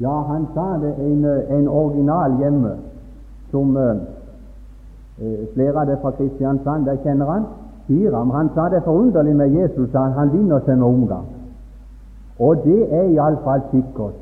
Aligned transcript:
Ja, 0.00 0.22
han 0.28 0.46
sa 0.54 0.78
det 0.80 0.94
en, 0.98 1.24
en 1.58 1.68
original 1.68 2.38
hjemme 2.40 2.76
som 3.50 3.76
eh, 3.76 3.96
eh 5.20 5.48
flere 5.54 5.80
av 5.80 5.86
det 5.86 5.98
fra 6.02 6.10
Kristiansand, 6.10 6.86
der 6.86 6.96
kjenner 7.04 7.26
han. 7.26 7.44
Hiram, 7.86 8.30
han 8.30 8.48
sa 8.54 8.68
det 8.68 8.76
er 8.76 8.88
forunderlig 8.88 9.36
med 9.36 9.48
Jesus, 9.48 9.92
han, 9.92 10.12
han 10.12 10.32
vinner 10.32 10.60
seg 10.64 10.78
med 10.78 10.86
omgang. 10.86 11.26
Og 12.38 12.56
det 12.64 12.92
er 12.92 13.10
iallfall 13.12 13.60
sikkert 13.70 14.16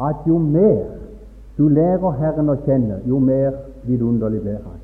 at 0.00 0.26
jo 0.26 0.38
mer 0.38 0.84
du 1.58 1.68
lærer 1.68 2.14
Herren 2.18 2.48
å 2.48 2.56
kjenne, 2.64 3.02
jo 3.04 3.18
mer 3.18 3.52
vidunderlig 3.84 4.40
blir 4.40 4.58
Han. 4.64 4.78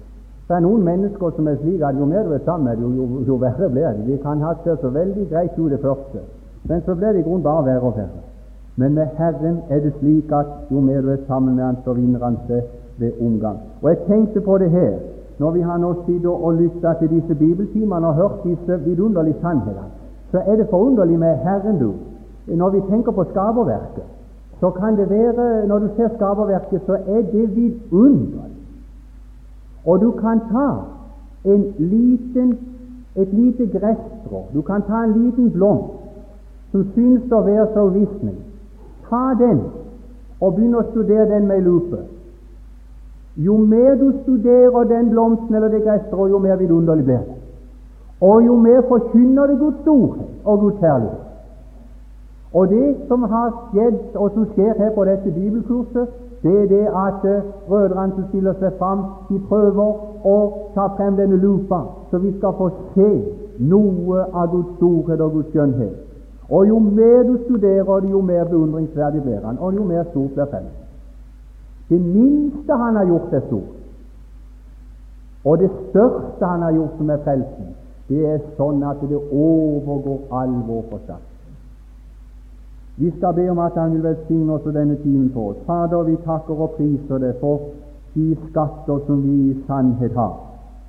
Det 0.48 0.54
er 0.56 0.60
noen 0.62 0.84
mennesker 0.84 1.32
som 1.34 1.48
er 1.48 1.56
slik 1.62 1.82
at 1.82 1.96
jo 1.98 2.06
mer 2.06 2.28
du 2.28 2.34
er 2.36 2.42
sammen 2.44 2.68
med 2.68 2.76
dem, 2.76 2.92
jo, 2.96 3.22
jo, 3.26 3.36
verre 3.40 3.68
blir 3.72 3.96
de. 3.96 4.04
De 4.12 4.18
kan 4.22 4.42
ha 4.44 4.52
seg 4.62 4.78
så 4.80 4.92
veldig 4.94 5.28
greit 5.30 5.58
ut 5.58 5.70
det 5.72 5.80
første, 5.83 6.22
men 6.69 6.83
så 6.86 6.94
blir 6.94 7.16
det 7.16 7.24
i 7.24 7.27
grunnen 7.27 7.42
bare 7.42 7.64
verre 7.66 7.88
og 7.88 7.97
verre. 7.97 8.22
Men 8.76 8.94
med 8.94 9.06
Herren 9.18 9.58
er 9.68 9.80
det 9.80 9.92
slik 9.98 10.32
at 10.32 10.46
jo 10.70 10.80
mer 10.80 11.00
du 11.00 11.10
er 11.10 11.22
sammen 11.26 11.56
med 11.56 11.64
Han, 11.64 11.76
så 11.84 11.92
vinner 11.92 12.24
Han 12.24 12.36
seg 12.46 12.62
ved 12.98 13.12
omgang. 13.20 13.58
Og 13.82 13.88
jeg 13.88 13.98
tenkte 14.08 14.40
på 14.40 14.58
det 14.58 14.70
her 14.70 14.98
når 15.38 15.50
vi 15.50 15.60
har 15.60 15.78
nå 15.78 15.94
sittet 16.06 16.30
og 16.30 16.54
lytta 16.54 16.92
til 16.98 17.10
disse 17.10 17.34
bibeltimene 17.34 18.08
og 18.08 18.14
hørt 18.14 18.44
disse 18.44 18.80
vidunderlige 18.84 19.36
sannhetene. 19.40 19.88
Så 20.30 20.38
er 20.46 20.56
det 20.56 20.66
forunderlig 20.70 21.18
med 21.18 21.36
Herren, 21.36 21.78
du. 21.78 21.92
Når 22.46 22.70
vi 22.70 22.80
tenker 22.90 23.12
på 23.12 23.24
skaperverket, 23.24 24.04
så 24.60 24.70
kan 24.70 24.96
det 24.96 25.10
være 25.10 25.66
Når 25.66 25.78
du 25.78 25.88
ser 25.96 26.08
skaperverket, 26.08 26.80
så 26.86 26.92
er 26.92 27.22
det 27.32 27.56
vidunderlig. 27.56 28.56
Og 29.86 30.00
du 30.00 30.10
kan 30.10 30.40
ta 30.52 30.68
en 31.44 31.74
liten, 31.78 32.58
et 33.16 33.32
lite 33.32 33.66
gresstrå, 33.66 34.44
du 34.54 34.62
kan 34.62 34.82
ta 34.82 35.04
en 35.04 35.12
liten 35.22 35.50
blomst 35.50 35.92
som 36.72 36.84
synes 36.94 37.33
å 37.33 37.40
være 37.46 37.66
så 37.74 37.86
uvisnelig. 37.86 38.45
Ta 39.08 39.34
den 39.38 39.60
og 40.40 40.54
begynn 40.54 40.76
å 40.76 40.84
studere 40.90 41.28
den 41.30 41.46
med 41.48 41.64
lupe. 41.64 42.02
Jo 43.36 43.56
mer 43.56 43.94
du 44.00 44.12
studerer 44.22 44.84
den 44.88 45.10
blomsten 45.10 45.54
eller 45.54 45.68
det 45.68 45.82
gresstrået, 45.84 46.30
jo 46.30 46.38
mer 46.38 46.56
vidunderlig 46.56 47.04
blir 47.04 47.18
det. 47.18 47.36
Og 48.20 48.46
jo 48.46 48.56
mer 48.56 48.80
forkynner 48.88 49.46
det 49.46 49.58
Guds 49.58 49.80
storhet 49.82 50.28
og 50.44 50.60
Guds 50.60 50.80
herlighet. 50.80 51.27
Og 52.52 52.68
det 52.68 52.96
som 53.08 53.22
har 53.22 53.50
skjedd, 53.70 53.98
og 54.14 54.30
som 54.34 54.46
skjer 54.54 54.72
her 54.78 54.94
på 54.94 55.04
dette 55.04 55.30
bibelkurset, 55.30 56.08
det 56.42 56.62
er 56.62 56.66
det 56.66 56.86
at 56.86 57.24
uh, 57.24 57.42
brødrene 57.68 58.12
som 58.14 58.24
stiller 58.28 58.54
seg 58.60 58.72
fram, 58.78 59.02
de 59.28 59.40
prøver 59.48 59.92
å 60.24 60.36
ta 60.74 60.86
frem 60.96 61.16
denne 61.20 61.36
lupa, 61.36 61.82
så 62.10 62.18
vi 62.22 62.32
skal 62.38 62.56
få 62.56 62.70
se 62.94 63.10
noe 63.58 64.24
av 64.32 64.52
Guds 64.52 64.77
storhet 64.77 65.20
og 65.20 65.32
Guds 65.32 65.52
skjønnhet. 65.52 65.96
Og 66.50 66.69
jo 66.69 66.78
mer 66.78 67.22
du 67.22 67.39
studerer 67.44 68.11
jo 68.11 68.20
mer 68.20 68.44
beundringsverdig 68.44 69.22
blir 69.22 69.47
han, 69.47 69.58
og 69.58 69.75
jo 69.75 69.84
mer 69.84 70.05
stort 70.11 70.34
blir 70.34 70.44
feltet. 70.44 70.83
Det 71.89 72.00
minste 72.00 72.72
han 72.72 72.97
har 72.97 73.06
gjort, 73.06 73.33
er 73.33 73.41
stort. 73.47 73.72
Og 75.44 75.58
det 75.58 75.70
største 75.70 76.47
han 76.47 76.62
har 76.62 76.72
gjort, 76.72 76.98
som 76.98 77.11
er 77.11 77.22
frelsen, 77.24 77.72
det 78.08 78.27
er 78.27 78.39
sånn 78.58 78.83
at 78.86 79.02
det 79.11 79.19
overgår 79.19 80.19
all 80.30 80.55
vår 80.67 80.84
forstand. 80.91 81.33
Vi 82.97 83.11
skal 83.19 83.34
be 83.34 83.50
om 83.50 83.58
at 83.58 83.74
Han 83.74 83.92
vil 83.92 84.02
velsigne 84.02 84.52
oss 84.52 84.62
denne 84.74 84.97
timen 85.02 85.30
for 85.34 85.50
oss. 85.50 85.56
Fader, 85.67 86.02
vi 86.02 86.17
takker 86.24 86.55
og 86.55 86.70
priser 86.78 87.19
deg 87.20 87.34
for 87.41 87.69
de 88.14 88.36
skatter 88.48 89.02
som 89.06 89.22
vi 89.22 89.50
i 89.50 89.56
sannhet 89.67 90.14
har. 90.17 90.39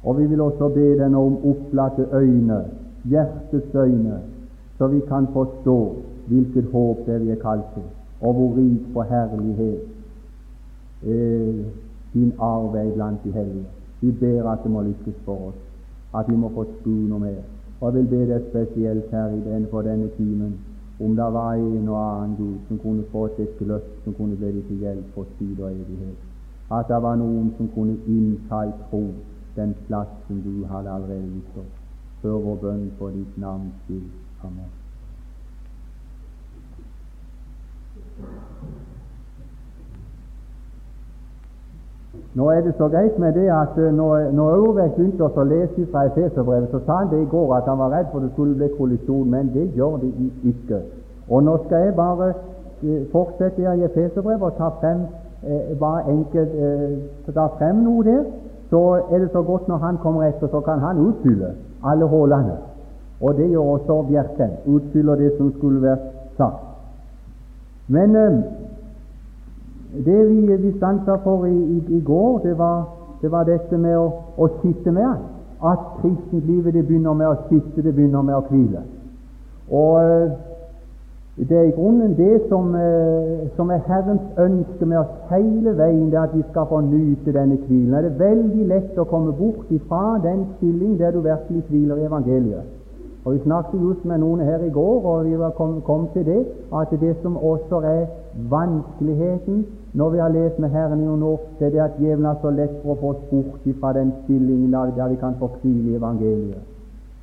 Og 0.04 0.18
vi 0.18 0.26
vil 0.26 0.42
også 0.42 0.70
be 0.70 0.94
deg 1.02 1.16
om 1.16 1.36
opplatte 1.44 2.08
øyne, 2.14 2.62
hjertets 3.04 3.76
øyne, 3.76 4.22
så 4.78 4.88
vi 4.88 5.00
kan 5.08 5.28
forstå 5.34 5.80
hvilket 6.28 6.72
håp 6.72 7.06
det 7.06 7.22
vi 7.26 7.32
er 7.32 7.42
kalt 7.42 7.68
til, 7.74 7.84
og 8.22 8.34
hvor 8.34 8.56
rik 8.58 8.94
på 8.94 9.02
herlighet 9.02 9.82
eh, 11.04 11.66
din 12.14 12.34
arv 12.40 12.76
er 12.76 12.94
blant 12.94 13.24
de 13.24 13.32
hellige. 13.32 13.66
Vi 14.02 14.12
ber 14.12 14.50
at 14.50 14.60
det 14.64 14.72
må 14.72 14.82
lykkes 14.82 15.16
for 15.26 15.48
oss, 15.48 15.62
at 16.16 16.30
vi 16.30 16.36
må 16.36 16.50
få 16.50 16.66
noe 16.86 17.20
mer. 17.20 17.44
Og 17.82 17.86
jeg 17.88 17.94
vil 17.94 18.08
be 18.08 18.34
deg 18.34 18.46
spesielt 18.50 19.12
her 19.12 19.28
i 19.30 19.42
den 19.50 19.68
for 19.72 19.82
denne 19.82 20.10
timen 20.18 20.58
om 21.00 21.16
det 21.16 21.34
var 21.34 21.54
en 21.54 21.90
og 21.90 21.98
annen 22.02 22.36
Gud 22.38 22.56
som 22.68 22.80
kunne 22.80 23.04
fått 23.12 23.40
et 23.40 23.58
gløtt 23.60 23.92
som 24.04 24.14
kunne 24.14 24.36
bli 24.36 24.64
til 24.70 24.80
hjelp 24.82 25.12
for 25.14 25.30
tid 25.40 25.60
og 25.60 25.72
evighet. 25.72 26.18
At 26.72 26.90
det 26.90 27.02
var 27.06 27.16
noen 27.22 27.54
som 27.58 27.70
kunne 27.76 28.00
innta 28.08 28.64
i 28.66 28.74
tro 28.90 29.04
den 29.56 29.76
plassen 29.86 30.42
du 30.48 30.66
hadde 30.72 30.90
allerede 30.90 31.30
gitt 31.36 31.62
oss. 31.62 31.78
Hør 32.24 32.42
vår 32.50 32.60
bønn 32.66 32.92
for 32.98 33.14
ditt 33.14 33.38
navns 33.38 33.78
skyld. 33.86 34.12
Amen. 34.44 34.77
Nå 42.38 42.50
er 42.50 42.62
det 42.62 42.74
så 42.78 42.88
greit 42.88 43.20
med 43.20 43.34
det 43.34 43.48
at 43.50 43.78
eh, 43.78 43.94
når, 43.94 44.32
når 44.32 44.50
Aurvek 44.56 44.92
begynte 44.96 45.26
å 45.26 45.44
lese 45.44 45.88
fra 45.92 46.06
Efeserbrevet, 46.06 46.70
så 46.72 46.82
sa 46.86 47.00
han 47.02 47.10
det 47.10 47.22
i 47.24 47.30
går 47.32 47.56
at 47.56 47.70
han 47.70 47.80
var 47.82 47.94
redd 47.96 48.12
for 48.12 48.22
det 48.22 48.30
skulle 48.34 48.56
bli 48.60 48.68
kollisjon, 48.78 49.30
men 49.32 49.50
det 49.54 49.72
gjør 49.76 49.98
det 50.04 50.12
ikke. 50.52 50.82
Og 51.30 51.44
nå 51.44 51.56
skal 51.66 51.88
jeg 51.88 51.96
bare 51.98 52.28
eh, 52.84 53.08
fortsette 53.12 53.64
i 53.64 53.88
Efeserbrevet 53.90 54.46
og 54.52 54.60
ta 54.60 54.70
frem 54.84 55.08
eh, 55.44 55.74
bare 55.80 56.06
enkelt 56.14 56.54
eh, 56.68 57.34
ta 57.34 57.48
frem 57.58 57.82
noe 57.88 58.06
der. 58.06 58.24
Så 58.70 58.84
er 59.10 59.24
det 59.24 59.32
så 59.32 59.42
godt 59.42 59.68
når 59.68 59.78
han 59.88 59.98
kommer 60.04 60.28
etter, 60.28 60.52
så 60.52 60.62
kan 60.62 60.80
han 60.84 61.00
utfylle 61.00 61.54
alle 61.84 62.06
hullene. 62.06 62.58
Og 63.22 63.38
det 63.38 63.50
gjør 63.50 63.74
også 63.80 64.02
Bjerkreim. 64.10 64.58
Utfyller 64.66 65.16
det 65.16 65.34
som 65.38 65.54
skulle 65.58 65.82
vært 65.82 66.10
sagt. 66.38 66.67
Men 67.88 68.16
eh, 68.16 68.38
det 70.06 70.30
vi, 70.30 70.56
vi 70.56 70.74
stansa 70.78 71.16
for 71.24 71.46
i, 71.46 71.56
i, 71.56 71.84
i, 71.98 72.02
går, 72.02 72.40
det 72.44 72.58
var, 72.58 72.84
det 73.22 73.32
var 73.32 73.48
dette 73.48 73.78
med 73.78 73.98
å, 73.98 74.08
å 74.38 74.50
sitte 74.62 74.92
med 74.92 75.08
Han. 75.08 75.26
At 75.58 75.86
kristentlivet 76.02 76.76
det 76.76 76.84
begynner 76.86 77.16
med 77.18 77.32
å 77.32 77.38
sitte, 77.48 77.82
det 77.82 77.96
begynner 77.96 78.22
med 78.22 78.36
å 78.38 78.44
hvile. 78.50 78.84
Og 79.74 79.96
eh, 80.04 80.36
det 81.38 81.58
er 81.58 81.64
i 81.70 81.74
grunnen 81.74 82.14
det 82.18 82.44
som, 82.50 82.76
eh, 82.76 83.48
som, 83.56 83.72
er 83.72 83.82
Herrens 83.88 84.40
ønske 84.42 84.86
med 84.86 85.00
oss 85.00 85.32
hele 85.32 85.74
veien, 85.78 86.10
det 86.12 86.20
er 86.20 86.28
at 86.28 86.36
vi 86.36 86.44
skal 86.50 86.66
få 86.70 86.82
nyte 86.82 87.34
denne 87.34 87.58
hvilen. 87.68 87.94
Det 87.94 88.12
er 88.12 88.22
veldig 88.22 88.68
lett 88.70 88.98
å 88.98 89.06
komme 89.10 89.34
bort 89.38 89.72
ifra 89.72 90.20
den 90.24 90.46
stilling 90.58 90.98
der 91.00 91.16
du 91.16 91.22
virkelig 91.26 91.64
hviler 91.70 92.02
i 92.02 92.10
evangeliet. 92.10 92.77
Og 93.28 93.34
Vi 93.34 93.40
snakket 93.44 93.82
just 93.82 94.06
med 94.06 94.18
noen 94.18 94.40
her 94.40 94.62
i 94.64 94.70
går, 94.70 95.06
og 95.06 95.26
vi 95.26 95.36
kom, 95.56 95.82
kom 95.82 96.08
til 96.14 96.26
det 96.26 96.46
at 96.80 96.92
det 97.00 97.16
som 97.22 97.38
også 97.38 97.82
er 97.84 98.06
vanskeligheten 98.50 99.66
når 99.94 100.10
vi 100.10 100.18
har 100.18 100.30
lest 100.30 100.60
med 100.60 100.70
Herren 100.70 101.02
i 101.02 101.06
noen 101.06 101.24
år, 101.24 101.42
det 101.60 101.68
er 101.68 101.72
det 101.72 101.80
at 101.80 101.98
djevelen 102.00 102.26
er 102.26 102.38
så 102.42 102.50
lett 102.50 102.78
for 102.84 102.94
å 102.94 102.98
få 103.02 103.10
oss 103.10 103.26
bort 103.32 103.68
fra 103.82 103.92
den 103.98 104.14
stillingen 104.24 104.72
der, 104.72 105.10
vi 105.10 105.16
kan 105.16 105.36
få 105.40 105.50
i 105.64 105.96
evangeliet. 105.96 106.64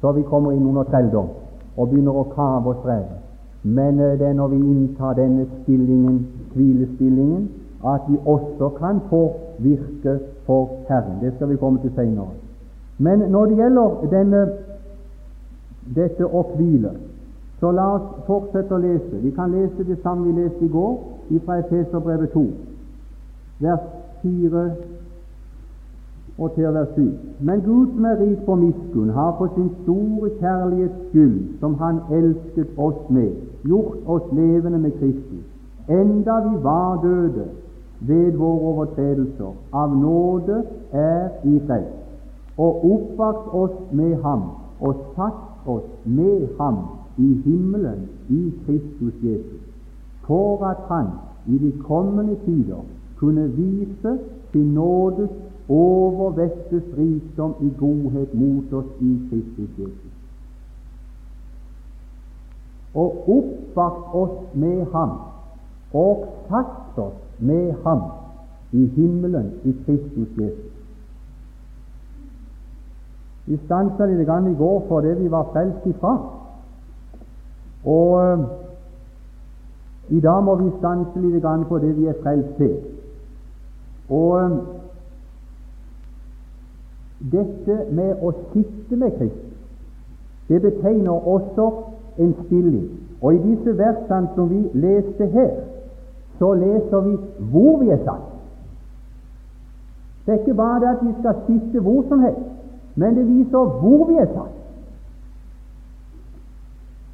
Så 0.00 0.12
vi 0.12 0.22
kommer 0.22 0.52
inn 0.52 0.66
under 0.66 0.84
trelldom 0.92 1.28
og 1.76 1.88
begynner 1.88 2.20
å 2.20 2.26
kave 2.34 2.68
og 2.74 2.82
streve. 2.82 3.16
Men 3.62 4.00
eh, 4.00 4.18
det 4.18 4.28
er 4.28 4.36
når 4.36 4.48
vi 4.48 4.60
inntar 4.60 5.16
denne 5.16 5.46
stillingen, 5.62 6.26
hvilestillingen, 6.52 7.48
at 7.84 8.04
vi 8.08 8.20
også 8.26 8.68
kan 8.76 9.00
få 9.08 9.22
virke 9.58 10.18
for 10.44 10.68
Herren. 10.88 11.16
Det 11.22 11.32
skal 11.36 11.48
vi 11.48 11.56
komme 11.56 11.80
til 11.80 11.96
senere. 11.96 12.36
Men 12.98 13.24
når 13.30 13.46
det 13.46 13.56
gjelder 13.56 14.06
denne 14.10 14.46
dette 15.94 16.26
å 16.26 16.42
hvile. 16.56 16.94
Så 17.60 17.70
la 17.72 17.86
oss 17.96 18.08
fortsette 18.26 18.74
å 18.74 18.80
lese. 18.82 19.20
Vi 19.22 19.30
kan 19.36 19.52
lese 19.52 19.84
det 19.84 20.00
samme 20.02 20.26
vi 20.28 20.42
leste 20.42 20.64
i 20.64 20.72
går, 20.72 20.96
fra 21.44 21.58
Efeserbrevet 21.62 22.32
2, 22.32 22.42
vers 23.64 23.86
4 24.22 24.64
og 26.38 26.52
til 26.56 26.74
vers 26.74 26.88
7. 26.96 27.06
Men 27.40 27.62
Gud 27.64 27.94
som 27.94 28.04
er 28.04 28.18
rik 28.20 28.42
på 28.46 28.54
miskunn, 28.60 29.10
har 29.14 29.34
for 29.38 29.52
sin 29.54 29.70
store 29.82 30.30
kjærlighets 30.40 31.00
skyld, 31.10 31.58
som 31.60 31.74
Han 31.80 32.00
elsket 32.10 32.78
oss 32.78 33.00
med, 33.08 33.32
gjort 33.64 33.96
oss 34.06 34.32
levende 34.32 34.78
med 34.78 34.92
Kristus, 34.98 35.44
enda 35.88 36.40
vi 36.48 36.62
var 36.62 37.00
døde 37.02 37.46
ved 38.00 38.32
våre 38.32 38.60
overtredelser. 38.72 39.54
Av 39.72 39.96
nåde 39.96 40.62
er 40.92 41.28
i 41.44 41.60
frelst, 41.66 42.02
og 42.58 42.84
oppvakt 42.84 43.54
oss 43.54 43.78
med 43.92 44.16
Ham 44.22 44.42
og 44.80 44.94
satt 45.16 45.53
oss 45.66 45.84
med 46.04 46.48
ham 46.60 46.76
i 47.18 47.40
himmelen 47.44 48.08
i 48.28 48.52
Kristus 48.66 49.14
Jesus, 49.22 49.60
for 50.26 50.64
at 50.66 50.76
han 50.88 51.06
i 51.46 51.58
de 51.58 51.72
kommende 51.82 52.36
tider 52.44 52.84
kunne 53.16 53.48
vise 53.48 54.18
sin 54.52 54.74
nådes 54.74 55.30
overvettes 55.68 56.82
rikdom 56.98 57.54
i 57.60 57.70
godhet 57.78 58.34
mot 58.34 58.72
oss 58.72 58.90
i 59.00 59.18
Kristus 59.30 59.78
Jesus. 59.78 60.12
Og 62.94 63.28
oppvakt 63.28 64.14
oss 64.14 64.54
med 64.54 64.86
ham, 64.92 65.10
og 65.92 66.26
satt 66.48 66.98
oss 66.98 67.18
med 67.38 67.74
ham 67.84 68.00
i 68.72 68.86
himmelen 68.86 69.50
i 69.64 69.74
Kristus 69.86 70.28
Jesus. 70.38 70.73
Vi 73.46 73.58
stansa 73.64 74.06
litt 74.08 74.28
i 74.28 74.54
går 74.58 74.82
for 74.88 75.00
det 75.00 75.18
vi 75.18 75.28
var 75.30 75.50
frelst 75.52 75.86
ifra. 75.86 76.14
Og 77.84 78.46
I 80.08 80.20
dag 80.20 80.44
må 80.44 80.54
vi 80.54 80.70
stanse 80.78 81.20
litt 81.20 81.68
på 81.68 81.78
det 81.78 81.96
vi 81.96 82.06
er 82.08 82.20
frelst 82.22 82.56
til. 82.56 82.76
Og 84.08 84.32
um, 84.44 84.56
dette 87.32 87.76
med 87.90 88.20
å 88.20 88.32
sitte 88.52 88.96
med 88.96 89.16
Kristus, 89.16 89.52
det 90.48 90.60
betegner 90.60 91.28
også 91.28 91.70
en 92.20 92.34
stilling. 92.44 92.88
Og 93.22 93.34
i 93.34 93.40
disse 93.44 93.76
versene 93.78 94.28
som 94.34 94.50
vi 94.50 94.60
leste 94.76 95.28
her, 95.32 95.54
så 96.38 96.52
leser 96.58 97.00
vi 97.06 97.14
hvor 97.52 97.78
vi 97.80 97.92
er 97.94 98.02
satt. 98.04 98.28
Det 100.26 100.34
er 100.34 100.38
ikke 100.42 100.54
bare 100.54 100.80
det 100.80 100.90
at 100.90 101.06
vi 101.06 101.14
skal 101.20 101.40
sitte 101.46 101.80
hvor 101.80 102.04
som 102.08 102.20
helst, 102.20 102.53
men 102.94 103.16
det 103.16 103.24
viser 103.28 103.72
hvor 103.80 104.06
vi 104.08 104.18
er 104.22 104.30
tatt. 104.34 104.60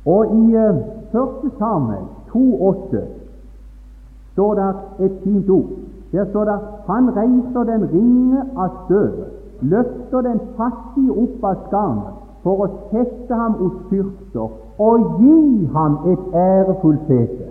Og 0.06 0.32
i 0.36 0.52
første 1.12 1.46
1. 1.46 1.58
Samuel 1.58 2.04
2,8 2.32 3.02
står 4.32 4.54
det 4.54 4.70
et 5.06 5.20
fint 5.24 5.50
ord. 5.50 5.70
Der 6.12 6.24
står 6.30 6.44
det 6.44 6.58
Han 6.86 7.16
reiser 7.16 7.64
den 7.64 7.84
ringe 7.92 8.44
av 8.56 8.70
støvet, 8.84 9.28
løfter 9.60 10.20
den 10.20 10.40
fattige 10.56 11.12
opp 11.12 11.44
av 11.44 11.56
skarnet, 11.66 12.16
for 12.42 12.64
å 12.64 12.68
sette 12.90 13.36
ham 13.36 13.58
hos 13.60 13.76
fyrster 13.90 14.48
og 14.80 15.20
gi 15.20 15.66
ham 15.74 15.98
et 16.08 16.34
ærefullt 16.34 17.06
sete. 17.06 17.50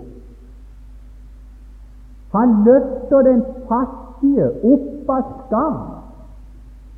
Han 2.34 2.56
løfter 2.66 3.22
den 3.22 3.42
fattige 3.68 4.50
opp 4.72 5.10
av 5.16 5.32
skarnet. 5.46 5.99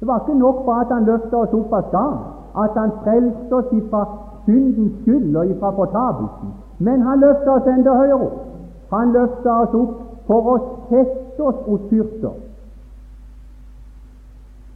Det 0.02 0.08
var 0.08 0.18
ikke 0.20 0.38
nok 0.38 0.64
bare 0.66 0.80
at 0.80 0.94
han 0.94 1.04
løftet 1.04 1.34
oss 1.34 1.52
opp 1.54 1.72
av 1.78 1.82
skam, 1.88 2.14
at 2.58 2.70
han 2.74 2.90
frelste 3.04 3.54
oss 3.54 3.68
ifra 3.72 4.00
syndens 4.46 4.96
skyld 5.02 5.36
og 5.36 5.50
ifra 5.50 5.70
fortapelsen. 5.76 6.48
Men 6.78 7.04
han 7.06 7.20
løftet 7.22 7.50
oss 7.52 7.68
enda 7.70 7.94
høyere 7.94 8.16
opp. 8.24 8.40
Han 8.90 9.12
løftet 9.14 9.52
oss 9.52 9.76
opp 9.78 9.92
for 10.26 10.48
å 10.50 10.54
sette 10.88 11.44
oss 11.50 11.60
hos 11.68 11.84
fyrster. 11.92 12.34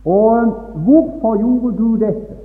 Og 0.06 0.54
hvorfor 0.86 1.34
gjorde 1.42 1.72
Gud 1.80 1.98
dette? 2.06 2.38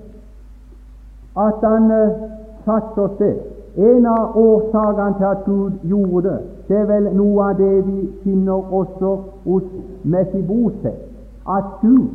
At 1.37 1.61
han 1.61 1.85
uh, 1.91 2.17
satte 2.65 3.05
oss 3.05 3.13
der. 3.21 3.37
En 3.77 4.09
av 4.09 4.33
årsakene 4.41 5.19
til 5.21 5.29
at 5.29 5.45
Gud 5.45 5.77
gjorde 5.93 6.23
det, 6.31 6.41
det 6.67 6.81
er 6.81 6.89
vel 6.89 7.13
noe 7.13 7.51
av 7.51 7.61
det 7.61 7.85
vi 7.85 8.09
finner 8.25 8.73
også 8.73 9.13
hos 9.45 9.69
Mefiboset. 10.03 10.97
At 11.45 11.77
Gud, 11.85 12.09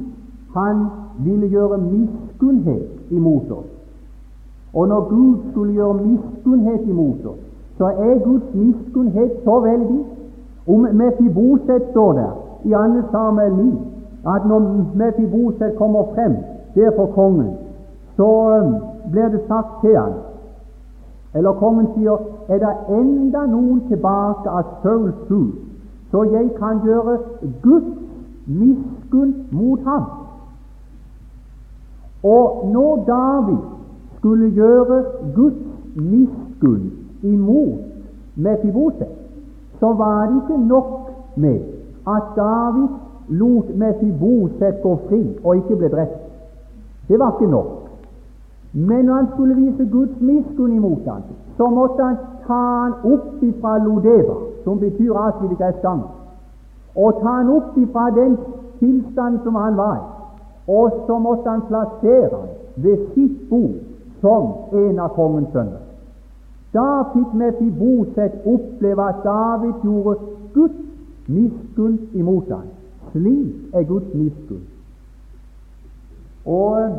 han 0.57 0.87
ville 1.19 1.49
gjøre 1.49 1.79
miskunnhet 1.79 3.11
imot 3.11 3.51
oss. 3.51 3.71
Og 4.75 4.89
når 4.89 5.09
Gud 5.09 5.37
skulle 5.51 5.73
gjøre 5.73 5.95
miskunnhet 5.95 6.89
imot 6.89 7.27
oss, 7.33 7.43
så 7.79 7.85
er 7.85 8.25
Guds 8.25 8.55
miskunnhet 8.55 9.33
så 9.45 9.61
veldig. 9.61 10.05
Om 10.67 10.87
Mefiboset 10.93 11.83
står 11.91 12.13
der 12.13 12.33
i 12.65 12.73
2. 12.73 13.09
Samuel 13.11 13.55
9 13.55 13.73
at 14.35 14.47
når 14.49 14.61
Mefiboset 14.95 15.77
kommer 15.79 16.05
frem 16.15 16.37
der 16.75 16.91
for 16.97 17.07
kongen, 17.07 17.51
så 18.17 18.31
um, 18.61 18.75
blir 19.13 19.29
det 19.29 19.41
sagt 19.49 19.81
til 19.81 19.97
han 19.99 20.13
eller 21.37 21.53
kongen 21.53 21.89
sier 21.95 22.23
er 22.49 22.61
det 22.63 22.99
enda 22.99 23.43
noen 23.51 23.83
tilbake 23.91 24.49
av 24.49 24.79
Sauls 24.83 25.19
hus, 25.29 25.57
så 26.11 26.23
jeg 26.33 26.49
kan 26.57 26.81
gjøre 26.85 27.19
Guds 27.63 27.91
miskunn 28.47 29.35
mot 29.51 29.83
ham. 29.85 30.07
Og 32.35 32.71
når 32.73 33.05
David 33.07 33.59
skulle 34.17 34.51
gjøre 34.51 35.05
Guds 35.35 35.65
miskunn 35.95 36.93
imot 37.23 37.79
Mefiboset, 38.37 39.09
så 39.81 39.93
var 39.93 40.27
det 40.27 40.43
ikke 40.43 40.67
nok 40.69 41.11
med 41.37 41.61
at 42.09 42.23
David 42.37 42.89
lot 43.29 43.77
Mefiboset 43.77 44.83
gå 44.83 44.99
fri 45.09 45.39
og 45.45 45.57
ikke 45.57 45.77
ble 45.77 45.89
drept. 45.89 46.23
Det 47.09 47.19
var 47.19 47.33
ikke 47.33 47.51
nok. 47.51 47.67
Men 48.73 49.05
når 49.05 49.15
han 49.15 49.29
skulle 49.35 49.55
vise 49.55 49.89
Guds 49.93 50.21
miskunn 50.21 50.73
imot 50.73 51.05
ham, 51.07 51.23
så 51.57 51.71
måtte 51.71 52.03
han 52.03 52.17
ta 52.47 52.61
han 52.83 52.93
opp 53.13 53.43
ifra 53.43 53.79
Lodeva, 53.79 54.35
som 54.65 54.79
betyr 54.79 55.15
avsvidde 55.15 55.57
gressganger, 55.57 56.11
og 56.97 57.21
ta 57.23 57.39
han 57.39 57.51
opp 57.51 57.79
ifra 57.79 58.11
den 58.11 58.37
tilstand 58.79 59.39
som 59.45 59.55
han 59.55 59.77
var 59.77 59.97
i, 59.97 60.16
og 60.69 61.05
så 61.07 61.19
måtte 61.19 61.51
han 61.51 61.63
plassere 61.69 62.31
ham 62.31 62.49
ved 62.77 62.97
sitt 63.15 63.49
bord 63.51 63.77
som 64.21 64.53
en 64.73 64.99
av 64.99 65.13
kongens 65.15 65.53
sønner. 65.53 65.83
Da 66.75 67.03
fikk 67.13 67.35
Mefiboset 67.35 68.41
oppleve 68.45 69.05
at 69.09 69.23
David 69.25 69.85
gjorde 69.85 70.17
Guds 70.55 70.81
miskunn 71.27 71.99
imot 72.13 72.51
ham. 72.51 72.67
Slik 73.13 73.75
er 73.75 73.87
Guds 73.89 74.15
miskunn. 74.15 74.67
Og 76.47 76.99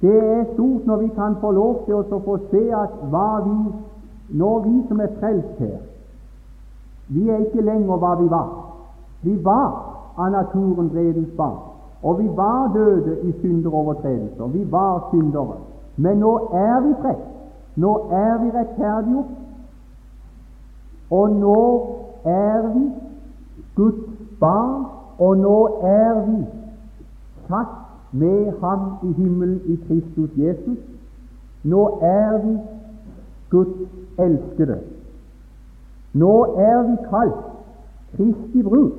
det 0.00 0.16
er 0.16 0.44
stort 0.54 0.86
når 0.86 0.96
vi 0.96 1.08
kan 1.14 1.36
få 1.40 1.50
lov 1.50 1.84
til 1.86 1.94
å 1.94 2.22
få 2.24 2.38
se 2.50 2.64
at 2.74 2.98
hva 3.10 3.40
vi, 3.46 3.56
når 4.38 4.60
vi 4.66 4.74
som 4.88 5.00
er 5.00 5.14
frelst 5.20 5.62
her, 5.62 5.78
vi 7.08 7.28
er 7.28 7.46
ikke 7.46 7.64
lenger 7.64 7.96
hva 7.96 8.14
vi 8.20 8.28
var. 8.30 8.50
Vi 9.22 9.34
var 9.44 9.70
av 10.18 10.30
naturen 10.30 10.90
vredens 10.92 11.32
barn, 11.36 11.56
og 12.02 12.18
vi 12.18 12.28
var 12.36 12.72
døde 12.74 13.18
i 13.22 13.32
synder 13.40 13.70
og 13.70 13.74
overtredelser. 13.74 14.46
Vi 14.46 14.72
var 14.72 15.08
syndere. 15.12 15.56
Men 15.96 16.18
nå 16.18 16.36
er 16.52 16.80
vi 16.80 16.94
frelst. 17.00 17.34
Nå 17.76 17.94
er 18.10 18.38
vi 18.42 18.50
rettferdiggjort. 18.58 19.24
Og 21.10 21.30
nå 21.30 21.62
er 22.24 22.68
vi 22.74 22.84
Guds 23.76 24.04
barn, 24.40 24.84
og 25.18 25.36
nå 25.38 25.58
er 25.82 26.26
vi 26.26 26.44
satt 27.48 27.74
med 28.12 28.52
ham 28.60 28.80
i 29.02 29.12
himmelen 29.12 29.60
i 29.66 29.76
Kristus 29.86 30.30
Jesus. 30.36 30.78
Nå 31.64 31.98
er 32.02 32.38
vi 32.44 32.58
Guds 33.50 33.90
elskede. 34.18 34.78
Nå 36.12 36.44
er 36.44 36.82
vi 36.82 36.96
kalt 37.10 37.44
Kristi 38.16 38.62
brud. 38.62 38.90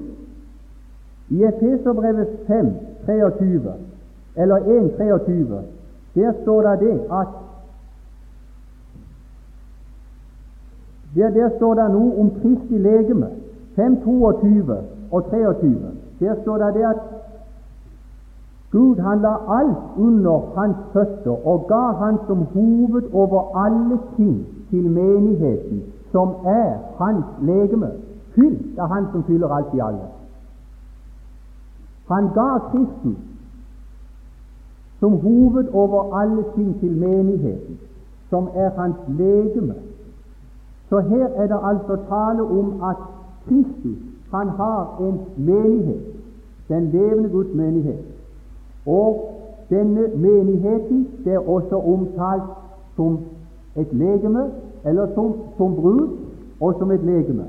I 1.30 1.44
Efeserbrevet 1.44 2.28
5, 2.48 2.68
23, 3.09 3.73
eller 4.35 4.56
1, 4.56 4.91
23, 4.97 5.61
der 6.15 6.33
står 6.41 6.61
det 6.61 6.79
det 6.79 7.00
at 7.11 7.27
der, 11.16 11.30
der 11.30 11.49
står 11.57 11.73
det 11.73 11.92
noe 11.92 12.19
om 12.21 12.31
Kristi 12.42 12.78
legeme. 12.78 13.28
5, 13.75 14.01
22 14.04 14.78
og 15.11 15.30
23. 15.30 15.75
Der 16.19 16.35
står 16.42 16.57
det 16.57 16.73
det 16.73 16.83
at 16.83 16.99
Gud 18.71 18.99
han 19.01 19.21
la 19.21 19.33
alt 19.59 19.78
under 19.97 20.54
hans 20.56 20.78
føtter 20.94 21.47
og 21.47 21.66
ga 21.68 21.85
han 22.06 22.18
som 22.28 22.45
hoved 22.54 23.13
over 23.13 23.57
alle 23.66 23.97
ting 24.16 24.45
til 24.69 24.92
menigheten, 24.92 25.83
som 26.11 26.30
er 26.45 26.78
hans 26.97 27.25
legeme, 27.42 27.89
fylt 28.35 28.80
av 28.80 28.87
Han 28.87 29.07
som 29.11 29.23
fyller 29.23 29.47
alt 29.47 29.73
i 29.73 29.80
alle. 29.80 30.06
Han 32.09 32.30
ga 32.33 32.57
Kristus 32.71 33.18
som 34.99 35.11
hoved 35.11 35.68
over 35.73 36.16
alle 36.16 36.44
ting 36.56 36.80
til 36.80 36.92
menigheten, 36.92 37.80
som 38.30 38.49
er 38.56 38.69
hans 38.69 38.95
legeme. 39.07 39.75
Så 40.89 40.99
her 40.99 41.28
er 41.28 41.47
det 41.47 41.59
altså 41.63 41.95
tale 42.09 42.44
om 42.44 42.83
at 42.83 42.95
Kristus 43.47 43.97
han 44.31 44.49
har 44.49 44.97
en 45.01 45.19
menighet, 45.37 46.01
den 46.68 46.89
levende 46.89 47.30
Guds 47.30 47.54
menighet. 47.54 48.06
Og 48.85 49.35
denne 49.69 50.07
menigheten 50.16 51.07
det 51.23 51.33
er 51.33 51.49
også 51.49 51.75
omtalt 51.75 52.44
som 52.95 53.19
et 53.75 53.94
legeme, 53.94 54.51
eller 54.85 55.07
som, 55.16 55.33
som 55.57 55.75
brud, 55.75 56.07
og 56.59 56.75
som 56.80 56.92
et 56.92 57.04
legeme. 57.04 57.45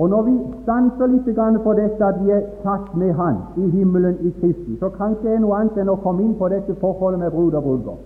Og 0.00 0.08
Når 0.08 0.22
vi 0.22 0.34
stanser 0.62 1.06
litt 1.12 1.26
for 1.62 1.74
dette 1.76 2.04
at 2.04 2.20
vi 2.24 2.30
er 2.32 2.46
satt 2.62 2.96
med 2.96 3.12
Han 3.12 3.36
i 3.56 3.66
himmelen 3.70 4.16
i 4.20 4.30
Kristus, 4.40 4.78
så 4.80 4.88
kan 4.88 5.12
ikke 5.12 5.40
noe 5.42 5.58
annet 5.58 5.76
enn 5.76 5.92
å 5.92 5.98
komme 6.00 6.22
inn 6.24 6.38
på 6.38 6.48
dette 6.48 6.74
forholdet 6.80 7.20
med 7.20 7.30
brud 7.34 7.54
og 7.54 7.62
brudgom. 7.66 7.98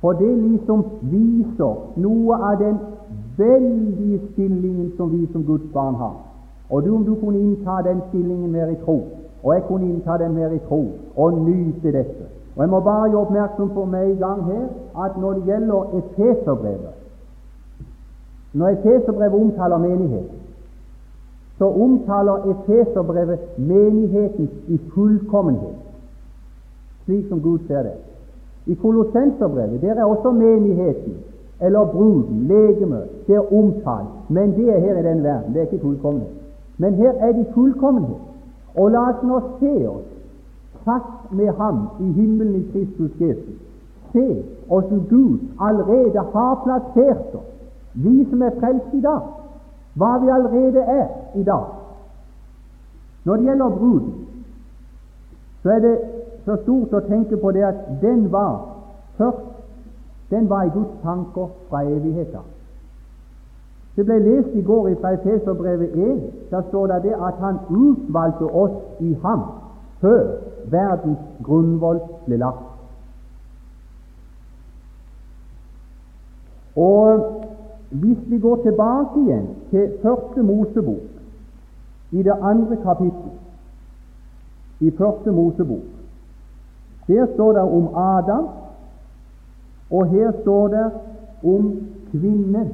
For 0.00 0.12
det 0.12 0.28
liksom 0.28 0.84
viser 1.08 1.74
noe 2.04 2.36
av 2.36 2.60
den 2.60 2.76
veldige 3.38 4.20
stillingen 4.26 4.92
som 4.98 5.08
vi 5.10 5.24
som 5.32 5.44
Guds 5.44 5.72
barn 5.72 5.94
har. 5.94 6.16
Og 6.70 6.84
du, 6.84 6.92
om 6.94 7.04
du 7.04 7.14
kunne 7.14 7.40
innta 7.40 7.80
den 7.82 8.02
stillingen 8.08 8.52
mer 8.52 8.68
i 8.68 8.76
tro, 8.84 9.00
og 9.42 9.54
jeg 9.54 9.64
kunne 9.68 9.88
innta 9.88 10.18
den 10.20 10.34
mer 10.34 10.52
i 10.52 10.60
tro, 10.68 10.84
og 11.16 11.38
nyte 11.48 11.92
dette. 11.92 12.28
Og 12.56 12.60
Jeg 12.60 12.70
må 12.70 12.80
bare 12.80 13.08
gjøre 13.08 13.24
oppmerksom 13.24 13.70
på 13.72 13.84
meg 13.84 14.10
i 14.10 14.20
gang 14.20 14.44
her 14.44 14.68
at 15.04 15.16
når 15.20 15.32
det 15.32 15.46
gjelder 15.46 15.80
Efeserbrevet 16.00 16.94
Når 18.52 18.68
Efeserbrevet 18.68 19.40
omtaler 19.40 19.78
menigheten, 19.78 20.45
så 21.58 21.64
omtaler 21.64 22.36
Efeserbrevet 22.52 23.38
menigheten 23.58 24.50
i 24.68 24.80
fullkommenhet, 24.94 25.76
slik 27.04 27.28
som 27.28 27.40
Gud 27.40 27.58
ser 27.66 27.82
det. 27.82 27.96
I 28.66 28.74
Kolossenserbrevet 28.74 29.82
der 29.82 29.94
er 29.94 30.04
også 30.04 30.30
menigheten 30.30 31.14
eller 31.60 31.84
bruden, 31.84 32.46
legemet, 32.46 33.08
det 33.26 33.34
er 33.34 33.54
omtalt, 33.54 34.30
men 34.30 34.56
det 34.56 34.68
er 34.68 34.78
her 34.78 34.98
i 34.98 35.02
den 35.02 35.22
verden. 35.22 35.54
Det 35.54 35.62
er 35.62 35.66
ikke 35.66 35.84
fullkommenhet. 35.84 36.32
Men 36.78 36.94
her 36.94 37.12
er 37.12 37.32
det 37.32 37.46
fullkommenhet. 37.54 38.20
Og 38.74 38.90
la 38.90 39.08
oss 39.08 39.22
nå 39.24 39.40
se 39.60 39.88
oss 39.88 40.08
fast 40.84 41.32
med 41.32 41.48
ham 41.58 41.78
i 42.00 42.12
himmelen 42.12 42.54
i 42.54 42.64
Kristus 42.72 43.20
Jesus. 43.20 43.56
Se 44.12 44.44
åssen 44.70 45.06
Gud 45.10 45.38
allerede 45.60 46.20
har 46.32 46.60
plassert 46.64 47.34
oss, 47.34 47.50
vi 47.94 48.26
som 48.30 48.42
er 48.42 48.50
frelst 48.60 48.92
i 48.94 49.00
dag, 49.00 49.24
hva 49.96 50.12
vi 50.22 50.28
allerede 50.28 50.80
er 50.80 51.06
i 51.34 51.42
dag. 51.42 51.64
Når 53.24 53.36
det 53.36 53.44
gjelder 53.44 53.68
bruden, 53.68 54.14
så 55.62 55.70
er 55.70 55.78
det 55.78 55.98
så 56.44 56.56
stort 56.62 56.94
å 56.94 57.06
tenke 57.08 57.36
på 57.36 57.50
det 57.56 57.64
at 57.66 57.86
den 58.02 58.28
var 58.32 58.60
først 59.16 59.56
den 60.30 60.50
var 60.50 60.62
i 60.62 60.68
Guds 60.74 60.94
tanker 61.02 61.48
fra 61.70 61.82
evigheten. 61.82 62.46
Det 63.96 64.04
ble 64.04 64.18
lest 64.18 64.54
i 64.54 64.62
går 64.62 64.90
fra 65.00 65.12
Efeserbrevet 65.16 65.94
1. 65.94 66.22
Der 66.50 66.62
står 66.68 66.86
det 66.86 67.14
at 67.14 67.34
han 67.40 67.58
utvalgte 67.70 68.44
oss 68.44 68.74
i 69.00 69.16
ham 69.22 69.42
før 70.00 70.24
verdens 70.70 71.18
grunnvoll 71.44 72.00
ble 72.26 72.36
lagt. 72.36 72.66
Og 76.76 77.22
hvis 77.90 78.18
vi 78.26 78.38
går 78.38 78.62
tilbake 78.62 79.20
igjen 79.20 79.48
til 79.70 79.92
første 80.02 80.42
Mosebok, 80.42 81.02
i 82.12 82.22
det 82.22 82.34
andre 82.42 82.76
kapittel 82.76 83.32
i 84.80 84.90
første 84.90 85.32
Mosebok, 85.32 85.82
der 87.08 87.26
står 87.34 87.52
det 87.52 87.60
om 87.60 87.88
Adam, 87.96 88.48
og 89.90 90.06
her 90.06 90.32
står 90.42 90.68
det 90.68 90.90
om 91.44 91.74
kvinnen, 92.10 92.68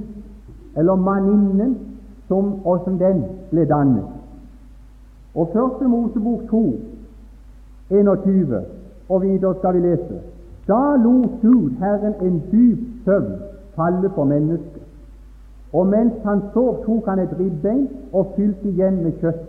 eller 0.76 0.94
manninnen, 0.94 1.78
som 2.28 2.66
åssen 2.66 2.98
den 2.98 3.24
ble 3.50 3.64
dannet. 3.64 4.04
Og 5.34 5.48
Første 5.52 5.88
Mosebok 5.88 6.40
2, 6.50 6.76
21 7.90 8.64
og 9.08 9.22
videre 9.22 9.54
skal 9.58 9.74
vi 9.74 9.80
lese. 9.80 10.20
Da 10.68 10.96
lot 10.96 11.30
Gud 11.42 11.70
Herren 11.80 12.14
en 12.20 12.42
dyp 12.52 12.78
søvn 13.04 13.32
falle 13.76 14.10
for 14.14 14.24
mennesket. 14.24 14.81
Og 15.72 15.86
mens 15.86 16.12
han 16.24 16.42
sov, 16.52 16.84
tok 16.84 17.06
han 17.08 17.18
et 17.18 17.32
ribbein 17.38 17.88
og 18.12 18.32
fylte 18.36 18.68
igjen 18.68 19.02
med 19.02 19.12
kjøtt. 19.20 19.48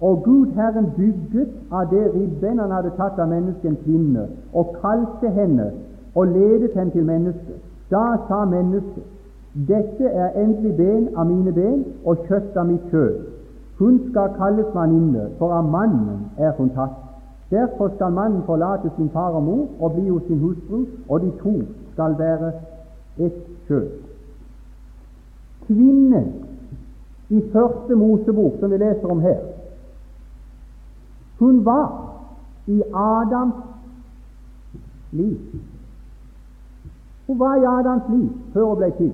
Og 0.00 0.22
Gud 0.22 0.46
Herren 0.54 0.90
bygget 0.96 1.48
av 1.72 1.88
det 1.90 2.04
ribbein 2.14 2.58
han 2.58 2.70
hadde 2.70 2.92
tatt 2.98 3.18
av 3.18 3.28
menneskens 3.28 3.80
kvinne, 3.84 4.28
og 4.52 4.76
kalte 4.82 5.30
henne 5.34 5.70
og 6.14 6.26
ledet 6.26 6.70
henne 6.74 6.90
til 6.90 7.04
mennesket. 7.04 7.58
Da 7.90 8.04
sa 8.28 8.44
mennesket, 8.44 9.06
dette 9.68 10.04
er 10.04 10.34
endelig 10.42 10.76
ben 10.76 11.08
av 11.16 11.26
mine 11.26 11.52
ben 11.52 11.84
og 12.04 12.26
kjøtt 12.28 12.56
av 12.58 12.66
mitt 12.70 12.86
kjøtt. 12.90 13.30
Hun 13.78 13.98
skal 14.10 14.34
kalles 14.38 14.70
venninne, 14.74 15.28
for 15.38 15.54
av 15.54 15.66
mannen 15.70 16.30
er 16.38 16.54
hun 16.58 16.70
tatt. 16.74 16.94
Derfor 17.50 17.90
skal 17.94 18.12
mannen 18.12 18.42
forlate 18.46 18.90
sin 18.96 19.10
far 19.10 19.34
og 19.34 19.42
mor 19.42 19.66
og 19.80 19.92
bli 19.92 20.08
hos 20.08 20.22
sin 20.26 20.38
hustru, 20.38 20.84
og 21.08 21.20
de 21.20 21.30
to 21.42 21.54
skal 21.92 22.18
være 22.18 22.52
ett 23.18 23.42
kjøtt. 23.68 24.03
Kvinnen 25.66 26.32
i 27.28 27.42
første 27.52 27.96
Mosebok, 27.96 28.52
som 28.60 28.70
vi 28.70 28.76
leser 28.76 29.10
om 29.10 29.20
her, 29.20 29.38
hun 31.38 31.64
var 31.64 32.14
i 32.66 32.82
Adams 32.94 33.54
liv. 35.12 35.38
Hun 37.26 37.38
var 37.38 37.54
i 37.54 37.64
Adams 37.64 38.02
liv 38.08 38.28
før 38.52 38.64
hun 38.64 38.76
ble 38.76 38.90
til. 38.98 39.12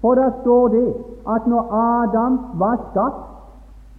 For 0.00 0.14
der 0.14 0.30
står 0.40 0.68
det 0.68 0.94
at 1.28 1.46
når 1.46 1.72
Adam 1.72 2.40
var 2.58 2.76
skapt, 2.90 3.28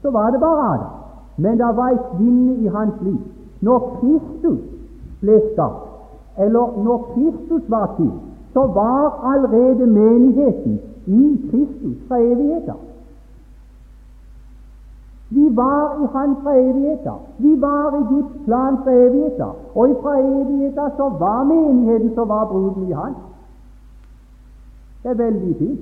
så 0.01 0.11
var 0.11 0.31
det 0.31 0.39
bare 0.39 0.73
Adam. 0.73 0.91
Men 1.37 1.57
det 1.57 1.75
var 1.75 1.89
ei 1.89 1.97
kvinne 2.15 2.55
i 2.55 2.67
hans 2.67 3.01
liv. 3.01 3.19
Når 3.61 3.79
Kristus 3.99 4.59
ble 5.21 5.39
skapt, 5.53 5.87
eller 6.37 6.83
når 6.83 6.97
Kristus 7.13 7.69
var 7.69 7.93
til, 7.97 8.11
så 8.53 8.67
var 8.67 9.33
allerede 9.33 9.87
menigheten 9.87 10.79
i 11.05 11.49
Kristus 11.51 12.07
fra 12.07 12.17
evigheter. 12.17 12.73
Vi 15.29 15.55
var 15.55 16.03
i 16.03 16.07
Han 16.13 16.35
fra 16.43 16.53
evigheter. 16.55 17.21
Vi 17.37 17.61
var 17.61 17.95
i 18.01 18.03
Guds 18.13 18.45
plan 18.45 18.77
fra 18.83 18.91
evigheter. 18.91 19.55
Og 19.75 19.89
fra 20.01 20.19
evigheter 20.19 20.89
så 20.97 21.09
var 21.09 21.43
menigheten, 21.43 22.15
som 22.15 22.29
var 22.29 22.45
bruden 22.45 22.89
i 22.89 22.91
Han. 22.91 23.13
Det 25.03 25.11
er 25.11 25.13
veldig 25.13 25.55
fint. 25.57 25.79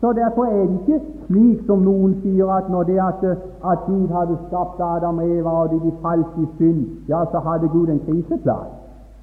Så 0.00 0.12
Derfor 0.12 0.44
er 0.44 0.66
det 0.66 0.78
ikke 0.80 1.00
slik 1.26 1.66
som 1.66 1.78
noen 1.78 2.14
sier 2.22 2.48
at 2.48 2.70
når 2.70 2.82
det 2.82 2.98
at, 2.98 3.24
at 3.72 3.78
Gud 3.86 4.08
hadde 4.08 4.36
skapt 4.46 4.80
Adam 4.80 5.18
og 5.18 5.30
Eva 5.30 5.50
og 5.50 5.70
de, 5.70 5.92
falt 6.02 6.38
i 6.42 6.46
synd, 6.56 6.86
ja, 7.08 7.24
så 7.32 7.38
hadde 7.38 7.68
Gud 7.68 7.88
en 7.88 8.00
kriseplan 8.06 8.70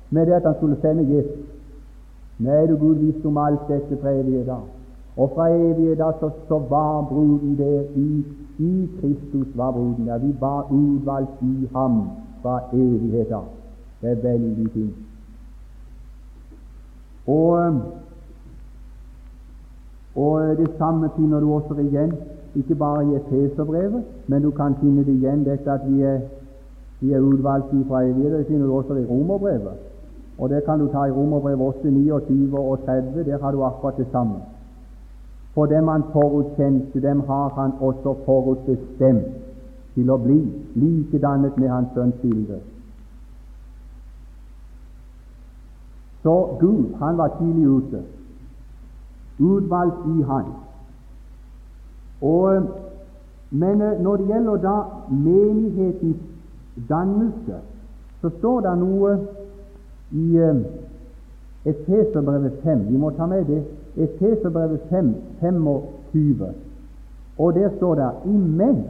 med 0.10 0.26
det 0.26 0.34
at 0.34 0.46
han 0.46 0.56
skulle 0.58 0.78
sende 0.82 1.16
Jesus. 1.16 1.57
Nei, 2.40 2.68
du 2.68 2.78
Gud 2.78 2.96
visste 2.96 3.26
om 3.26 3.38
alt 3.38 3.68
dette 3.68 3.98
fra 4.02 4.12
evigheten. 4.14 4.68
Og 5.18 5.32
fra 5.36 5.48
evigheten 5.50 6.20
så, 6.20 6.30
så 6.48 6.60
var 6.70 7.08
bruden 7.10 7.58
der 7.58 7.82
i 7.96 8.24
i 8.60 8.90
Kristus 9.02 9.48
var 9.58 9.72
bruden 9.72 10.08
der. 10.08 10.18
Vi 10.18 10.36
var 10.40 10.72
utvalgt 10.72 11.42
i 11.42 11.68
ham 11.74 12.10
fra 12.42 12.62
evigheten. 12.74 13.46
Det 14.02 14.12
er 14.12 14.16
veldig 14.16 14.72
fint. 14.72 14.96
Og, 17.28 17.82
og 20.16 20.58
det 20.58 20.70
samme 20.78 21.10
finner 21.16 21.40
du 21.40 21.54
også 21.54 21.74
igjen, 21.74 22.14
ikke 22.56 22.76
bare 22.76 23.06
i 23.06 23.16
Efeserbrevet, 23.16 24.04
men 24.28 24.42
du 24.42 24.52
kan 24.52 24.76
finne 24.82 25.06
det 25.06 25.14
igjen, 25.14 25.46
dette 25.46 25.72
at 25.72 25.82
vi 25.92 26.02
er, 26.02 26.20
vi 27.00 27.12
er 27.12 27.20
utvalgt 27.20 27.66
fra 27.88 28.04
evigheten. 28.04 28.40
Det 28.40 28.48
finner 28.48 28.66
du 28.66 28.74
også 28.74 28.94
i 28.94 29.06
Romerbrevet. 29.06 29.87
Og 30.38 30.50
det 30.50 30.64
kan 30.66 30.80
du 30.80 30.88
ta 30.92 31.06
i 31.06 31.12
Romerbrevet 31.12 31.68
8, 31.68 31.92
29 31.92 32.60
og 32.60 32.86
30. 32.86 33.26
Der 33.26 33.42
har 33.42 33.52
du 33.52 33.64
akkurat 33.64 33.98
det 33.98 34.08
samme. 34.12 34.36
For 35.54 35.66
dem 35.66 35.88
han 35.88 36.04
forutkjente, 36.12 37.02
dem 37.02 37.20
har 37.20 37.50
han 37.50 37.72
også 37.80 38.16
forutbestemt 38.26 39.26
til 39.96 40.10
å 40.14 40.18
bli 40.22 40.38
likedannet 40.78 41.58
med 41.58 41.70
Hans 41.74 41.96
Sønns 41.96 42.20
bilde. 42.22 42.60
Så 46.22 46.58
Gud, 46.60 46.94
han 47.00 47.18
var 47.18 47.34
tidlig 47.40 47.68
ute, 47.68 48.04
utvalgt 49.40 50.06
i 50.06 50.22
Han. 50.30 50.52
Og, 52.22 52.70
men 53.50 53.82
eh, 53.82 54.00
når 54.02 54.18
det 54.18 54.28
gjelder 54.28 54.62
da 54.62 54.76
menighetens 55.10 56.22
dannelse, 56.90 57.62
så 58.22 58.32
står 58.38 58.62
det 58.66 58.78
noe 58.82 59.18
i 60.12 60.38
eh, 60.38 60.56
Efeserbrevet 61.66 62.54
5. 62.64 62.86
Vi 62.90 62.98
må 62.98 63.10
ta 63.10 63.26
med 63.26 63.46
det 63.46 63.64
Efeserbrevet 63.98 64.80
5, 64.90 65.16
25, 65.40 66.54
og 67.38 67.54
der 67.54 67.70
står 67.78 67.96
det 67.96 68.12
Imens 68.26 68.86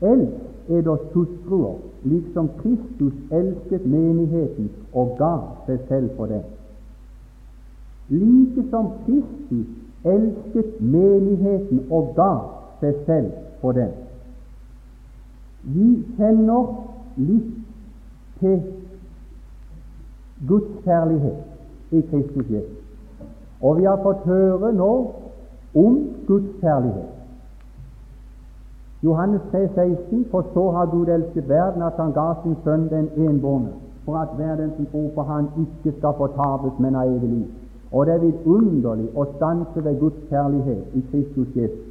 elsk 0.00 0.48
eders 0.68 1.00
hustruer, 1.12 1.74
liksom 2.04 2.48
Kristus 2.62 3.12
elsket 3.30 3.86
menigheten 3.86 4.70
og 4.92 5.16
ga 5.18 5.34
seg 5.66 5.78
selv 5.88 6.10
for 6.16 6.26
den. 6.26 6.42
Like 8.08 8.64
som 8.70 8.90
Kristus 9.06 9.66
elsket 10.04 10.80
menigheten 10.80 11.86
og 11.90 12.12
ga 12.16 12.32
seg 12.80 13.00
selv 13.06 13.32
for 13.60 13.72
den. 13.72 13.90
Vi 15.62 15.88
kjenner 16.16 16.68
litt 17.16 17.54
til 18.40 18.60
Guds 20.46 20.84
kjærlighet 20.84 21.36
i 21.90 22.00
Kristus 22.00 22.50
Jesus. 22.50 22.78
Og 23.62 23.78
vi 23.78 23.84
har 23.84 23.98
fått 24.02 24.24
høre 24.24 24.72
nå 24.72 24.92
om 25.74 25.96
Guds 26.26 26.50
kjærlighet. 26.60 27.14
Johannes 29.02 29.40
3, 29.50 29.68
16, 29.74 30.24
For 30.30 30.44
så 30.54 30.70
har 30.70 30.86
Gud 30.86 31.06
elsket 31.06 31.48
verden 31.48 31.82
at 31.82 31.98
han 31.98 32.12
ga 32.12 32.32
sin 32.42 32.56
sønn 32.64 32.88
den 32.90 33.08
enbårne, 33.16 33.70
for 34.04 34.16
at 34.16 34.28
hver 34.36 34.56
den 34.56 34.72
som 34.76 34.86
tror 34.86 35.10
på 35.14 35.22
Han 35.22 35.48
ikke 35.58 35.98
skal 35.98 36.14
fortapes, 36.18 36.78
men 36.78 36.94
ha 36.94 37.04
evig 37.04 37.30
liv. 37.30 37.46
Og 37.92 38.06
det 38.06 38.14
er 38.14 38.24
vidunderlig 38.24 39.08
å 39.16 39.24
stanse 39.36 39.84
ved 39.84 40.00
Guds 40.00 40.18
kjærlighet 40.30 40.94
i 40.94 41.04
Kristus 41.10 41.56
Jesus, 41.56 41.86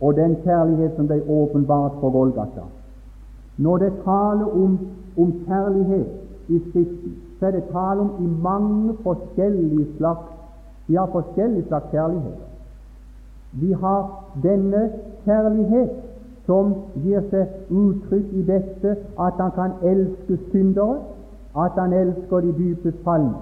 og 0.00 0.16
den 0.16 0.36
kjærlighet 0.44 0.96
som 0.96 1.06
ble 1.06 1.22
åpenbart 1.28 1.92
på 2.00 2.10
Golgata. 2.10 2.66
Når 3.56 3.78
det 3.78 3.92
taler 4.04 4.46
om, 4.64 4.78
om 5.16 5.32
kjærlighet 5.46 6.29
i 6.50 6.58
Skriften, 6.68 7.16
så 7.38 7.46
er 7.46 7.50
det 7.50 7.64
tale 7.72 8.00
om 8.00 8.10
i 8.20 8.28
mange 8.42 8.94
forskjellige 9.02 9.86
slags 9.96 10.28
Vi 10.86 10.94
har 10.94 11.06
forskjellige 11.06 11.66
slags 11.66 11.90
kjærlighet. 11.90 12.38
Vi 13.52 13.72
har 13.72 14.24
denne 14.42 14.90
kjærlighet 15.24 15.90
som 16.46 16.72
gir 17.04 17.22
seg 17.30 17.70
uttrykk 17.70 18.32
i 18.34 18.42
dette 18.42 18.96
at 19.26 19.38
han 19.38 19.52
kan 19.54 19.76
elske 19.86 20.38
syndere, 20.50 20.98
at 21.54 21.78
han 21.78 21.92
elsker 21.92 22.40
de 22.40 22.52
dypest 22.58 22.98
fallene. 23.04 23.38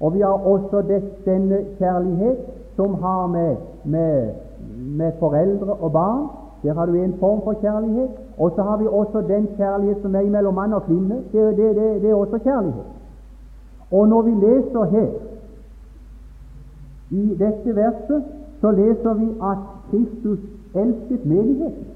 Og 0.00 0.14
vi 0.14 0.20
har 0.20 0.46
også 0.52 0.82
denne 1.26 1.60
kjærlighet 1.78 2.38
som 2.76 2.94
har 3.02 3.26
med, 3.26 3.56
med, 3.84 4.30
med 4.76 5.12
foreldre 5.20 5.72
og 5.74 5.92
barn. 5.92 6.26
Der 6.62 6.74
har 6.74 6.86
du 6.86 6.94
en 6.94 7.14
form 7.20 7.40
for 7.44 7.52
kjærlighet. 7.60 8.10
Og 8.38 8.52
så 8.56 8.62
har 8.62 8.76
vi 8.76 8.86
også 8.86 9.20
den 9.28 9.48
kjærlighet 9.56 10.02
som 10.02 10.14
er 10.14 10.30
mellom 10.30 10.54
mann 10.54 10.72
og 10.72 10.82
kvinne. 10.82 11.22
Det, 11.32 11.56
det, 11.56 11.76
det, 11.76 12.02
det 12.02 12.10
er 12.10 12.14
også 12.14 12.38
kjærlighet. 12.38 12.84
Og 13.90 14.08
når 14.08 14.22
vi 14.22 14.30
leser 14.30 14.84
her 14.84 15.10
i 17.10 17.34
dette 17.38 17.76
verset, 17.76 18.24
så 18.60 18.70
leser 18.70 19.14
vi 19.14 19.28
at 19.42 19.58
Kristus 19.90 20.38
elsket 20.74 21.26
menigheten. 21.26 21.86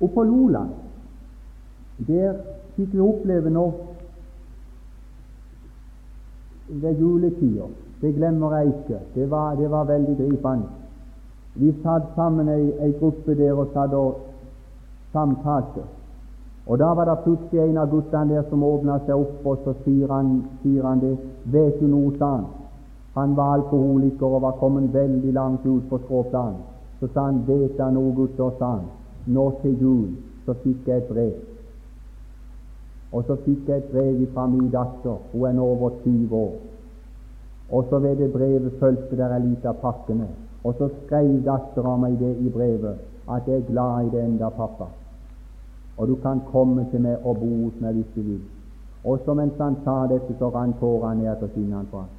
Og 0.00 0.10
på 0.14 0.22
Loland, 0.22 0.70
der 2.06 2.34
fikk 2.76 2.92
vi 2.92 3.00
oppleve 3.00 3.50
nå 3.50 3.72
ved 6.68 6.98
juletider. 7.00 7.68
Det 8.00 8.14
glemmer 8.14 8.56
jeg 8.56 8.66
ikke. 8.66 8.98
Det 9.14 9.30
var, 9.30 9.54
det 9.54 9.70
var 9.70 9.84
veldig 9.84 10.16
gripende. 10.16 10.83
Vi 11.54 11.74
satt 11.82 12.14
sammen 12.16 12.48
ei, 12.48 12.72
ei 12.82 12.92
gruppe 12.98 13.34
der 13.38 13.52
og 13.52 13.68
satt 13.74 13.92
og 13.94 14.20
samtalte. 15.12 15.84
Og 16.66 16.78
Da 16.78 16.94
var 16.94 17.04
det 17.04 17.22
plutselig 17.24 17.60
en 17.60 17.78
av 17.78 17.90
guttene 17.90 18.34
der 18.34 18.44
som 18.50 18.62
åpna 18.64 18.98
seg 19.06 19.14
opp, 19.14 19.46
og 19.46 19.58
så 19.64 19.74
sier 19.84 20.08
han, 20.08 20.44
sier 20.62 20.82
han 20.82 21.00
det. 21.00 21.16
Vet 21.44 21.80
du 21.80 21.86
noe, 21.86 22.12
sa 22.18 22.30
han. 22.36 22.46
Han 23.14 23.36
var 23.36 23.54
alkoholiker 23.54 24.26
og 24.26 24.42
var 24.42 24.56
kommet 24.58 24.94
veldig 24.94 25.32
langt 25.32 25.66
ut 25.66 25.88
på 25.90 25.98
skråplanet. 26.06 26.62
Så 27.00 27.08
sa 27.12 27.26
han, 27.28 27.42
vet 27.46 27.76
du 27.78 27.90
noe, 27.92 28.14
gutter, 28.16 28.50
sa 28.58 28.70
han. 28.78 28.86
Nå 29.26 29.50
til 29.62 29.76
jul 29.80 30.08
så 30.46 30.54
fikk 30.64 30.88
jeg 30.88 31.02
et 31.02 31.10
brev. 31.12 31.34
Og 33.12 33.24
så 33.28 33.36
fikk 33.44 33.68
jeg 33.68 33.84
et 33.84 33.92
brev 33.92 34.24
fra 34.34 34.46
min 34.50 34.70
datter. 34.72 35.20
Hun 35.32 35.46
er 35.48 35.52
nå 35.52 35.68
over 35.76 36.00
20 36.04 36.34
år. 36.36 36.56
Og 37.70 37.86
så 37.90 37.98
ved 37.98 38.16
det 38.16 38.32
brevet 38.32 38.80
fulgte 38.80 39.16
der 39.16 39.36
ei 39.36 39.44
lita 39.44 39.72
pakke 39.72 40.14
med. 40.14 40.32
Og 40.64 40.74
så 40.78 40.90
skrev 41.04 41.40
dattera 41.44 41.96
meg 42.00 42.18
det 42.18 42.36
i 42.40 42.50
brevet, 42.50 43.00
at 43.28 43.48
jeg 43.48 43.62
er 43.62 43.70
glad 43.70 44.06
i 44.06 44.12
det 44.16 44.24
enda, 44.24 44.48
pappa 44.48 44.88
og 45.96 46.08
du 46.08 46.14
kan 46.14 46.40
komme 46.52 46.86
til 46.90 47.00
meg 47.00 47.16
og 47.24 47.38
bo 47.38 47.50
hos 47.64 47.80
meg 47.80 47.92
hvis 47.94 48.12
du 48.16 48.22
vil. 48.22 48.42
Og 49.04 49.18
så 49.24 49.34
mens 49.34 49.58
han 49.60 49.76
sa 49.84 50.06
dette, 50.10 50.34
så 50.38 50.48
rant 50.50 50.78
tårene 50.80 51.22
ned 51.22 51.36
til 51.40 51.50
kinnene 51.54 51.86
på 51.90 51.98
ham. 51.98 52.12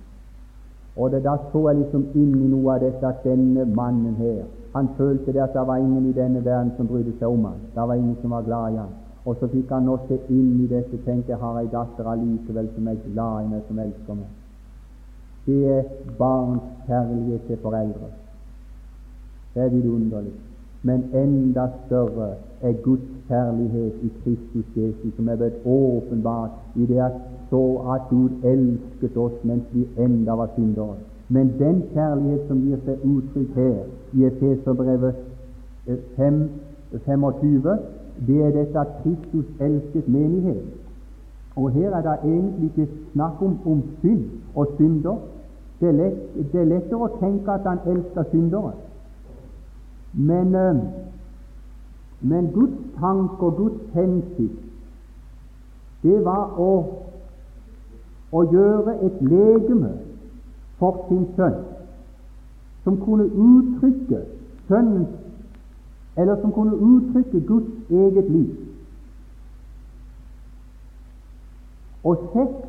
Og 0.96 1.12
det, 1.12 1.24
da 1.24 1.36
så 1.52 1.64
jeg 1.70 1.80
liksom 1.82 2.06
inn 2.16 2.36
i 2.40 2.52
noe 2.52 2.76
av 2.76 2.84
dette 2.86 3.08
at 3.08 3.24
denne 3.24 3.66
mannen 3.66 4.16
her, 4.16 4.46
han 4.76 4.90
følte 4.98 5.34
det 5.34 5.42
at 5.44 5.54
det 5.54 5.66
var 5.68 5.78
ingen 5.78 6.06
i 6.06 6.14
denne 6.16 6.46
verden 6.46 6.72
som 6.78 6.88
brydde 6.88 7.18
seg 7.20 7.28
om 7.28 7.44
ham. 7.50 7.60
Det 7.76 7.88
var 7.88 7.96
ingen 7.96 8.16
som 8.22 8.32
var 8.32 8.48
glad 8.48 8.74
i 8.74 8.78
ham. 8.78 8.94
Og 9.26 9.36
så 9.40 9.48
fikk 9.52 9.72
han 9.74 9.88
nå 9.90 9.98
se 10.08 10.20
inn 10.30 10.62
i 10.64 10.68
dette, 10.72 11.02
tenke 11.06 11.34
jeg 11.34 11.42
har 11.42 11.60
ei 11.60 11.72
datter 11.72 12.08
allikevel 12.12 12.70
som 12.76 12.88
er 12.88 13.00
glad 13.08 13.44
i 13.44 13.50
meg, 13.54 13.64
som 13.68 13.80
elsker 13.80 14.20
meg. 14.22 14.30
Det 15.46 15.64
er 15.78 15.90
barns 16.20 16.70
kjærlighet 16.88 17.48
til 17.48 17.60
foreldre. 17.64 18.12
Det 19.56 19.64
er 19.64 19.70
vidunderlig. 19.70 20.34
Men 20.84 21.04
enda 21.14 21.68
større 21.86 22.30
er 22.62 22.74
Guds 22.84 23.02
kjærlighet 23.28 23.94
i 24.04 24.12
Kristus 24.24 24.66
Jesus, 24.76 25.16
som 25.16 25.30
er 25.30 25.36
blitt 25.36 25.66
åpenbart 25.66 26.76
i 26.76 26.86
det 26.86 27.00
at 27.00 27.16
så 27.50 27.62
at 27.94 28.02
Gud 28.10 28.30
elsket 28.44 29.18
oss 29.18 29.44
mens 29.44 29.64
vi 29.74 29.88
enda 29.98 30.32
var 30.32 30.50
syndere. 30.56 30.96
Men 31.30 31.54
den 31.60 31.84
kjærlighet 31.94 32.48
som 32.48 32.62
gir 32.62 32.82
seg 32.86 33.06
uttrykk 33.06 33.56
her 33.56 33.78
i 34.14 34.26
Efeserbrevet 34.30 35.16
5, 36.16 36.50
25, 37.06 37.78
det 38.28 38.42
er 38.46 38.52
dette 38.52 38.80
at 38.80 38.88
Kristus 39.04 39.46
elsket 39.60 40.08
menighet. 40.08 40.66
Og 41.56 41.70
her 41.72 41.96
er 41.96 42.02
det 42.02 42.18
egentlig 42.24 42.72
ikke 42.76 42.92
snakk 43.14 43.42
om, 43.42 43.58
om 43.66 43.84
synd 44.02 44.24
og 44.56 44.68
synder. 44.78 45.18
Det 45.80 45.88
er, 45.88 45.92
lett, 45.92 46.20
det 46.52 46.62
er 46.62 46.74
lettere 46.76 47.08
å 47.08 47.16
tenke 47.20 47.52
at 47.52 47.66
han 47.68 47.82
elsker 47.88 48.30
syndere. 48.32 48.74
Men 50.16 50.56
øh, 50.56 50.76
men 52.22 52.52
Guds 52.52 52.74
tanke 53.00 53.46
og 53.46 53.56
Guds 53.56 53.82
hensikt, 53.94 54.62
det 56.04 56.18
var 56.26 56.58
å, 56.62 56.72
å 58.32 58.42
gjøre 58.50 58.96
et 59.06 59.20
legeme 59.22 59.92
for 60.80 61.06
sin 61.10 61.28
sønn, 61.38 61.60
som 62.86 62.98
kunne 63.04 63.28
uttrykke 63.30 64.24
sønnens 64.70 65.22
eller 66.18 66.42
som 66.42 66.54
kunne 66.56 66.78
uttrykke 66.80 67.42
Guds 67.46 67.92
eget 67.92 68.30
liv. 68.32 68.52
Og 72.06 72.30
sett 72.34 72.60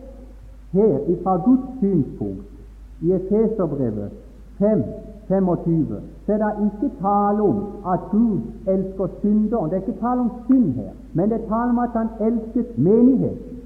her 0.76 0.96
fra 1.22 1.36
Guds 1.44 1.80
synspunkt 1.80 3.04
i 3.04 3.12
Efeserbrevet 3.16 4.16
5 4.58 4.82
25, 5.28 5.86
så 6.26 6.32
er 6.32 6.64
ikke 6.64 6.94
tale 7.00 7.42
om 7.42 7.58
at 7.92 8.00
Gud 8.10 8.38
elsker 8.68 9.06
synderen. 9.20 9.70
Det 9.70 9.76
er 9.76 9.80
ikke 9.80 10.00
tale 10.00 10.20
om 10.20 10.30
synd 10.44 10.74
her, 10.74 10.90
men 11.14 11.30
det 11.30 11.34
er 11.34 11.48
tale 11.48 11.70
om 11.70 11.78
at 11.78 11.90
han 11.92 12.08
elsket 12.20 12.78
menigheten. 12.78 13.56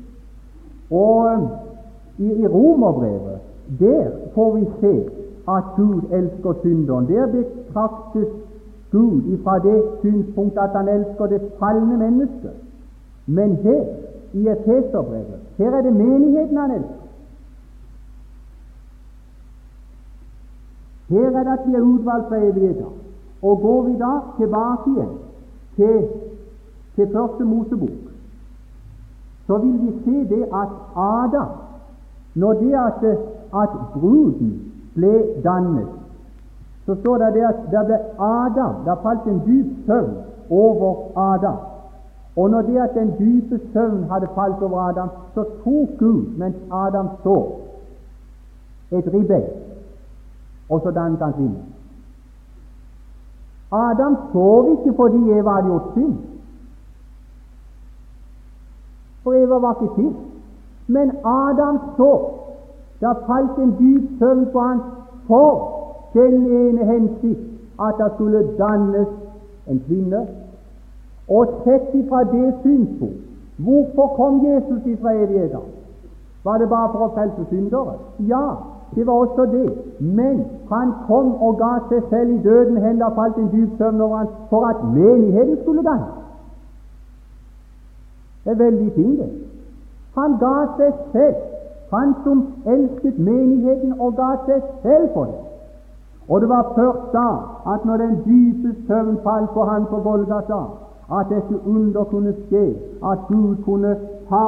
Og 0.90 1.48
i, 2.18 2.32
i 2.32 2.46
Romerbrevet 2.46 3.38
der 3.78 4.10
får 4.34 4.54
vi 4.56 4.66
se 4.80 5.10
at 5.48 5.64
Gud 5.76 6.00
elsker 6.12 6.52
synderen. 6.60 7.08
Der 7.08 7.26
betraktes 7.26 8.28
Gud 8.92 9.38
fra 9.44 9.58
det 9.58 9.82
synspunkt 10.00 10.58
at 10.58 10.70
han 10.70 10.88
elsker 10.88 11.26
det 11.26 11.40
falne 11.58 11.96
mennesket. 11.96 12.50
Men 13.26 13.56
her, 13.56 13.84
i 14.32 14.48
Efeserbrevet, 14.48 15.40
her 15.58 15.70
er 15.70 15.82
det 15.82 15.92
menigheten 15.92 16.56
han 16.56 16.70
elsker. 16.70 16.99
Her 21.10 21.26
er 21.26 21.42
det 21.42 21.52
at 21.52 21.66
vi 21.66 21.74
er 21.74 21.80
utvalgt 21.80 22.28
fra 22.28 22.36
evigheter. 22.36 22.86
Og 23.42 23.60
går 23.60 23.82
vi 23.82 23.92
da 23.98 24.12
tilbake 24.38 24.90
igjen 24.90 25.08
til, 25.76 26.08
til 26.94 27.12
første 27.12 27.44
Mosebok, 27.44 27.90
så 29.46 29.58
vil 29.58 29.82
vi 29.82 29.92
se 30.04 30.34
det 30.34 30.42
at 30.42 30.68
Adam, 30.96 31.48
når 32.34 32.52
det 32.52 32.74
at, 32.74 33.18
at 33.62 33.68
bruden 33.94 34.72
ble 34.94 35.42
dannet, 35.44 35.88
så 36.86 36.94
står 37.00 37.18
det 37.18 37.34
det 37.34 37.44
at 37.48 37.58
det 37.70 37.86
ble 37.86 37.98
Adam, 38.18 38.74
det 38.84 38.98
falt 39.02 39.26
en 39.26 39.42
dyp 39.46 39.86
søvn 39.86 40.14
over 40.50 41.18
Adam. 41.32 41.56
Og 42.36 42.50
når 42.50 42.62
det 42.62 42.76
at 42.76 42.94
den 42.94 43.12
dype 43.18 43.60
søvn 43.72 44.04
hadde 44.10 44.28
falt 44.34 44.62
over 44.62 44.80
Adam, 44.80 45.08
så 45.34 45.44
tok 45.64 45.98
Gud, 45.98 46.24
mens 46.38 46.56
Adam 46.72 47.08
så, 47.22 47.46
et 48.90 49.14
ribbein 49.14 49.69
og 50.70 50.80
så 50.84 50.90
dannet 50.90 51.18
han 51.18 51.32
kvinnen. 51.32 51.62
Adam 53.72 54.16
sov 54.32 54.70
ikke 54.72 54.96
fordi 54.96 55.30
Eva 55.30 55.50
hadde 55.50 55.68
gjort 55.68 55.92
synd, 55.94 56.16
for 59.22 59.32
Eva 59.32 59.58
var 59.58 59.82
ikke 59.82 59.94
til. 59.94 60.16
Men 60.86 61.10
Adam 61.24 61.78
så. 61.96 62.12
Det 63.00 63.16
falt 63.26 63.58
en 63.58 63.74
dyp 63.78 64.18
søvn 64.18 64.46
på 64.52 64.60
han 64.60 64.80
for 65.26 65.52
den 66.14 66.46
ene 66.46 66.84
hensikt 66.84 67.40
at 67.80 67.94
det 67.98 68.12
skulle 68.14 68.56
dannes 68.58 69.08
en 69.66 69.82
kvinne. 69.86 70.26
Og 71.28 71.46
sett 71.64 71.94
ifra 71.94 72.24
det 72.24 72.54
synspunkt 72.62 73.26
Hvorfor 73.56 74.06
kom 74.16 74.46
Jesus 74.46 74.86
ifra 74.86 75.12
evigheten? 75.12 75.60
Var 76.44 76.58
det 76.58 76.68
bare 76.68 76.88
for 76.92 77.04
å 77.04 77.08
frelse 77.14 77.44
syndere? 77.50 77.94
Ja, 78.28 78.44
det 78.94 79.06
var 79.06 79.12
også 79.12 79.46
det. 79.52 79.78
Men 80.00 80.44
han 80.72 80.92
kom 81.06 81.34
og 81.34 81.56
ga 81.56 81.74
seg 81.88 82.02
selv 82.10 82.30
i 82.30 82.38
døden 82.42 82.76
hen. 82.76 82.98
Det 82.98 83.12
falt 83.14 83.36
en 83.36 83.50
dyp 83.52 83.78
søvn 83.78 84.00
over 84.00 84.16
ham 84.16 84.26
for 84.50 84.66
at 84.66 84.76
menigheten 84.94 85.58
skulle 85.62 85.82
danne. 85.82 86.06
Det 88.44 88.50
er 88.50 88.64
veldig 88.64 88.92
fint, 88.94 89.18
det. 89.18 89.30
Han 90.14 90.38
ga 90.38 90.56
seg 90.76 90.92
selv. 91.12 91.36
Han 91.92 92.14
som 92.24 92.46
elsket 92.66 93.18
menigheten 93.18 94.00
og 94.00 94.16
ga 94.16 94.30
seg 94.46 94.62
selv 94.82 95.08
for 95.14 95.24
det. 95.24 95.38
Og 96.28 96.40
det 96.40 96.48
var 96.48 96.72
først 96.74 97.12
da 97.12 97.28
at 97.74 97.84
når 97.84 97.96
den 97.96 98.16
dype 98.24 98.74
søvn 98.86 99.18
falt 99.22 99.50
på 99.50 99.64
han 99.64 99.86
på 99.86 99.96
Golgata, 99.96 100.60
at 101.18 101.26
dette 101.30 101.66
under 101.66 102.04
kunne 102.04 102.34
skje, 102.46 102.66
at 103.12 103.18
Gud 103.28 103.56
kunne 103.64 103.96
ta 104.28 104.46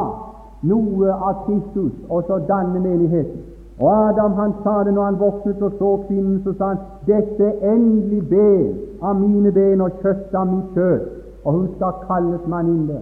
noe 0.62 1.10
av 1.12 1.42
Kristus 1.46 1.92
og 2.08 2.22
så 2.26 2.38
danne 2.48 2.80
menigheten. 2.80 3.51
Og 3.82 4.08
Adam 4.08 4.32
han 4.32 4.52
sa 4.62 4.84
det 4.84 4.94
når 4.94 5.04
han 5.04 5.18
våknet 5.18 5.62
og 5.62 5.72
så 5.78 5.90
kvinnen, 6.06 6.42
så 6.44 6.52
sa 6.58 6.66
han 6.72 6.82
dette 7.06 7.44
er 7.44 7.72
endelig 7.74 8.20
ben 8.30 8.74
av 9.02 9.16
mine 9.18 9.50
ben 9.52 9.80
og 9.82 9.96
kjøtt 10.02 10.34
av 10.38 10.44
mitt 10.46 10.76
kjøtt, 10.76 11.08
og 11.44 11.56
hun 11.56 11.64
skal 11.76 11.96
kalles 12.06 12.44
manninne. 12.46 13.00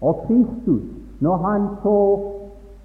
Og 0.00 0.20
Kristus, 0.26 0.84
når 1.20 1.36
han 1.46 1.64
så, 1.82 1.96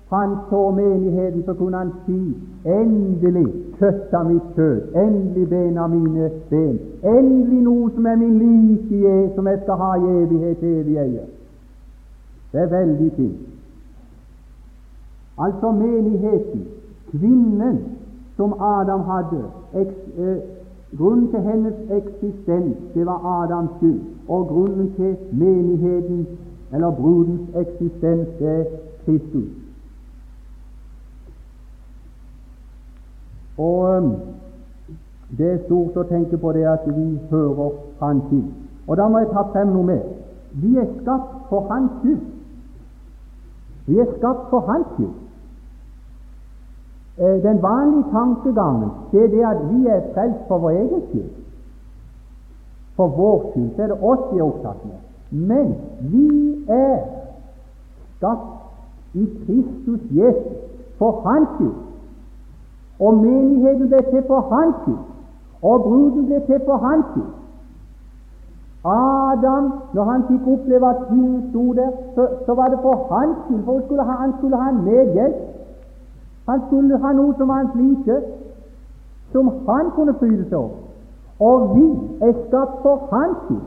han 0.10 0.34
så 0.50 0.62
menigheten, 0.72 1.44
så 1.46 1.54
kunne 1.54 1.78
han 1.78 1.92
si 2.08 2.18
endelig 2.66 3.46
kjøtt 3.78 4.16
av 4.18 4.26
mitt 4.32 4.48
kjøtt, 4.58 4.96
endelig 5.04 5.46
ben 5.50 5.78
av 5.78 5.94
mine 5.94 6.30
ben, 6.50 6.80
endelig 7.04 7.60
noe 7.68 7.92
som 7.94 8.08
er 8.10 8.18
min 8.24 8.40
like, 8.42 9.36
som 9.36 9.52
jeg 9.52 9.60
skal 9.68 9.78
ha 9.84 9.92
i 10.00 10.16
evighet 10.24 10.66
evig 10.72 10.98
eie. 11.04 11.28
Det 12.56 12.64
er 12.64 12.74
veldig 12.74 13.12
fint. 13.20 13.46
Altså 15.38 15.72
menigheten, 15.72 16.66
kvinnen 17.18 17.80
som 18.36 18.54
Adam 18.62 19.02
hadde. 19.02 19.44
Eh, 19.74 20.38
grunnen 20.98 21.30
til 21.32 21.40
hennes 21.40 21.74
eksistens, 21.92 22.78
det 22.94 23.06
var 23.06 23.44
Adams 23.44 23.70
skyld. 23.78 24.02
Og 24.28 24.48
grunnen 24.48 24.94
til 24.96 25.16
menighetens, 25.32 26.28
eller 26.74 26.92
brudens 26.92 27.50
eksistens, 27.56 28.28
det 28.40 28.60
er 28.60 28.66
Kristus. 29.06 29.50
Og 33.58 33.98
um, 33.98 34.12
det 35.38 35.52
er 35.52 35.64
stort 35.66 35.98
å 35.98 36.08
tenke 36.10 36.38
på 36.38 36.52
det 36.56 36.66
at 36.68 36.84
vi 36.88 37.20
hører 37.30 37.78
Han 38.00 38.22
til. 38.30 38.44
Og 38.88 38.98
da 38.98 39.08
må 39.08 39.22
jeg 39.24 39.32
ta 39.32 39.46
frem 39.54 39.72
noe 39.72 39.88
mer. 39.88 40.04
Vi 40.62 40.76
er 40.78 40.90
skapt 41.02 41.48
for 41.50 41.68
Hans 41.72 41.92
skyld. 42.02 42.26
Vi 43.88 44.00
er 44.00 44.12
skapt 44.18 44.50
for 44.50 44.68
Hans 44.68 44.92
skyld. 44.96 45.16
Eh, 47.18 47.44
den 47.44 47.62
vanlige 47.62 48.06
tankegangen 48.12 48.90
det 49.12 49.24
er 49.24 49.28
det 49.28 49.44
at 49.46 49.74
vi 49.74 49.88
er 49.88 50.02
frelst 50.14 50.48
for 50.48 50.58
vår 50.58 50.70
egen 50.70 51.02
skyld. 51.10 51.32
For 52.96 53.08
vår 53.08 53.52
skyld 53.52 53.76
så 53.76 53.82
er 53.84 53.88
det 53.88 54.04
oss 54.04 54.20
vi 54.32 54.40
er 54.40 54.44
opptatt 54.44 54.86
med. 54.86 55.00
Men 55.32 55.76
vi 56.00 56.28
er 56.68 56.98
skapt 58.18 58.52
i 59.14 59.26
Kristus 59.46 60.02
Jesus 60.12 60.58
for 60.98 61.12
Hans 61.26 61.50
skyld. 61.56 61.80
Og 63.00 63.14
menigheten 63.14 63.88
ble 63.88 64.04
til 64.12 64.24
for 64.28 64.42
Hans 64.52 64.76
skyld. 64.82 65.04
Og 65.62 65.82
bruden 65.84 66.26
ble 66.26 66.40
til 66.46 66.60
for 66.66 66.78
Hans 66.78 67.06
skyld. 67.12 67.34
Adam, 68.86 69.74
når 69.94 70.04
han 70.04 70.24
fikk 70.28 70.48
oppleve 70.48 70.90
at 70.90 71.08
kvinnen 71.08 71.50
sto 71.50 71.74
der, 71.74 71.92
så, 72.16 72.28
så, 72.46 72.54
var 72.54 72.68
det 72.68 72.80
for 72.82 73.08
hans 73.14 73.38
skyld, 73.46 73.64
for 73.66 73.82
skulle 73.86 74.04
ha, 74.04 74.12
han 74.12 74.34
skulle 74.38 74.58
ha 74.58 74.70
en 74.70 74.84
medhjelp. 74.84 75.55
Han 76.46 76.62
skulle 76.68 76.98
ha 76.98 77.12
noe 77.14 77.34
som 77.38 77.50
hans 77.50 77.76
like, 77.76 78.18
som 79.32 79.50
han 79.68 79.92
kunne 79.96 80.14
fryde 80.20 80.44
seg 80.50 80.58
over. 80.58 80.84
Og 81.40 81.76
vi 81.76 81.86
er 82.28 82.36
skapt 82.48 82.82
for 82.84 83.08
hans 83.12 83.38
skyld. 83.46 83.64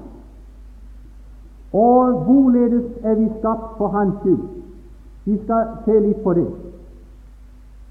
Og 1.72 2.12
hvorledes 2.24 2.86
er 3.02 3.14
vi 3.14 3.28
skapt 3.38 3.76
for 3.78 3.88
hans 3.88 4.14
skyld? 4.20 4.46
Vi 5.24 5.38
skal 5.42 5.66
se 5.84 5.98
litt 6.00 6.22
på 6.24 6.32
det. 6.38 6.46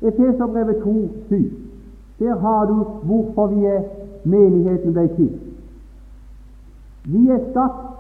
Efeserbrevet 0.01 0.83
2, 0.83 0.93
7. 1.29 1.51
Der 2.19 2.39
har 2.39 2.65
du 2.65 2.83
hvorfor 3.03 3.47
vi 3.47 3.65
er 3.65 3.83
menigheten 4.23 4.93
ble 4.93 5.07
til. 5.15 5.29
Vi 7.05 7.29
er 7.29 7.43
skapt 7.51 7.96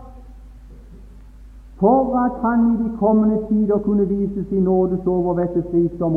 for 1.79 2.15
at 2.25 2.31
Han 2.41 2.59
i 2.73 2.83
de 2.83 2.97
kommende 2.97 3.37
tider 3.49 3.77
kunne 3.77 4.07
vise 4.07 4.45
sin 4.49 4.63
nådes 4.63 5.07
overvettes 5.07 5.65
rikdom 5.73 6.11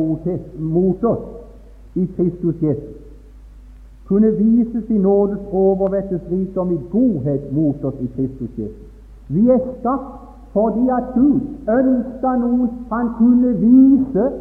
mot 0.59 1.03
oss 1.03 1.19
i 1.95 2.05
Kristus 2.15 2.55
Jesus. 2.61 2.95
Kunne 4.07 4.31
vise 4.31 4.87
sin 4.87 5.01
nådes 5.01 5.39
overvettes 5.51 6.21
rikdom 6.31 6.71
i 6.71 6.79
godhet 6.91 7.53
mot 7.53 7.83
oss 7.83 7.93
i 8.01 8.09
Kristus 8.15 8.49
Jesus. 8.57 8.87
Vi 9.27 9.49
er 9.49 9.59
skapt 9.79 10.21
fordi 10.53 10.89
at 10.89 11.03
Gud 11.15 11.39
ønska 11.79 12.35
noen 12.35 12.69
Han 12.89 13.09
kunne 13.17 13.53
vise 13.53 14.31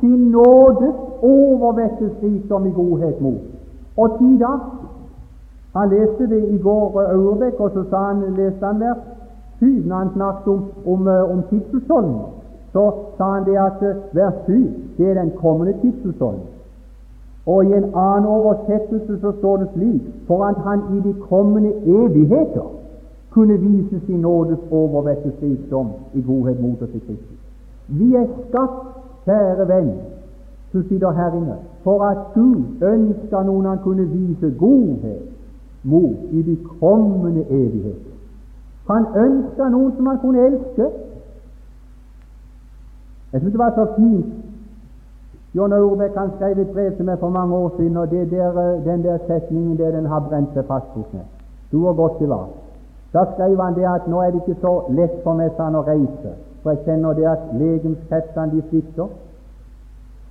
sin 0.00 0.30
nådes 0.30 0.94
overvettes 1.22 2.12
rikdom 2.22 2.66
i 2.66 2.70
godhet 2.70 3.20
mot. 3.20 3.40
Og 3.96 4.18
tida 4.18 4.58
han 5.74 5.88
leste 5.88 6.26
det 6.26 6.48
i 6.48 6.58
går, 6.58 7.02
Ørbeck, 7.02 7.60
og 7.60 7.70
så 7.70 7.84
sa 7.90 7.96
han, 7.96 8.22
leste 8.36 8.66
han 8.66 8.80
vers 8.80 9.19
7 9.60 9.82
når 9.86 9.96
han 9.96 10.10
snakket 10.14 10.52
om, 10.52 10.62
om, 10.86 11.08
eh, 11.08 11.32
om 11.32 11.42
tidshusholdning. 11.50 12.20
Så 12.72 12.92
sa 13.16 13.24
han 13.34 13.44
det 13.44 13.56
at 13.56 13.82
eh, 13.82 13.96
vers 14.12 14.34
7 14.46 14.52
det 14.98 15.10
er 15.10 15.14
den 15.14 15.32
kommende 15.36 15.74
tidshusholdning. 15.82 16.48
Og 17.46 17.64
i 17.64 17.72
en 17.72 17.84
annen 17.94 18.26
oversettelse 18.26 19.20
så 19.20 19.32
står 19.38 19.56
det 19.56 19.68
slik 19.74 20.02
for 20.26 20.44
at 20.44 20.56
han 20.66 20.80
i 20.96 21.00
de 21.08 21.14
kommende 21.28 21.72
evigheter 21.86 22.68
kunne 23.30 23.58
vise 23.58 24.00
sin 24.06 24.20
nådes 24.20 24.58
overvettes 24.70 25.32
rikdom 25.42 25.88
i 26.14 26.22
godhet 26.22 26.60
mot 26.60 26.82
oss 26.82 26.94
i 26.94 26.98
Kristus. 26.98 27.38
Vi 27.88 28.14
er 28.14 28.26
skapt, 28.48 28.86
kjære 29.24 29.68
venn, 29.68 29.90
som 30.72 30.84
sitter 30.88 31.10
her 31.10 31.34
inne, 31.34 31.56
for 31.82 32.04
at 32.04 32.18
Gud 32.34 32.62
ønsker 32.82 33.42
noen 33.42 33.66
han 33.66 33.78
kunne 33.84 34.06
vise 34.08 34.54
godhet 34.58 35.22
mot 35.82 36.16
i 36.30 36.42
de 36.42 36.56
kommende 36.80 37.44
evigheter. 37.50 38.09
Han 38.90 39.06
ønska 39.16 39.68
noen 39.68 39.92
som 39.96 40.06
han 40.06 40.18
kunne 40.18 40.46
elske. 40.46 40.86
Jeg 43.32 43.40
syns 43.40 43.52
det 43.52 43.58
var 43.58 43.74
så 43.76 43.86
fint 43.96 44.38
John 45.54 45.72
Aurebekk 45.72 46.16
han 46.16 46.30
skrev 46.36 46.58
et 46.58 46.72
brev 46.74 46.96
til 46.96 47.06
meg 47.06 47.18
for 47.18 47.28
mange 47.34 47.56
år 47.56 47.72
siden, 47.76 47.96
og 47.96 48.10
der, 48.10 48.50
eh, 48.64 48.84
den 48.84 49.02
der 49.02 49.18
setningen 49.26 49.78
der 49.78 49.90
den 49.90 50.06
har 50.06 50.20
brent 50.28 50.54
seg 50.54 50.64
fast 50.64 50.86
hos 50.94 51.06
meg. 51.12 51.26
Du 51.72 51.86
har 51.86 51.92
gått 51.92 52.18
til 52.18 52.26
hva? 52.26 52.44
Da 53.12 53.24
skrev 53.32 53.62
han 53.62 53.74
det 53.74 53.86
at 53.94 54.06
nå 54.08 54.20
er 54.22 54.30
det 54.30 54.42
ikke 54.42 54.60
så 54.60 54.74
lett 54.90 55.16
for 55.24 55.34
meg 55.34 55.50
sånn 55.56 55.74
å 55.74 55.82
reise, 55.86 56.34
for 56.62 56.70
jeg 56.70 56.84
kjenner 56.84 57.18
det 57.18 57.26
at 57.26 57.48
legemskreftene 57.58 58.52
de 58.52 58.62
svikter, 58.68 59.08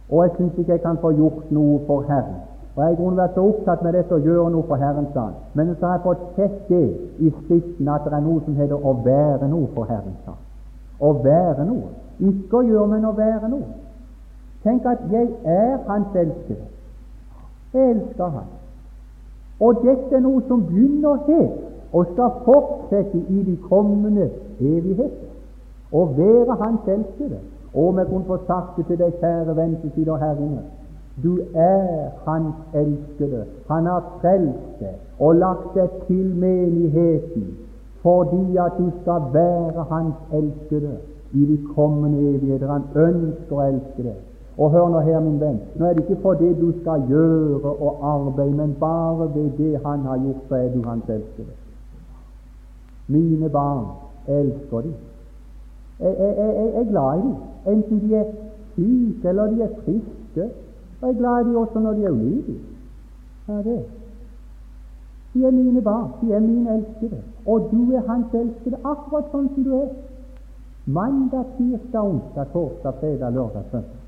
og 0.10 0.24
jeg 0.24 0.36
syns 0.38 0.58
ikke 0.58 0.72
jeg 0.72 0.82
kan 0.82 0.98
få 0.98 1.12
gjort 1.12 1.52
noe 1.52 1.80
for 1.88 2.08
Herren. 2.08 2.40
Og 2.80 2.86
Jeg 2.86 2.98
kunne 2.98 3.18
vært 3.18 3.34
så 3.36 3.42
opptatt 3.44 3.82
med 3.84 3.96
dette 3.98 4.16
å 4.16 4.22
gjøre 4.24 4.52
noe 4.54 4.64
for 4.68 4.80
Herrens 4.80 5.16
land, 5.16 5.34
Men 5.54 5.74
så 5.76 5.86
har 5.86 5.98
jeg 5.98 6.04
fått 6.04 6.22
sett 6.36 6.70
det 6.70 6.86
i 7.20 7.32
Skriften 7.42 7.90
at 7.92 8.06
det 8.08 8.14
er 8.16 8.24
noe 8.24 8.40
som 8.46 8.56
heter 8.56 8.86
å 8.88 8.94
være 9.04 9.50
noe 9.52 9.68
for 9.74 9.90
Herrens 9.90 10.22
land. 10.28 10.46
Å 11.00 11.10
være 11.26 11.66
noe. 11.68 11.92
Ikke 12.20 12.62
å 12.62 12.64
gjøre, 12.64 12.88
men 12.94 13.10
å 13.10 13.12
være 13.18 13.52
noe. 13.52 13.68
Tenk 14.64 14.88
at 14.88 15.04
jeg 15.12 15.28
er 15.44 15.76
Hans 15.90 16.16
elskede. 16.16 16.70
Jeg 17.74 17.92
elsker 17.98 18.32
Han. 18.38 18.50
Og 19.60 19.84
dette 19.84 20.16
er 20.16 20.24
noe 20.24 20.48
som 20.48 20.64
begynner 20.72 21.20
her, 21.28 21.48
og 21.92 22.16
skal 22.16 22.42
fortsette 22.48 23.26
i 23.28 23.44
de 23.44 23.60
kommende 23.68 24.32
evigheter. 24.56 25.32
Å 25.92 26.08
være 26.16 26.62
Hans 26.64 26.88
elskede. 26.88 27.44
Og 27.74 27.90
om 27.92 28.00
jeg 28.00 28.08
kunne 28.08 28.26
få 28.32 28.44
sagt 28.48 28.78
det 28.78 28.88
til 28.88 29.04
deg, 29.04 29.20
kjære 29.20 29.56
venn 29.56 29.82
som 29.82 29.98
sitter 29.98 30.16
her 30.24 30.40
inne 30.40 30.79
du 31.24 31.40
er 31.54 32.10
Hans 32.26 32.56
elskede. 32.74 33.46
Han 33.68 33.86
har 33.86 34.04
frelst 34.22 34.80
deg 34.80 34.96
og 35.20 35.36
lagt 35.36 35.76
deg 35.76 35.90
til 36.08 36.36
menigheten 36.36 37.50
fordi 38.02 38.58
at 38.58 38.78
du 38.80 38.92
skal 39.02 39.22
være 39.34 39.86
Hans 39.90 40.16
elskede 40.34 40.98
i 41.34 41.46
de 41.46 41.58
kommende 41.76 42.20
evigheter. 42.30 42.68
Han 42.72 42.86
ønsker 42.96 43.56
å 43.56 43.66
elske 43.66 44.04
deg. 44.04 44.20
Og 44.60 44.72
hør 44.72 44.90
nå 44.92 45.00
her, 45.00 45.20
min 45.24 45.40
venn, 45.40 45.60
nå 45.80 45.86
er 45.88 45.94
det 45.96 46.04
ikke 46.04 46.22
for 46.24 46.40
det 46.40 46.52
du 46.60 46.72
skal 46.82 47.06
gjøre 47.08 47.72
og 47.72 48.00
arbeide, 48.04 48.56
men 48.58 48.74
bare 48.80 49.30
ved 49.36 49.52
det 49.58 49.80
Han 49.86 50.00
har 50.00 50.18
gjort, 50.20 50.42
så 50.50 50.56
er 50.56 50.70
du 50.74 50.82
Hans 50.84 51.10
elskede. 51.10 51.56
Mine 53.08 53.50
barn 53.50 53.86
elsker 54.28 54.82
de. 54.82 54.92
Jeg, 56.00 56.16
jeg, 56.20 56.36
jeg, 56.38 56.56
jeg 56.56 56.82
er 56.82 56.90
glad 56.90 57.20
i 57.20 57.22
dem, 57.22 57.36
enten 57.68 58.00
de 58.00 58.16
er 58.16 58.26
syke 58.76 59.30
eller 59.30 59.48
de 59.52 59.62
er 59.62 59.72
friske 59.84 60.50
og 61.02 61.08
jeg 61.08 61.16
er 61.16 61.20
glad 61.20 61.42
i 61.42 61.48
dem 61.48 61.56
også 61.56 61.80
når 61.80 61.94
de 61.94 62.04
er 62.04 62.12
ulydige. 62.12 62.60
Ja, 63.48 63.54
det. 63.54 63.86
De 65.34 65.46
er 65.46 65.52
mine 65.52 65.82
barn, 65.82 66.10
de 66.22 66.34
er 66.34 66.40
mine 66.40 66.76
elskede, 66.76 67.22
og 67.46 67.70
du 67.72 67.92
er 67.94 68.02
hans 68.08 68.34
elskede, 68.34 68.78
akkurat 68.84 69.30
sånn 69.32 69.50
som 69.54 69.64
du 69.64 69.74
er. 69.78 69.90
Mandag, 70.90 71.46
tirsdag, 71.58 72.02
onsdag, 72.02 72.50
torsdag, 72.54 72.94
fredag, 73.00 73.32
lørdag, 73.32 73.64
søndag. 73.72 74.00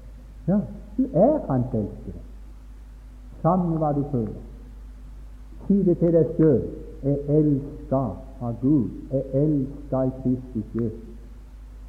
Ja, 0.48 0.60
du 0.98 1.04
er 1.14 1.38
hans 1.48 1.74
elskede. 1.74 2.24
Samme 3.42 3.78
hva 3.78 3.94
du 3.94 4.02
føler. 4.12 4.42
Si 5.68 5.84
det 5.86 5.98
til 6.02 6.14
deg 6.18 6.34
sjøl. 6.38 6.64
Jeg 7.04 7.18
elsker 7.38 8.10
av 8.42 8.58
Gud. 8.62 8.90
Jeg 9.12 9.24
elsker 9.44 10.10
i 10.10 10.12
Kristus 10.24 10.76
Jesus. 10.76 11.08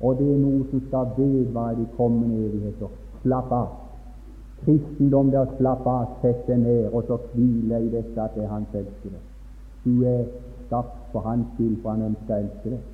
Og 0.01 0.19
det 0.19 0.29
er 0.35 0.39
noe 0.41 0.65
som 0.71 0.81
skal 0.89 1.13
vedvare 1.17 1.81
i 1.81 1.89
kommende 1.97 2.41
evigheter. 2.47 2.93
Slapp 3.23 3.53
av. 3.53 3.82
Kristendom 4.65 5.31
der 5.31 5.47
slapp 5.59 5.87
av, 5.87 6.09
av, 6.23 6.35
deg 6.47 6.59
ned 6.63 6.93
og 6.93 7.05
så 7.09 7.19
hvile 7.33 7.81
i 7.83 7.89
dette 7.91 8.23
at 8.23 8.35
det 8.37 8.45
er 8.45 8.53
Hans 8.53 8.75
elskede. 8.79 9.19
Du 9.85 10.05
er 10.07 10.25
skapt 10.67 10.99
for 11.13 11.27
Hans 11.27 11.49
skyld, 11.57 11.81
for 11.83 11.91
Han 11.91 12.05
ønsker 12.11 12.35
å 12.35 12.43
elske 12.45 12.75
deg. 12.75 12.85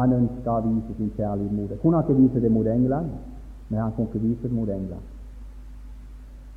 Han 0.00 0.12
ønsker 0.16 0.50
å 0.52 0.60
vise 0.66 0.96
sin 0.98 1.14
kjærlighet 1.16 1.56
mot 1.56 1.70
deg. 1.70 1.80
Kunne 1.80 1.96
han 1.96 2.04
ikke 2.04 2.20
vise 2.20 2.42
det 2.44 2.52
mot 2.52 2.66
England? 2.66 3.08
Men 3.68 3.80
han 3.80 3.96
kunne 3.96 4.08
ikke 4.08 4.22
vise 4.26 4.48
det 4.48 4.56
mot 4.56 4.68
England. 4.68 5.08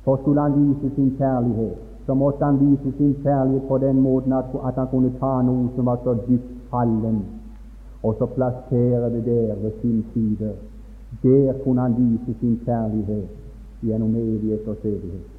For 0.04 0.20
skulle 0.20 0.40
han 0.40 0.54
vise 0.58 0.94
sin 0.94 1.10
kjærlighet, 1.18 1.80
så 2.06 2.14
måtte 2.14 2.44
han 2.44 2.60
vise 2.60 2.92
sin 2.98 3.14
kjærlighet 3.22 3.68
på 3.68 3.78
den 3.78 4.00
måten 4.00 4.32
at, 4.32 4.52
at 4.68 4.76
han 4.80 4.88
kunne 4.92 5.12
ta 5.20 5.32
noe 5.42 5.70
som 5.76 5.88
var 5.88 6.00
så 6.04 6.14
dypt 6.28 6.52
fallen, 6.70 7.22
og 8.02 8.16
så 8.18 8.28
plassere 8.36 9.10
det 9.14 9.24
der 9.24 9.54
ved 9.62 9.72
sin 9.80 10.04
side 10.12 10.52
der 11.22 11.52
kunne 11.64 11.80
han 11.80 11.94
vise 11.96 12.38
sin 12.40 12.60
kjærlighet 12.64 13.28
gjennom 13.82 14.16
evighet 14.16 14.68
og 14.68 14.76
evighet. 14.84 15.30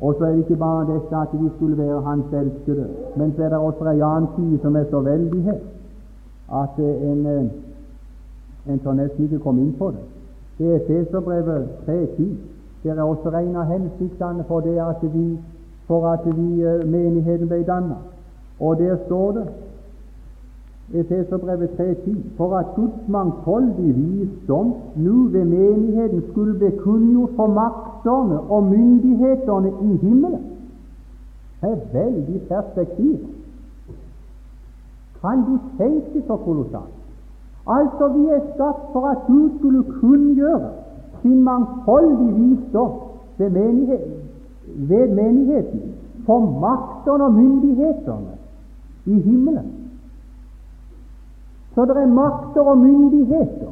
Og 0.00 0.14
så 0.18 0.24
er 0.24 0.30
det 0.30 0.38
ikke 0.38 0.56
bare 0.56 0.94
dette 0.94 1.16
at 1.16 1.42
vi 1.42 1.48
skulle 1.56 1.78
være 1.78 2.02
Hans 2.02 2.32
elskede, 2.32 2.88
men 3.16 3.32
så 3.36 3.42
er 3.42 3.48
det 3.48 3.58
også 3.58 3.84
en 3.84 4.02
annen 4.02 4.28
side 4.36 4.58
som 4.62 4.76
er 4.76 4.84
så 4.90 5.00
veldig 5.00 5.42
her, 5.42 5.58
at 6.62 6.78
en, 6.78 7.50
En 8.68 8.78
tør 8.78 8.92
nesten 8.92 9.24
ikke 9.24 9.38
komme 9.38 9.62
inn 9.62 9.74
på 9.78 9.90
det. 9.90 10.02
Det 10.58 10.74
er 10.74 10.80
Feserbrevet 10.86 11.68
3.10. 11.88 12.24
Der 12.84 12.94
er 12.94 13.02
også 13.02 13.30
en 13.30 13.56
av 13.56 13.64
hensiktene 13.64 14.44
for 14.48 14.60
det 14.60 14.76
at 14.78 15.02
vi, 15.14 15.38
for 15.86 16.06
at 16.06 16.26
vi 16.36 16.62
eh, 16.62 16.84
menigheten 16.88 17.48
ble 17.48 17.62
dannet. 17.64 17.96
Og 18.60 18.78
der 18.78 18.96
står 19.06 19.32
det 19.32 19.46
Efeserbrevet 20.94 21.70
3.10 21.78 22.16
for 22.36 22.56
at 22.56 22.66
Guds 22.76 23.08
mangfoldige 23.08 23.92
visdom 23.92 24.74
nå 24.96 25.28
ved 25.28 25.44
menigheten 25.44 26.22
skulle 26.30 26.58
bli 26.58 26.70
kunngjort 26.70 27.30
for 27.36 27.46
maktene 27.46 28.40
og 28.40 28.64
myndighetene 28.64 29.72
i 29.82 29.96
himmelen. 29.96 30.42
Det 31.62 31.70
er 31.70 31.76
veldig 31.92 32.40
perspektiv. 32.48 33.18
Kan 35.20 35.44
du 35.46 35.58
tenke 35.78 36.22
så 36.26 36.36
kolossalt? 36.36 36.96
Altså, 37.66 38.08
vi 38.08 38.26
er 38.26 38.40
skapt 38.54 38.92
for 38.92 39.06
at 39.06 39.18
Gud 39.26 39.50
skulle 39.58 39.82
kunngjøre 39.82 40.70
sin 41.22 41.42
mangfoldige 41.42 42.32
visdom 42.32 42.92
ved 43.38 43.50
menigheten, 43.50 44.12
ved 44.76 45.14
menigheten 45.14 45.80
for 46.26 46.40
maktene 46.60 47.24
og 47.24 47.32
myndighetene 47.32 48.34
i 49.06 49.20
himmelen. 49.20 49.79
Så 51.74 51.84
det 51.84 51.96
er 51.96 52.06
makter 52.06 52.60
og 52.60 52.78
myndigheter 52.78 53.70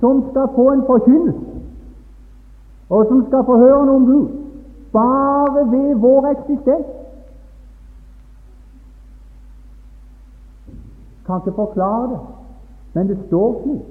som 0.00 0.24
skal 0.30 0.48
få 0.54 0.70
en 0.72 0.82
forkynnelse, 0.86 1.60
og 2.88 3.06
som 3.08 3.26
skal 3.26 3.44
få 3.44 3.56
høre 3.56 3.86
noe 3.86 3.96
om 4.00 4.06
Gud, 4.06 4.28
bare 4.92 5.64
ved 5.70 5.94
vår 6.00 6.28
eksistens. 6.30 6.86
Kan 11.26 11.42
ikke 11.42 11.56
forklare 11.56 12.08
det, 12.10 12.20
men 12.94 13.08
det 13.08 13.18
står 13.26 13.60
slik. 13.62 13.84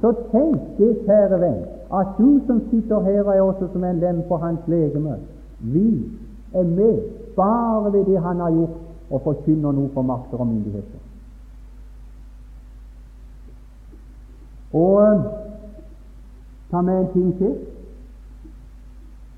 Så 0.00 0.12
tenk 0.30 0.60
det, 0.78 0.92
kjære 1.06 1.40
venn, 1.40 1.64
at 2.00 2.12
du 2.18 2.28
som 2.46 2.60
sitter 2.70 3.00
her, 3.00 3.24
er 3.32 3.40
også 3.40 3.72
som 3.72 3.84
en 3.84 3.98
lem 4.04 4.22
på 4.28 4.36
hans 4.36 4.60
legeme. 4.68 5.16
Vi 5.60 5.88
er 6.52 6.62
med 6.62 7.00
bare 7.36 7.92
ved 7.92 8.04
det 8.04 8.22
han 8.22 8.40
har 8.40 8.50
gjort, 8.50 8.78
og 9.10 9.20
forkynner 9.24 9.72
noe 9.72 9.88
for 9.94 10.02
makter 10.02 10.38
og 10.38 10.46
myndigheter. 10.46 11.05
Og 14.76 15.02
eh, 15.02 15.20
ta 16.70 16.80
med 16.80 17.00
en 17.00 17.12
ting 17.12 17.38
til. 17.38 17.54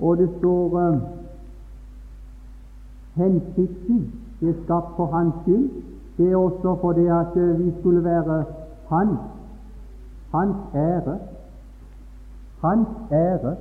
Og 0.00 0.16
det 0.16 0.28
står 0.38 0.88
uh, 0.88 0.98
hensikten 3.14 4.12
er 4.42 4.52
skapt 4.64 4.96
for 4.96 5.06
hans 5.06 5.34
skyld. 5.42 5.70
Det 6.16 6.32
er 6.32 6.36
også 6.36 6.76
fordi 6.80 7.06
at 7.06 7.36
uh, 7.36 7.58
vi 7.58 7.72
skulle 7.80 8.04
være 8.04 8.44
hans, 8.88 9.18
hans 10.34 10.56
ære. 10.74 11.18
Hans 12.60 12.88
ære. 13.12 13.56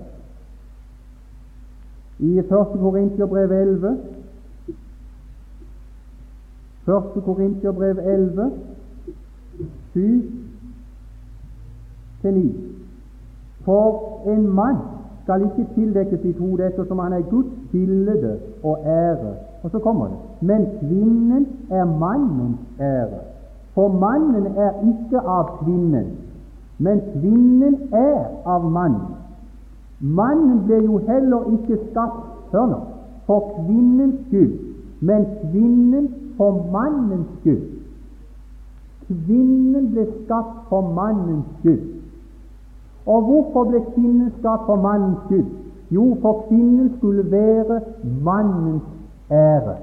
I 2.20 2.38
1. 2.38 2.48
Korintiabrev 2.50 3.52
11 3.52 3.98
1. 6.88 7.24
Korintiabrev 7.26 7.98
11 7.98 8.52
7 9.94 10.02
til 10.02 10.47
9. 12.24 12.54
For 13.66 14.22
en 14.28 14.48
mann 14.48 14.78
skal 15.24 15.42
ikke 15.42 15.68
tildekke 15.76 16.18
sitt 16.22 16.40
hode 16.40 16.70
ettersom 16.70 17.00
han 17.00 17.14
er 17.14 17.28
Guds 17.30 17.52
bilde 17.72 18.40
og 18.64 18.80
ære. 18.86 19.34
Og 19.64 19.72
så 19.72 19.80
kommer 19.80 20.06
det 20.08 20.28
men 20.42 20.66
kvinnen 20.80 21.48
er 21.70 21.86
mannens 21.86 22.58
ære. 22.80 23.20
For 23.74 23.88
mannen 23.88 24.46
er 24.46 24.72
ikke 24.90 25.20
av 25.20 25.64
kvinnen, 25.64 26.06
men 26.78 27.02
kvinnen 27.14 27.76
er 27.92 28.26
av 28.46 28.72
mannen. 28.72 29.16
Mannen 30.00 30.64
ble 30.66 30.82
jo 30.86 30.98
heller 31.08 31.50
ikke 31.54 31.80
skapt 31.90 32.52
hør 32.52 32.66
nå, 32.70 32.80
for 33.26 33.54
kvinnens 33.58 34.20
skyld, 34.28 34.54
men 35.02 35.26
kvinnen 35.42 36.10
for 36.38 36.66
mannens 36.74 37.30
skyld. 37.42 37.66
Kvinnen 39.08 39.92
ble 39.94 40.08
skapt 40.24 40.70
for 40.70 40.94
mannens 40.94 41.46
skyld. 41.60 41.97
Og 43.08 43.22
hvorfor 43.22 43.64
ble 43.64 43.82
kvinnen 43.94 44.32
skapt 44.40 44.66
for 44.66 44.76
mannens 44.76 45.18
skyld? 45.26 45.46
Jo, 45.92 46.18
for 46.22 46.46
kvinnen 46.48 46.94
skulle 46.98 47.32
være 47.32 47.82
mannens 48.24 48.84
ære. 49.32 49.76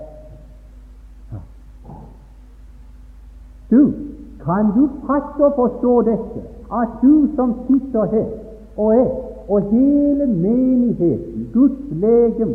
Du, 3.71 3.93
kan 4.45 4.65
du 4.77 4.89
fatte 5.07 5.45
og 5.45 5.53
forstå 5.57 6.03
dette, 6.03 6.41
at 6.73 6.89
du 7.03 7.29
som 7.37 7.55
sitter 7.67 8.05
her 8.05 8.27
og 8.77 8.97
er, 8.97 9.11
og 9.49 9.63
hele 9.71 10.27
menigheten, 10.27 11.51
Guds 11.53 11.79
legeme, 11.91 12.55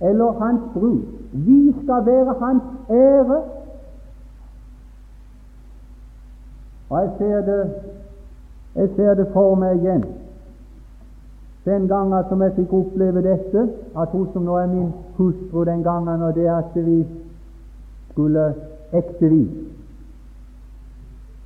eller 0.00 0.44
hans 0.44 0.60
brud, 0.74 0.98
vi 1.32 1.74
skal 1.82 2.06
være 2.06 2.34
hans 2.40 2.62
ære? 2.90 3.42
Og 6.90 7.00
jeg 7.00 7.10
ser 7.18 7.40
det 7.40 7.70
jeg 8.78 8.88
ser 8.96 9.14
det 9.14 9.26
for 9.34 9.56
meg 9.58 9.80
igjen. 9.80 10.04
Den 11.66 11.88
gangen 11.90 12.24
som 12.28 12.42
jeg 12.42 12.54
fikk 12.56 12.72
oppleve 12.72 13.22
dette, 13.24 13.64
at 13.98 14.12
hun 14.14 14.28
som 14.32 14.44
nå 14.46 14.54
er 14.56 14.68
min 14.70 14.92
hustru 15.16 15.64
den 15.66 15.82
gangen, 15.82 16.22
og 16.22 16.34
det 16.34 16.46
at 16.48 16.76
vi 16.76 17.00
skulle 18.12 18.44
ekte 18.92 19.30
vi. 19.32 19.42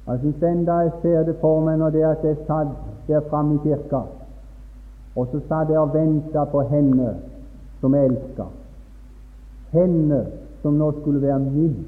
Jeg 0.07 0.21
syns 0.21 0.43
enda 0.43 0.77
jeg 0.83 0.93
ser 1.03 1.25
det 1.25 1.37
for 1.41 1.63
meg 1.65 1.79
når 1.81 1.95
det 1.95 2.05
at 2.05 2.27
jeg 2.27 2.37
satt 2.47 2.75
der 3.07 3.25
framme 3.31 3.57
i 3.57 3.63
kirka, 3.65 4.03
og 5.17 5.33
så 5.33 5.41
satt 5.49 5.71
jeg 5.71 5.81
og 5.81 5.95
venta 5.95 6.45
på 6.53 6.67
henne 6.69 7.15
som 7.81 7.95
jeg 7.95 8.11
elska. 8.11 8.47
Henne 9.73 10.21
som 10.63 10.77
nå 10.79 10.91
skulle 11.01 11.23
være 11.23 11.39
min 11.39 11.81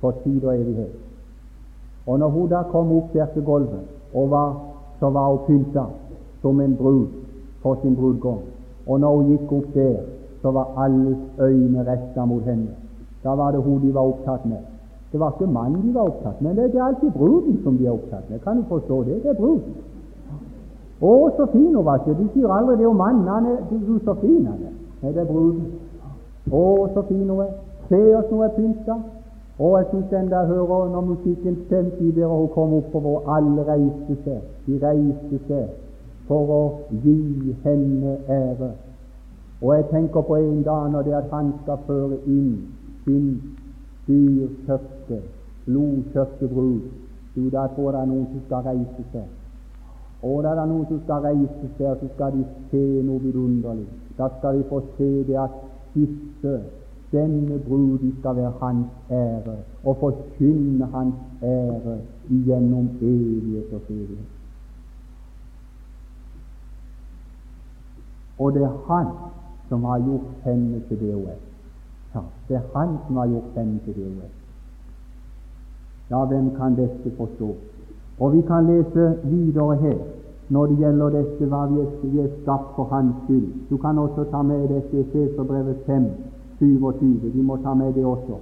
for 0.00 0.14
tid 0.22 0.44
og 0.44 0.54
evighet. 0.54 0.94
Og 2.06 2.18
når 2.18 2.28
hun 2.28 2.48
da 2.48 2.62
kom 2.70 2.92
opp 2.92 3.12
der 3.12 3.26
til 3.34 3.44
gulvet, 3.44 3.82
og 4.14 4.30
var 4.30 4.75
så 5.00 5.10
var 5.10 5.30
hun 5.30 5.38
pynta 5.46 5.84
som 6.42 6.60
en 6.60 6.76
brud 6.76 7.06
for 7.62 7.78
sin 7.82 7.96
brudgom. 7.96 8.38
Og 8.86 9.00
når 9.00 9.16
hun 9.16 9.30
gikk 9.30 9.52
opp 9.52 9.74
der, 9.74 9.96
så 10.42 10.50
var 10.50 10.72
alles 10.76 11.18
øyne 11.40 11.84
retta 11.86 12.24
mot 12.24 12.42
henne. 12.42 12.74
Da 13.24 13.34
var 13.34 13.50
det 13.52 13.60
hun 13.62 13.82
de 13.82 13.94
var 13.94 14.00
opptatt 14.00 14.46
med. 14.46 14.62
Det 15.12 15.20
var 15.20 15.32
ikke 15.32 15.52
mannen 15.52 15.88
de 15.88 15.94
var 15.94 16.00
opptatt 16.00 16.42
med, 16.42 16.56
det 16.56 16.74
er 16.74 16.82
alltid 16.82 17.10
bruden 17.10 17.60
som 17.64 17.78
de 17.78 17.86
er 17.86 17.92
opptatt 17.92 18.30
med. 18.30 18.38
Kan 18.40 18.56
du 18.56 18.62
forstå 18.68 19.02
det? 19.04 19.22
Det 19.22 19.30
er 19.30 19.34
bruden. 19.34 19.74
Å, 21.00 21.30
så 21.36 21.46
fin 21.52 21.74
hun 21.74 21.84
var. 21.84 22.00
De 22.06 22.28
sier 22.32 22.52
aldri 22.52 22.76
det 22.80 22.86
om 22.88 22.96
mannen. 22.96 23.28
Han 23.28 23.46
er, 23.46 23.58
du, 23.70 23.98
så 24.04 24.14
fin 24.20 24.46
han 24.46 24.62
er. 24.64 24.72
Nei, 25.02 25.12
det 25.12 25.22
er 25.22 25.28
bruden. 25.28 25.66
Å, 26.50 26.62
så 26.94 27.02
fin 27.08 27.28
hun 27.28 27.42
er. 27.44 27.52
Se 27.90 28.00
oss 28.16 28.30
nå 28.32 28.40
er 28.46 28.54
pynta. 28.56 28.96
Og 29.58 29.78
jeg 29.78 29.86
syns 29.90 30.12
enda 30.12 30.38
jeg 30.38 30.46
hører 30.46 30.88
når 30.92 31.00
musikken 31.00 31.56
og 32.24 32.38
hun 32.38 32.48
kom 32.54 32.74
oppover, 32.74 33.20
og 33.20 33.36
alle 33.36 33.64
reiste 33.64 34.16
seg. 34.24 34.40
De 34.66 34.80
reiste 34.82 35.40
seg 35.48 35.68
for 36.28 36.52
å 36.52 36.64
gi 37.04 37.54
henne 37.64 38.18
ære. 38.28 38.70
Og 39.62 39.74
jeg 39.76 39.86
tenker 39.90 40.20
på 40.20 40.36
en 40.36 40.62
dag 40.62 40.90
når 40.92 41.02
det 41.02 41.14
at 41.16 41.32
han 41.32 41.52
skal 41.62 41.78
føre 41.86 42.18
inn 42.26 42.52
sin 43.04 43.30
dyrkjøpte, 44.08 45.22
blodkjøpte 45.64 46.48
brud. 46.52 46.80
Du, 47.34 47.48
da 47.48 47.66
tror 47.72 47.92
jeg 47.92 47.94
det 47.94 48.02
er 48.02 48.10
noen 48.12 48.26
som 48.32 48.42
skal 48.46 48.66
reise 48.68 49.04
seg. 49.12 49.28
Og 50.22 50.42
da 50.44 50.52
er 50.52 50.60
det 50.60 50.68
noen 50.68 50.88
som 50.90 51.00
skal 51.04 51.24
reise 51.24 51.70
seg, 51.78 52.00
så 52.00 52.08
skal 52.14 52.36
de 52.36 52.44
se 52.70 52.84
noe 53.06 53.22
vidunderlig. 53.24 53.88
Da 54.18 54.28
skal 54.36 54.58
de 54.58 54.68
få 54.68 54.82
se 54.98 55.10
det 55.28 55.38
at 55.40 55.56
disse 55.94 56.58
denne 57.12 57.58
bruden 57.58 58.16
skal 58.18 58.36
være 58.36 58.52
hans 58.60 58.86
ære 59.10 59.56
og 59.84 59.96
forkynne 59.96 60.86
hans 60.94 61.14
ære 61.42 61.98
gjennom 62.28 62.88
evighet 63.00 63.72
og 63.72 63.80
evighet. 63.88 64.32
Og 68.38 68.52
det 68.52 68.62
er 68.62 68.94
han 68.94 69.06
som 69.68 69.84
har 69.84 69.98
gjort 69.98 70.32
henne 70.44 70.80
til 70.88 71.00
det 71.00 71.14
hun 71.14 71.24
er. 71.24 71.40
Ja, 72.14 72.20
det 72.48 72.56
er 72.56 72.78
han 72.78 72.98
som 73.06 73.16
har 73.16 73.26
gjort 73.26 73.54
henne 73.54 73.80
til 73.84 73.94
det 73.94 74.04
hun 74.04 74.18
er. 74.26 74.34
Ja, 76.10 76.24
hvem 76.24 76.50
kan 76.56 76.76
dette 76.76 77.16
forstå? 77.16 77.54
Og 78.20 78.32
vi 78.32 78.40
kan 78.40 78.66
lese 78.66 79.18
videre 79.24 79.76
her 79.76 79.98
når 80.48 80.66
det 80.66 80.78
gjelder 80.78 81.10
dette 81.10 81.46
hva 81.50 81.64
vi 81.66 81.80
er, 82.22 82.28
skapt 82.42 82.74
for 82.76 82.84
hans 82.92 83.14
skyld. 83.24 83.48
Du 83.70 83.76
kan 83.76 83.98
også 83.98 84.24
ta 84.30 84.42
med 84.42 84.68
dette 84.68 85.00
i 85.00 85.04
Feserbrevet 85.12 85.76
5, 85.86 86.04
27. 86.58 87.32
Vi 87.34 87.42
må 87.42 87.56
ta 87.56 87.74
med 87.74 87.92
det 87.92 88.04
også. 88.04 88.38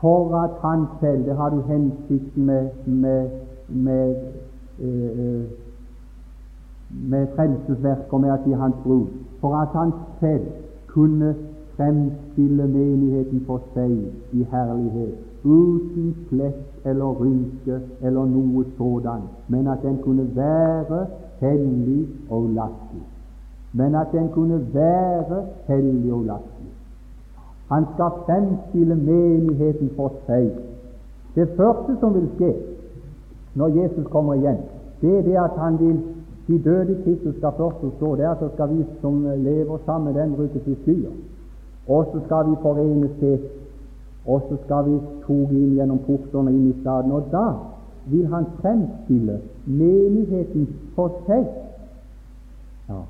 For 0.00 0.36
at 0.36 0.50
han 0.62 0.86
selv 1.00 1.26
Det 1.26 1.36
har 1.36 1.50
du 1.50 1.60
hensikten 1.60 2.46
med, 2.46 2.68
med, 2.86 3.30
med, 3.68 4.16
uh, 4.78 5.44
med 7.10 7.26
frelsesverket 7.36 8.04
og 8.10 8.20
med 8.20 8.30
at 8.30 8.40
de 8.44 8.52
er 8.52 8.56
hans 8.56 8.74
bror. 8.84 9.06
For 9.40 9.56
at 9.56 9.68
han 9.68 9.92
selv 10.20 10.46
kunne 10.86 11.34
fremstille 11.76 12.66
menigheten 12.68 13.44
for 13.46 13.62
seg 13.74 13.90
i 14.32 14.46
herlighet 14.50 15.14
uten 15.44 16.12
plett 16.28 16.86
eller 16.86 17.16
rynke 17.18 17.80
eller 18.02 18.28
noe 18.30 18.64
sådan, 18.76 19.24
men 19.48 19.66
at 19.66 19.82
den 19.82 19.98
kunne 20.04 20.28
være 20.36 21.06
hellig 21.40 22.06
og 22.30 22.50
lastig 22.54 23.02
Men 23.72 23.94
at 23.94 24.06
den 24.12 24.28
kunne 24.28 24.74
være 24.74 25.44
hellig 25.66 26.12
og 26.12 26.24
lastelig. 26.24 26.51
Han 27.72 27.86
skal 27.94 28.18
fremstille 28.26 28.94
menigheten 28.94 29.90
for 29.96 30.12
seg. 30.26 30.50
Det 31.34 31.48
første 31.56 31.96
som 32.00 32.14
vil 32.14 32.28
skje 32.36 32.52
når 33.56 33.74
Jesus 33.80 34.06
kommer 34.12 34.34
igjen, 34.40 34.60
det 35.00 35.18
er 35.18 35.22
det 35.22 35.38
at 35.40 35.56
han 35.60 35.78
vil 35.80 35.98
de 36.46 36.58
døde 36.58 36.92
i 36.92 37.02
Kristus 37.04 37.34
skal 37.36 37.52
først 37.56 37.96
stå 37.96 38.16
der, 38.16 38.34
så 38.40 38.48
skal 38.54 38.76
vi 38.76 38.84
som 39.00 39.22
lever 39.44 39.78
sammen 39.86 40.14
den, 40.14 40.34
rykkes 40.38 40.66
i 40.66 40.76
skyer. 40.84 41.12
Og 41.88 42.06
så 42.12 42.20
skal 42.26 42.50
vi 42.50 42.56
forenes 42.62 43.10
til 43.20 43.38
og 44.26 44.42
så 44.48 44.56
skal 44.64 44.84
vi 44.86 44.98
toge 45.26 45.56
inn 45.58 45.74
gjennom 45.74 45.98
portene 46.06 46.52
inn 46.54 46.68
i 46.70 46.76
staden. 46.80 47.12
Og 47.12 47.30
da 47.32 47.46
vil 48.10 48.26
han 48.30 48.46
fremstille 48.60 49.40
menigheten 49.66 50.68
for 50.94 51.16
seg. 51.26 51.48
Ja. 52.88 53.00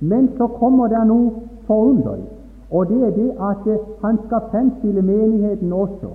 Men 0.00 0.28
så 0.36 0.48
kommer 0.60 0.92
det 0.92 1.00
noe 1.08 1.46
forunderlig, 1.68 2.28
og 2.70 2.88
det 2.88 3.02
er 3.02 3.10
det 3.10 3.30
at 3.30 3.66
uh, 3.66 4.04
han 4.04 4.18
skal 4.26 4.40
fremstille 4.50 5.02
menigheten 5.02 5.72
også 5.72 6.10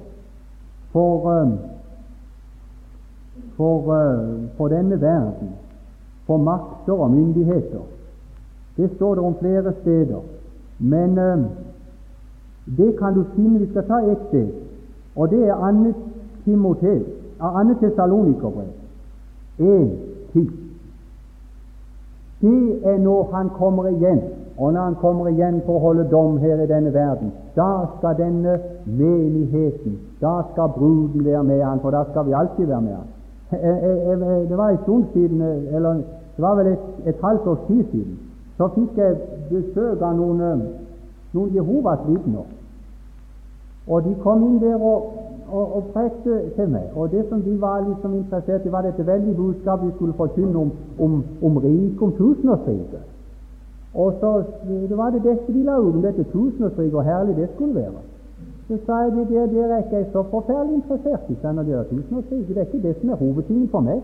for, 0.92 1.42
uh, 1.42 1.52
for, 3.58 3.78
uh, 3.80 4.40
for 4.58 4.68
denne 4.68 5.02
verden, 5.02 5.50
for 6.26 6.38
makter 6.38 6.94
og 6.94 7.12
myndigheter. 7.12 7.80
Det 8.78 8.92
står 8.96 9.16
det 9.16 9.24
om 9.24 9.36
flere 9.40 9.74
steder. 9.82 10.20
Men 10.80 11.16
det 12.78 12.98
kan 13.00 13.14
du 13.14 13.24
finne. 13.36 13.60
Vi 13.60 13.70
skal 13.70 13.88
ta 13.88 14.00
ett 14.12 14.28
sted, 14.28 14.48
og 15.16 15.30
det 15.30 15.48
er 15.48 15.54
annet 15.54 15.96
Timoteus, 16.44 17.08
2. 17.40 17.74
Tessalonikerbrev 17.80 18.68
1.10. 19.60 20.52
Det 22.42 22.80
er 22.84 22.98
når 22.98 23.30
han 23.34 23.50
kommer 23.50 23.88
igjen, 23.88 24.22
og 24.58 24.74
når 24.74 24.82
han 24.82 24.96
kommer 24.96 25.28
igjen 25.28 25.62
for 25.66 25.76
å 25.76 25.84
holde 25.90 26.06
dom 26.12 26.38
her 26.40 26.62
i 26.64 26.68
denne 26.70 26.94
verden. 26.94 27.32
Da 27.56 27.88
skal 27.98 28.16
denne 28.18 28.60
menigheten, 28.86 29.98
da 30.22 30.38
skal 30.52 30.72
bruden 30.78 31.26
være 31.26 31.44
med 31.44 31.64
han, 31.64 31.82
for 31.84 31.92
da 31.92 32.06
skal 32.12 32.26
vi 32.26 32.34
alltid 32.34 32.66
være 32.66 32.82
med 32.82 32.96
han. 32.96 33.10
Det 34.50 34.58
var 34.58 34.70
en 34.70 34.84
stund 34.84 35.04
siden, 35.14 35.42
eller 35.42 35.94
det 36.36 36.44
var 36.44 36.56
vel 36.56 36.68
et, 36.68 36.86
et 37.06 37.20
halvt 37.24 37.48
års 37.48 37.66
tid 37.68 37.84
siden, 37.92 38.20
så 38.58 38.68
fikk 38.76 38.98
jeg 38.98 39.18
besøk 39.50 40.02
av 40.02 40.16
noen, 40.16 40.64
noen 41.36 41.56
Jehovas 41.56 42.08
vitner. 42.08 42.48
Og 43.88 44.04
de 44.04 44.16
kom 44.24 44.44
inn 44.48 44.62
der 44.64 44.80
og, 44.80 45.12
og, 45.52 45.76
og 45.78 45.90
prekte 45.94 46.40
til 46.56 46.72
meg. 46.72 46.88
Og 46.96 47.12
det 47.12 47.26
som 47.30 47.44
de 47.44 47.58
var 47.62 47.84
liksom 47.84 48.16
interessert 48.18 48.66
i, 48.66 48.72
var 48.72 48.88
dette 48.88 49.06
veldige 49.06 49.36
budskapet 49.36 49.92
vi 49.92 49.98
skulle 49.98 50.16
forkynne 50.18 50.64
om, 50.64 50.72
om, 51.00 51.20
om 51.42 51.58
riket, 51.58 52.02
om 52.02 52.16
tusenårsriket. 52.18 53.04
Og 53.96 54.14
så 54.20 54.44
det 54.68 54.98
var 54.98 55.10
det 55.10 55.24
dette 55.24 55.54
de 55.54 55.64
la 55.64 55.78
ut, 55.80 55.96
om 55.96 56.02
dette 56.02 56.24
tusenårsriket, 56.24 56.96
og 56.96 57.04
herlig 57.04 57.36
det 57.36 57.50
skulle 57.56 57.76
være. 57.76 58.04
Så 58.68 58.78
sa 58.86 58.98
jeg 59.06 59.12
det, 59.12 59.28
det, 59.30 59.50
dere 59.54 59.78
er 59.78 59.84
ikke 59.84 60.12
så 60.12 60.24
forferdelig 60.32 60.76
interessert 60.76 61.30
i, 61.30 61.38
når 61.44 61.64
det 61.64 61.88
tusenårsriket. 61.90 62.56
Det 62.56 62.58
er 62.58 62.68
ikke 62.70 62.88
det 62.88 62.96
som 63.00 63.10
er 63.10 63.16
hovedtingen 63.16 63.70
for 63.70 63.80
meg. 63.80 64.04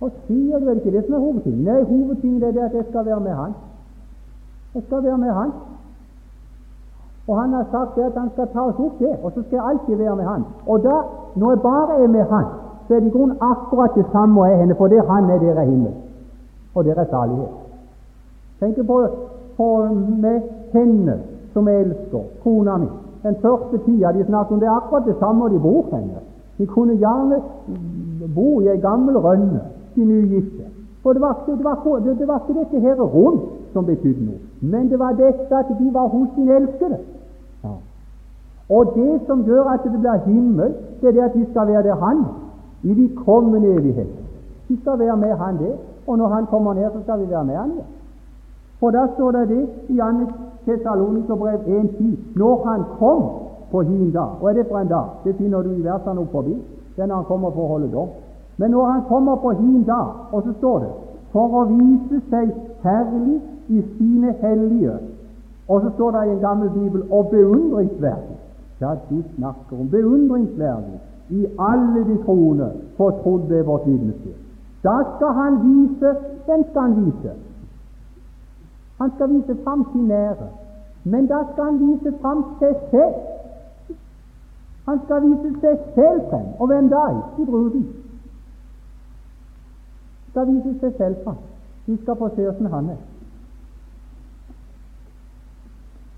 Og 0.00 0.10
sier 0.26 0.58
du 0.58 0.64
vel 0.64 0.76
ikke 0.80 0.92
det 0.96 1.04
som 1.06 1.14
er 1.14 1.24
hovedtingen? 1.26 1.64
Nei, 1.64 1.82
hovedtingen 1.82 2.42
er 2.42 2.56
det 2.56 2.64
at 2.68 2.74
jeg 2.74 2.84
skal 2.88 3.06
være 3.06 3.20
med 3.20 3.34
Han. 3.34 3.52
Jeg 4.74 4.82
skal 4.86 5.04
være 5.04 5.18
med 5.18 5.32
Han. 5.32 5.52
Og 7.30 7.40
han 7.40 7.52
har 7.52 7.66
sagt 7.70 7.96
det 7.96 8.02
at 8.02 8.16
han 8.20 8.30
skal 8.34 8.46
ta 8.52 8.60
oss 8.60 8.78
opp 8.78 8.98
det, 8.98 9.14
og 9.22 9.32
så 9.34 9.42
skal 9.42 9.56
jeg 9.56 9.66
alltid 9.70 9.96
være 9.96 10.16
med 10.16 10.24
han. 10.24 10.44
Og 10.66 10.82
da, 10.82 10.96
når 11.36 11.50
jeg 11.50 11.60
bare 11.60 12.02
er 12.04 12.08
med 12.08 12.24
han, 12.30 12.46
så 12.86 12.94
er 12.94 13.00
det 13.00 13.06
i 13.06 13.16
grunnen 13.16 13.36
akkurat 13.40 13.90
det 13.94 14.06
samme 14.12 14.44
jeg 14.44 14.58
henne, 14.58 14.74
for 14.74 14.88
det 14.88 15.04
han 15.10 15.30
er, 15.30 15.38
der 15.38 15.60
er 15.62 15.64
himmel. 15.64 15.92
Og 16.74 16.84
der 16.84 16.94
er 16.94 17.04
salighet. 17.10 17.69
Tenk 18.60 18.86
på, 18.86 19.06
på 19.56 19.68
med 20.20 20.40
henne 20.72 21.18
som 21.52 21.68
jeg 21.68 21.80
elsker, 21.80 22.24
kona 22.42 22.76
mi. 22.76 22.88
Den 23.22 23.36
første 23.40 23.78
tida 23.84 24.12
de 24.12 24.24
snakket 24.24 24.54
om 24.54 24.60
det, 24.60 24.68
er 24.68 24.76
akkurat 24.76 25.06
det 25.06 25.16
samme 25.18 25.48
de 25.48 25.60
bor 25.60 25.86
henne. 25.92 26.20
De 26.58 26.66
kunne 26.66 26.96
gjerne 26.96 27.40
bo 28.34 28.60
i 28.60 28.68
ei 28.68 28.80
gammel 28.80 29.16
rønne, 29.16 29.60
de 29.94 30.04
nygifte. 30.04 30.68
For 31.02 31.12
det 31.12 31.22
var, 31.22 31.38
det, 31.46 31.64
var, 31.64 32.00
det, 32.04 32.18
det 32.18 32.28
var, 32.28 32.42
ikke 32.48 32.60
dette 32.60 32.80
her 32.80 33.00
rundt 33.00 33.42
som 33.72 33.86
betydde 33.86 34.24
noe, 34.24 34.40
men 34.60 34.90
det 34.90 34.98
var 34.98 35.16
dette 35.16 35.56
at 35.56 35.68
de 35.78 35.94
var 35.94 36.08
hos 36.12 36.28
sin 36.34 36.48
elskede. 36.48 36.98
Ja. 37.64 37.72
Og 38.76 38.92
det 38.96 39.20
som 39.26 39.44
gjør 39.44 39.70
at 39.72 39.84
det 39.84 40.00
blir 40.00 40.26
himmel, 40.26 40.74
det 41.00 41.08
er 41.08 41.12
det 41.12 41.22
at 41.30 41.38
vi 41.38 41.46
skal 41.50 41.68
være 41.68 41.82
der 41.82 41.94
Han 41.94 42.24
i 42.82 42.94
de 42.94 43.08
kommende 43.24 43.68
evigheter. 43.68 44.20
Vi 44.68 44.76
skal 44.80 44.98
være 44.98 45.16
med 45.16 45.32
Han 45.36 45.58
det, 45.58 45.72
og 46.06 46.18
når 46.18 46.28
Han 46.28 46.46
kommer 46.46 46.74
ned, 46.74 46.90
så 46.92 47.02
skal 47.02 47.20
vi 47.20 47.30
være 47.30 47.44
med 47.44 47.56
Han 47.56 47.70
der. 47.70 47.88
For 48.80 48.90
da 48.90 49.06
står 49.14 49.30
det 49.30 49.48
det 49.48 49.62
i 49.88 49.96
2. 49.96 50.26
Tessalonikerbrev 50.64 51.60
1.10 51.66 52.16
når 52.36 52.64
Han 52.64 52.82
kom 52.98 53.22
på 53.70 53.80
hin 53.80 54.10
dag. 54.10 54.40
Og 54.40 54.50
er 54.50 54.54
det 54.54 54.66
for 54.68 54.78
en 54.78 54.88
dag? 54.88 55.06
Det 55.24 55.36
finner 55.36 55.62
du 55.62 55.70
i 55.70 55.84
versene 55.84 56.20
opp 56.20 56.32
forbi. 56.32 56.56
Det 56.96 57.02
er 57.02 57.06
når 57.06 57.22
Han 57.22 57.24
kommer 57.24 57.50
for 57.50 57.64
å 57.64 57.72
holde 57.76 57.92
dom. 57.92 58.08
Men 58.56 58.70
når 58.70 58.84
Han 58.84 59.06
kommer 59.08 59.36
på 59.36 59.50
hin 59.50 59.82
dag, 59.82 60.06
og 60.32 60.42
så 60.42 60.52
står 60.58 60.78
det 60.78 60.92
for 61.32 61.60
å 61.60 61.64
vise 61.70 62.20
seg 62.30 62.52
herlig 62.82 63.40
i 63.68 63.82
sine 63.96 64.34
hellige 64.40 64.98
og 65.70 65.82
så 65.82 65.90
står 65.94 66.10
det 66.10 66.22
i 66.26 66.32
en 66.34 66.40
gammel 66.46 66.70
bibel 66.70 67.02
'og 67.10 67.26
beundringsverdig'. 67.26 68.40
Ja, 68.80 68.90
du 69.10 69.22
snakker 69.36 69.80
om 69.80 69.88
beundringsverdig 69.90 70.98
i 71.28 71.46
alle 71.58 72.00
de 72.10 72.16
troende, 72.24 72.70
for 72.96 73.10
trodd 73.10 73.42
ved 73.48 73.62
vårt 73.64 73.86
vitnesbyrd. 73.86 74.40
Da 74.84 74.96
skal 75.16 75.32
han 75.40 75.52
vise 75.68 76.16
Hvem 76.46 76.64
skal 76.70 76.82
han 76.82 77.04
vise? 77.04 77.30
Han 79.00 79.10
skal 79.14 79.30
vise 79.30 79.56
fram 79.64 79.86
sin 79.92 80.10
ære. 80.10 80.48
Men 81.04 81.26
da 81.26 81.44
skal 81.52 81.64
han 81.64 81.78
vise 81.80 82.18
fram 82.20 82.44
seg 82.58 82.74
selv. 82.90 83.14
Han 84.88 85.00
skal 85.04 85.22
vise 85.22 85.52
seg 85.60 85.78
selv 85.94 86.20
frem. 86.30 86.46
Og 86.58 86.66
hvem 86.66 86.88
da? 86.88 87.04
Ikke 87.38 87.50
bruden. 87.50 87.86
Skal 90.30 90.46
vise 90.52 90.74
seg 90.80 90.92
selv 90.98 91.16
fram. 91.24 91.40
De 91.86 91.96
skal 92.02 92.16
få 92.16 92.28
se 92.34 92.48
åssen 92.48 92.66
han 92.66 92.90
er. 92.90 93.00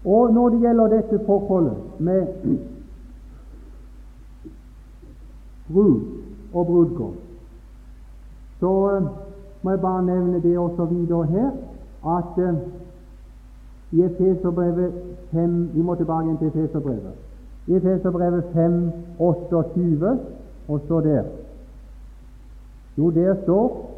Og 0.04 0.32
når 0.34 0.48
det 0.48 0.60
gjelder 0.60 0.86
dette 0.88 1.20
forholdet 1.26 1.76
med 1.98 2.26
brud 5.72 6.00
og 6.54 6.66
brudgom, 6.66 7.14
så 8.60 8.72
uh, 8.96 9.02
må 9.62 9.70
jeg 9.70 9.80
bare 9.80 10.02
nevne 10.02 10.42
det 10.42 10.58
også 10.58 10.84
videre 10.84 11.26
her 11.26 11.50
at 12.06 12.38
uh, 12.38 12.54
i 13.92 14.02
Efeserbrevet 14.02 14.92
5 15.32 15.70
Vi 15.74 15.82
må 15.82 15.94
tilbake 15.94 16.36
til 16.38 16.46
Efeserbrevet. 16.46 17.12
I 17.66 17.74
Efeserbrevet 17.74 18.44
5, 18.54 18.92
28, 19.18 20.18
og 20.68 20.80
så 20.88 21.00
der 21.00 21.22
Jo, 22.98 23.10
der 23.10 23.34
står 23.42 23.92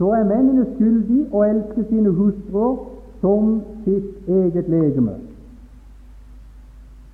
så 0.00 0.06
er 0.16 0.24
mennene 0.24 0.62
skyldige 0.74 1.26
å 1.36 1.42
elske 1.44 1.82
sine 1.90 2.08
hustruer 2.16 2.78
som 3.20 3.58
sitt 3.84 4.28
eget 4.32 4.70
legeme. 4.72 5.18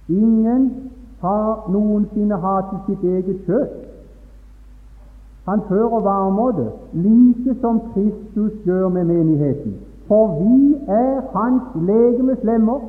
Ingen 0.09 0.68
har 1.18 1.64
noensinne 1.75 2.38
hatet 2.44 2.87
sitt 2.87 3.03
eget 3.03 3.40
kjøtt. 3.49 3.75
Han 5.49 5.64
fører 5.66 6.05
varmåte, 6.07 6.68
like 6.94 7.57
som 7.61 7.81
Kristus 7.90 8.55
gjør 8.66 8.88
med 8.94 9.11
menigheten. 9.11 9.75
For 10.09 10.27
vi 10.39 10.74
er 10.89 11.20
Hans 11.39 11.62
legemes 11.74 12.39
lemmer. 12.43 12.80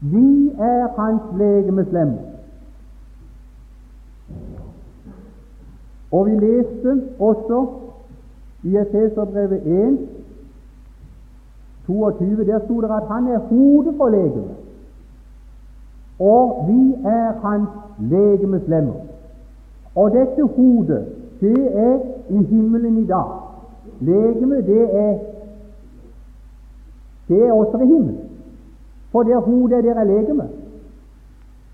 Vi 0.00 0.50
er 0.58 0.88
Hans 1.00 1.22
legemes 1.38 1.92
lemmer. 1.92 2.18
Og 6.12 6.26
vi 6.26 6.30
leste 6.30 7.02
også 7.18 7.66
i 8.62 8.76
Efeserbrevet 8.76 9.66
1 9.66 10.08
22, 11.86 12.46
der 12.46 12.58
sto 12.64 12.80
det 12.80 12.90
at 12.90 13.06
han 13.10 13.26
er 13.26 13.38
hodet 13.38 13.94
for 13.96 14.08
legemet, 14.08 14.56
og 16.18 16.64
vi 16.68 16.94
er 17.04 17.32
hans 17.48 17.68
legemes 17.98 18.62
lemmer. 18.66 18.94
Og 19.94 20.10
dette 20.10 20.42
hodet, 20.42 21.06
det 21.40 21.76
er 21.76 21.98
i 22.30 22.42
himmelen 22.42 22.98
i 22.98 23.06
dag. 23.06 23.47
Legemet, 24.00 24.66
det 24.66 24.94
er 24.94 25.18
det 27.28 27.42
er 27.46 27.52
også 27.52 27.78
i 27.78 27.86
himmelen. 27.86 28.18
For 29.12 29.22
der 29.22 29.40
hodet 29.40 29.78
er 29.78 29.82
der 29.82 29.94
er 29.94 30.04
legemet. 30.04 30.48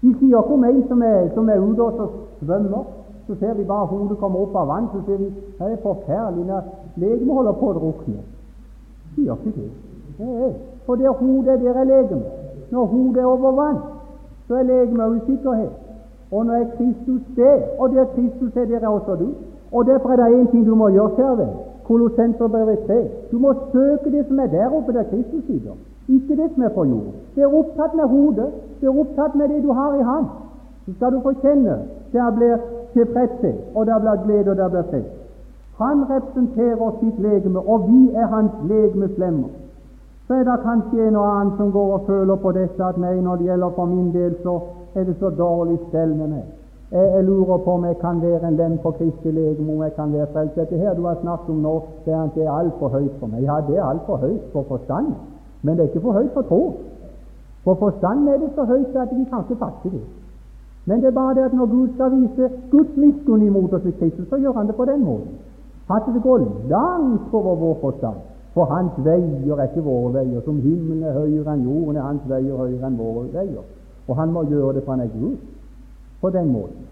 De 0.02 0.14
sier 0.18 0.38
ikke 0.38 0.54
om 0.54 0.64
en 0.64 0.88
som 0.88 1.02
er, 1.02 1.28
som 1.34 1.48
er 1.48 1.58
ute 1.58 1.82
og 1.82 2.10
svømmer, 2.42 2.84
så 3.26 3.34
ser 3.40 3.54
vi 3.54 3.64
bare 3.64 3.86
hodet 3.86 4.18
komme 4.18 4.38
opp 4.38 4.56
av 4.56 4.66
vann, 4.68 4.88
så 4.92 5.00
ser 5.06 5.16
vi 5.16 5.24
det 5.58 5.72
er 5.72 5.76
forferdelig 5.82 6.46
når 6.46 6.62
legemet 6.96 7.34
holder 7.34 7.52
på 7.52 7.70
å 7.70 7.76
drukne. 7.78 8.20
Sier 9.14 9.32
ikke 9.32 9.52
det. 9.56 9.70
For 10.86 11.00
det 11.00 11.06
er 11.06 11.16
hodet, 11.22 11.60
der 11.62 11.78
er 11.80 11.84
legemet. 11.84 12.26
Når 12.70 12.84
hodet 12.84 13.22
er 13.22 13.30
over 13.30 13.52
vann, 13.52 13.78
så 14.48 14.58
er 14.60 14.68
legemet 14.68 15.22
usikkerhet. 15.22 15.72
Og 16.30 16.46
når 16.46 16.54
er 16.54 16.70
Kristus 16.76 17.22
det, 17.36 17.56
og 17.78 17.94
der 17.94 18.04
Kristus 18.04 18.56
er, 18.56 18.64
der 18.64 18.80
er 18.80 18.88
også 18.88 19.16
du. 19.16 19.28
Og 19.72 19.86
Derfor 19.86 20.08
er 20.08 20.16
det 20.16 20.42
én 20.42 20.50
ting 20.50 20.66
du 20.66 20.74
må 20.74 20.88
gjøre, 20.88 21.10
kjære 21.16 21.38
venn. 21.38 21.56
Kolossenserbrevet 21.84 22.78
3. 22.86 23.08
Du 23.32 23.38
må 23.38 23.54
søke 23.72 24.10
det 24.10 24.26
som 24.28 24.38
er 24.38 24.46
der 24.46 24.76
oppe 24.76 24.92
der 24.92 25.02
Kristus 25.10 25.44
sitter, 25.46 25.76
ikke 26.08 26.36
det 26.36 26.50
som 26.54 26.62
er 26.62 26.68
på 26.68 26.84
jord. 26.84 27.12
Er 27.36 27.58
opptatt 27.58 27.94
med 27.94 28.04
hodet, 28.04 28.48
det 28.80 28.86
er 28.88 29.00
opptatt 29.00 29.34
med 29.34 29.48
det 29.48 29.62
du 29.62 29.72
har 29.72 29.94
i 29.94 30.02
Han. 30.02 30.24
Så 30.86 30.94
skal 30.96 31.12
du 31.12 31.20
få 31.20 31.32
kjenne 31.42 31.78
der 32.12 32.30
blir 32.30 32.56
tilfredshet, 32.92 33.58
og 33.74 33.86
der 33.86 33.98
blir 33.98 34.24
glede, 34.24 34.50
og 34.50 34.56
der 34.56 34.68
blir 34.68 34.82
fred. 34.90 35.04
Han 35.78 36.04
representerer 36.10 36.90
sitt 37.00 37.18
legeme, 37.18 37.60
og 37.68 37.88
vi 37.88 38.10
er 38.14 38.26
hans 38.26 38.52
legemeslemmer. 38.68 39.48
Så 40.26 40.34
er 40.34 40.44
det 40.44 40.60
kanskje 40.62 41.08
en 41.08 41.16
og 41.16 41.40
annen 41.40 41.56
som 41.56 41.72
går 41.72 41.94
og 41.94 42.04
føler 42.06 42.36
på 42.36 42.52
dette 42.52 42.84
at 42.84 42.98
nei, 42.98 43.20
når 43.20 43.36
det 43.36 43.48
gjelder 43.50 43.70
for 43.76 43.84
min 43.84 44.12
del, 44.14 44.36
så 44.42 44.60
er 44.94 45.04
det 45.04 45.16
så 45.20 45.30
dårlig 45.30 45.78
stell 45.88 46.14
med 46.16 46.28
meg. 46.28 46.44
Jeg, 46.94 47.12
jeg, 47.14 47.24
lurer 47.24 47.56
på 47.58 47.70
om 47.74 47.84
jeg 47.84 47.96
kan 47.98 48.22
være 48.22 48.48
en 48.48 48.58
venn 48.58 48.74
på 48.82 48.90
Kristi 48.94 49.30
legeme, 49.34 49.72
om 49.72 49.82
jeg 49.82 49.94
kan 49.96 50.12
være 50.12 50.26
frelst. 50.32 50.54
Dette 50.54 50.76
her 50.78 50.94
du 50.94 51.06
har 51.06 51.16
snakket 51.22 51.48
om 51.50 51.62
nå, 51.66 51.72
det 52.04 52.12
er 52.14 52.50
altfor 52.50 52.88
høyt 52.88 53.16
for 53.18 53.26
meg. 53.32 53.40
Ja, 53.42 53.56
det 53.68 53.78
er 53.78 53.88
altfor 53.92 54.20
høyt 54.22 54.44
for 54.52 54.62
forstand, 54.68 55.08
men 55.62 55.74
det 55.74 55.82
er 55.82 55.88
ikke 55.90 56.04
for 56.04 56.12
høyt 56.18 56.30
for 56.34 56.46
tro. 56.50 56.60
For 57.64 57.74
forstand 57.80 58.28
er 58.28 58.38
det 58.38 58.50
så 58.54 58.64
høyt 58.64 58.94
at 59.02 59.16
vi 59.16 59.24
kan 59.30 59.42
ikke 59.42 59.58
fatte 59.64 59.90
det. 59.90 60.04
Men 60.84 61.02
det 61.02 61.08
er 61.10 61.16
bare 61.18 61.34
det 61.34 61.48
at 61.48 61.56
når 61.58 61.66
Gud 61.66 61.88
skal 61.94 62.14
vise 62.14 62.50
Guds 62.70 62.96
miskunn 62.96 63.42
imot 63.42 63.72
oss 63.72 63.90
i 63.90 63.94
Kristus, 63.98 64.28
så 64.28 64.36
gjør 64.36 64.52
Han 64.52 64.66
det 64.66 64.76
på 64.76 64.84
den 64.84 65.04
måten. 65.04 65.34
At 65.90 66.06
det 66.14 66.22
går 66.22 66.38
langt 66.68 67.34
over 67.34 67.54
vår 67.64 67.74
forstand. 67.80 68.22
For 68.54 68.64
Hans 68.64 68.92
veier 68.98 69.56
er 69.56 69.66
ikke 69.66 69.82
våre 69.82 70.12
veier. 70.14 70.40
Som 70.44 70.62
himmelen 70.62 71.02
er 71.02 71.18
høyere 71.18 71.56
enn 71.56 71.66
jorden, 71.66 71.96
er 71.96 72.06
Hans 72.06 72.22
veier 72.28 72.56
høyere 72.56 72.86
enn 72.86 72.98
våre 72.98 73.26
veier. 73.34 73.66
Og 74.08 74.16
Han 74.16 74.32
må 74.32 74.44
gjøre 74.44 74.76
det 74.78 74.84
for 74.84 74.92
Han 74.92 75.06
er 75.08 75.12
Gud 75.18 75.36
på 76.24 76.30
den 76.30 76.52
måten. 76.52 76.84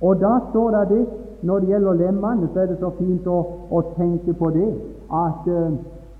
Og 0.00 0.20
da 0.20 0.38
står 0.50 0.70
det 0.70 0.88
det 0.88 1.04
når 1.42 1.58
det 1.58 1.68
gjelder 1.68 1.92
lemmene, 1.92 2.48
så 2.52 2.60
er 2.60 2.66
det 2.66 2.78
så 2.80 2.90
fint 2.98 3.26
å, 3.26 3.36
å 3.70 3.82
tenke 3.94 4.34
på 4.40 4.50
det 4.50 4.70
at 5.14 5.46
uh, 5.46 5.76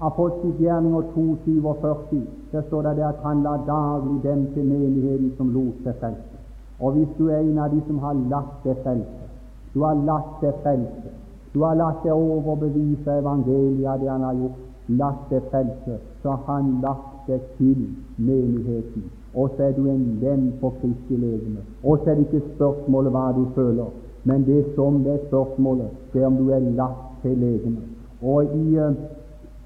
Apostelgjerninger 0.06 1.08
2,47 1.16 2.20
der 2.52 2.62
står 2.68 2.82
det, 2.82 2.92
det 2.98 3.06
at 3.08 3.24
han 3.24 3.42
la 3.42 3.56
daglig 3.66 4.20
dem 4.22 4.46
til 4.54 4.68
menigheten 4.68 5.32
som 5.38 5.50
lot 5.56 5.82
seg 5.84 5.98
frelse. 6.02 6.38
Og 6.80 6.92
hvis 6.92 7.16
du 7.18 7.24
er 7.26 7.40
en 7.40 7.58
av 7.64 7.72
de 7.74 7.80
som 7.88 7.98
har 8.04 8.22
latt 8.30 8.54
deg 8.68 8.78
frelse, 8.84 9.28
du 9.74 9.82
har 9.82 9.98
latt 10.12 10.38
deg 10.44 10.62
frelse, 10.62 11.14
du 11.54 11.62
har 11.64 11.80
latt 11.80 12.04
deg 12.04 12.12
overbevise 12.12 13.18
evangeliet 13.24 14.04
det 14.04 14.12
han 14.12 14.28
har 14.28 14.40
gjort, 14.44 14.64
latt 15.02 15.28
deg 15.32 15.50
frelse, 15.50 16.00
så 16.22 16.36
har 16.36 16.58
han 16.60 16.74
lagt 16.84 17.30
deg 17.32 17.52
til 17.58 17.86
menigheten 18.16 19.08
og 19.36 19.50
så 19.56 19.62
er 19.62 19.72
du 19.76 19.84
en 19.90 20.18
venn 20.20 20.52
på 20.60 20.72
Kristi 20.80 21.16
legeme. 21.16 21.60
Og 21.84 21.98
så 21.98 22.10
er 22.10 22.14
det 22.14 22.26
ikke 22.26 22.54
spørsmålet 22.54 23.12
hva 23.12 23.24
du 23.36 23.42
føler, 23.54 23.90
men 24.24 24.46
det 24.46 24.64
som 24.74 25.02
det 25.04 25.12
er 25.12 25.26
spørsmålet, 25.26 25.90
det 26.12 26.22
er 26.22 26.26
om 26.26 26.36
du 26.36 26.48
er 26.50 26.58
lagt 26.58 27.20
til 27.22 27.36
legeme. 27.38 27.84
Og 28.22 28.44
i 28.44 28.78
uh, 28.78 28.94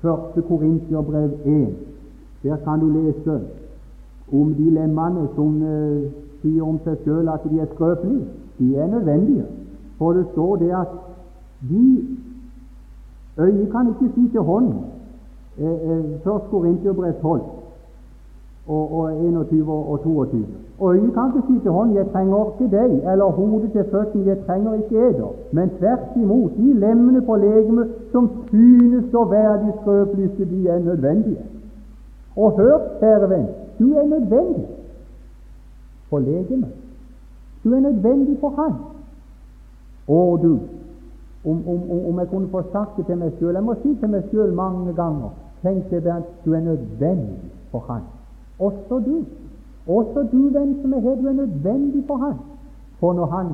første 0.02 0.42
Korintiabrev 0.42 1.30
1, 1.44 1.68
der 2.42 2.56
kan 2.64 2.80
du 2.80 2.88
lese 2.88 3.40
om 4.32 4.54
dilemmene 4.54 5.28
som 5.34 5.62
uh, 5.62 6.10
sier 6.42 6.66
om 6.66 6.80
seg 6.84 6.98
selv 7.04 7.30
at 7.30 7.46
de 7.50 7.60
er 7.60 7.70
skrøpelige. 7.74 8.26
De 8.58 8.76
er 8.76 8.86
nødvendige. 8.86 9.46
For 9.98 10.12
det 10.12 10.26
står 10.32 10.56
det 10.56 10.70
at 10.70 10.98
de 11.70 11.84
øyet 13.38 13.70
kan 13.72 13.88
ikke 13.88 14.14
si 14.14 14.28
til 14.28 14.40
hånden. 14.40 14.74
Eh, 15.58 15.66
eh, 15.66 16.04
først 16.24 16.44
Korintiabrev 16.50 17.14
12 17.22 17.59
og, 18.70 18.84
og 18.98 19.04
21 19.24 19.72
og 19.72 20.02
22. 20.02 20.46
Øyet 20.88 21.14
kan 21.14 21.26
ikke 21.28 21.46
si 21.48 21.58
til 21.62 21.70
hånden 21.70 21.96
'Jeg 21.96 22.06
trenger 22.12 22.38
ikke 22.50 22.76
deg', 22.76 23.12
eller 23.12 23.24
hodet 23.24 23.72
til 23.72 23.84
føttene 23.90 24.24
'Jeg 24.24 24.38
trenger 24.46 24.74
ikke 24.74 24.96
eder', 25.08 25.34
men 25.52 25.70
tvert 25.78 25.98
imot, 26.16 26.50
de 26.56 26.72
lemmene 26.72 27.22
på 27.22 27.34
legemet 27.36 27.88
som 28.12 28.30
synes 28.48 29.14
å 29.14 29.24
være 29.24 29.56
de 29.64 29.72
skrøpeligste, 29.80 30.44
de 30.44 30.68
er 30.68 30.78
nødvendige. 30.78 31.44
Og 32.36 32.52
hør, 32.58 32.78
kjære 33.00 33.30
venn, 33.30 33.46
du 33.78 33.86
er 33.94 34.06
nødvendig 34.06 34.66
for 36.08 36.18
legemet. 36.18 36.72
Du 37.64 37.74
er 37.74 37.80
nødvendig 37.80 38.38
for 38.40 38.48
Han. 38.48 38.72
Og 40.08 40.42
du, 40.42 40.58
om, 41.50 41.68
om, 41.68 41.80
om, 42.08 42.18
jeg 42.18 42.28
kunne 42.28 42.48
få 42.48 42.62
sagt 42.72 42.96
det 42.96 43.06
til 43.06 43.16
meg 43.16 43.32
sjøl 43.38 43.54
Jeg 43.54 43.64
må 43.64 43.74
si 43.82 43.94
til 44.00 44.08
meg 44.08 44.22
sjøl 44.30 44.52
mange 44.52 44.92
ganger 44.92 45.30
Tenk 45.62 45.90
deg, 45.90 46.02
Bernt, 46.02 46.24
du 46.44 46.52
er 46.52 46.60
nødvendig 46.60 47.38
for 47.70 47.84
Han. 47.88 48.00
Også 48.60 49.00
du. 49.06 49.24
Også 49.86 50.26
du, 50.32 50.40
venn 50.54 50.76
som 50.82 50.92
er 50.92 51.00
her, 51.00 51.16
du 51.20 51.26
er 51.26 51.32
nødvendig 51.32 52.04
for 52.06 52.16
Han. 52.16 52.36
For 53.00 53.12
når 53.12 53.26
Han, 53.26 53.46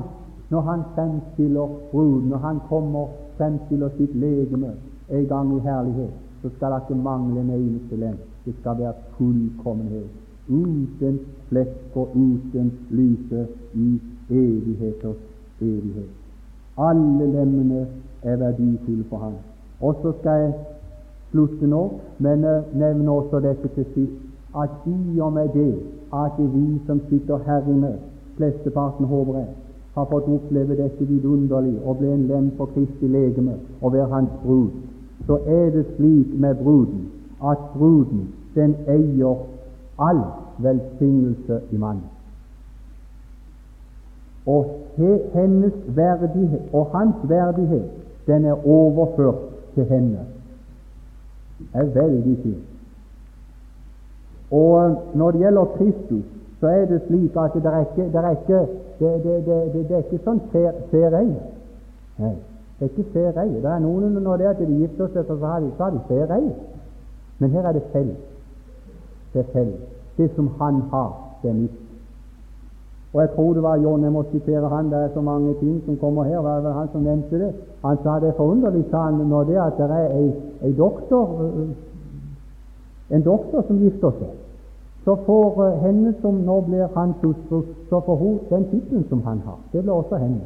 når 0.49 0.61
han 0.61 0.81
fremstiller 0.95 1.67
bruden, 1.91 2.29
når 2.29 2.37
Han 2.37 2.59
kommer 2.69 3.07
fremstiller 3.37 3.89
sitt 3.97 4.15
legeme 4.15 4.71
en 5.09 5.25
gang 5.27 5.55
i 5.55 5.59
herlighet, 5.59 6.13
så 6.41 6.49
skal 6.55 6.71
det 6.71 6.81
ikke 6.81 7.01
mangle 7.03 7.41
en 7.41 7.49
eneste 7.49 7.95
lem. 7.95 8.17
Det 8.45 8.55
skal 8.59 8.79
være 8.79 8.93
fullkommenhet. 9.17 10.09
Uten 10.49 11.19
flekk 11.49 11.95
og 11.95 12.15
uten 12.15 12.71
lyse 12.89 13.47
i 13.73 14.01
evigheters 14.29 15.21
evighet. 15.61 16.09
Alle 16.77 17.31
lemmene 17.31 17.87
er 18.23 18.35
verdifulle 18.35 19.03
for 19.09 19.17
ham. 19.17 19.33
Og 19.81 19.95
så 20.01 20.13
skal 20.19 20.41
jeg 20.41 20.53
slutte 21.31 21.67
nå, 21.67 21.83
men 22.19 22.45
nevne 22.73 23.11
også 23.11 23.39
dette 23.39 23.67
til 23.75 23.85
sist 23.93 24.26
at 24.63 24.69
i 24.85 25.19
og 25.19 25.33
med 25.33 25.49
det 25.53 25.75
at 26.13 26.37
vi 26.37 26.81
som 26.85 27.01
sitter 27.09 27.37
her 27.45 27.61
inne, 27.67 27.95
flesteparten 28.37 29.05
håper 29.05 29.33
jeg, 29.33 29.47
har 29.95 30.05
fått 30.05 30.27
oppleve 30.29 30.77
dette 30.77 31.05
vidunderlig 31.09 31.79
og 31.85 31.97
ble 31.97 32.11
en 32.13 32.27
lem 32.29 32.51
på 32.57 32.67
Kristi 32.73 33.07
legeme 33.09 33.55
og 33.81 33.93
være 33.93 34.09
hans 34.11 34.35
brud, 34.43 34.69
så 35.25 35.39
er 35.45 35.69
det 35.73 35.85
slik 35.95 36.35
med 36.39 36.55
bruden 36.55 37.07
at 37.43 37.57
bruden 37.73 38.27
den 38.55 38.75
eier 38.87 39.41
all 39.99 40.21
velsignelse 40.57 41.59
i 41.71 41.77
mannen. 41.77 42.05
Og 44.47 44.69
hennes 45.33 45.73
verdighet 45.95 46.69
og 46.73 46.87
hans 46.93 47.15
verdighet, 47.23 47.89
den 48.27 48.45
er 48.45 48.67
overført 48.67 49.41
til 49.75 49.85
henne. 49.85 50.19
Det 51.59 51.67
er 51.73 51.83
veldig 51.83 52.37
fint. 52.43 52.76
Og 54.51 54.97
når 55.13 55.31
det 55.31 55.39
gjelder 55.39 55.65
Kristus, 55.77 56.25
så 56.59 56.67
er 56.67 56.85
det 56.85 57.01
slik 57.07 57.35
at 57.35 57.53
det 57.53 57.65
er 57.65 57.79
ikke, 57.79 58.11
det 58.11 58.15
er 58.15 58.29
ikke, 58.29 58.59
det, 58.99 59.23
det, 59.23 59.45
det, 59.73 59.89
det 59.89 59.95
er 59.95 60.03
ikke 60.05 60.23
sånn 60.23 60.39
særeie. 60.51 61.41
Det 62.17 62.85
er 62.85 62.89
ikke 62.89 63.05
særeie. 63.13 63.61
Det 63.61 63.69
er 63.71 63.83
noen 63.83 64.17
når 64.17 64.37
det 64.37 64.47
er 64.47 64.55
at 64.55 64.63
de 64.63 64.79
gifter 64.79 65.11
seg, 65.13 65.27
så 65.27 65.37
har 65.45 65.59
de, 65.59 65.71
så 65.77 65.89
har 65.89 65.99
særeie. 66.07 66.55
Men 67.39 67.51
her 67.51 67.67
er 67.67 67.77
det 67.77 67.83
felles. 67.91 68.23
Det 69.33 69.43
er 69.43 69.51
felles. 69.53 69.83
Det 70.17 70.31
som 70.35 70.49
han 70.59 70.81
har, 70.91 71.11
det 71.43 71.49
er 71.49 71.59
mitt. 71.59 71.83
Og 73.13 73.21
jeg 73.21 73.29
tror 73.35 73.53
det 73.53 73.63
var 73.63 73.77
John, 73.77 74.03
jeg 74.03 74.11
må 74.11 74.23
sitere 74.31 74.69
han, 74.69 74.89
det 74.91 74.97
er 74.97 75.09
så 75.13 75.21
mange 75.21 75.53
ting 75.59 75.81
som 75.85 75.97
kommer 75.97 76.23
her. 76.23 76.39
Var 76.39 76.59
det 76.61 76.73
han 76.73 76.87
som 76.91 77.01
nevnte 77.01 77.39
det? 77.39 77.53
Han 77.85 77.97
sa 78.03 78.19
det 78.19 78.29
er 78.29 78.37
forunderlig, 78.37 78.85
sa 78.91 78.97
han, 78.97 79.13
når 79.13 79.43
det 79.43 79.57
at 79.57 79.77
det 79.77 79.85
er 79.91 80.09
ei, 80.17 80.31
ei 80.61 80.73
doktor 80.77 81.37
en 83.09 83.23
doktor 83.23 83.63
som 83.67 83.79
gifter 83.79 84.11
seg, 84.19 84.33
så 85.07 85.15
får 85.25 85.61
uh, 85.63 85.83
henne 85.83 86.13
som 86.21 86.41
nå 86.43 86.59
blir 86.67 86.89
hans 86.95 87.15
hustru, 87.23 87.61
så 87.89 88.01
får 88.03 88.17
hun 88.19 88.39
den 88.49 88.65
tittelen 88.71 89.05
som 89.09 89.21
han 89.23 89.39
har. 89.45 89.59
Det 89.71 89.83
blir 89.83 89.93
også 89.93 90.19
henne. 90.19 90.41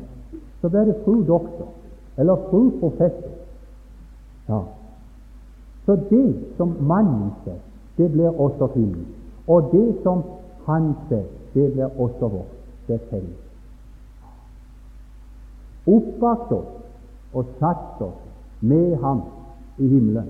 Så 0.61 0.69
blir 0.69 0.85
det 0.85 0.99
fru 1.05 1.23
doktor, 1.25 1.71
eller 2.17 2.35
fru 2.49 2.69
professor. 2.79 3.33
Ja. 4.49 4.61
Så 5.85 5.95
det 5.95 6.35
som 6.57 6.75
mannen 6.79 7.31
ser, 7.43 7.57
det 7.97 8.11
blir 8.11 8.41
også 8.41 8.67
kvinnen. 8.67 9.07
Og 9.47 9.69
det 9.71 9.95
som 10.03 10.21
han 10.65 10.93
ser, 11.09 11.25
det 11.53 11.73
blir 11.73 11.99
også 11.99 12.27
vårt. 12.27 12.53
Det 12.87 12.95
er 12.95 13.07
felles. 13.09 13.41
Oppvakt 15.87 16.51
oss 16.51 17.33
og 17.33 17.45
satt 17.59 18.01
oss 18.01 18.21
med 18.61 18.95
ham 19.01 19.21
i 19.77 19.87
himmelen. 19.87 20.29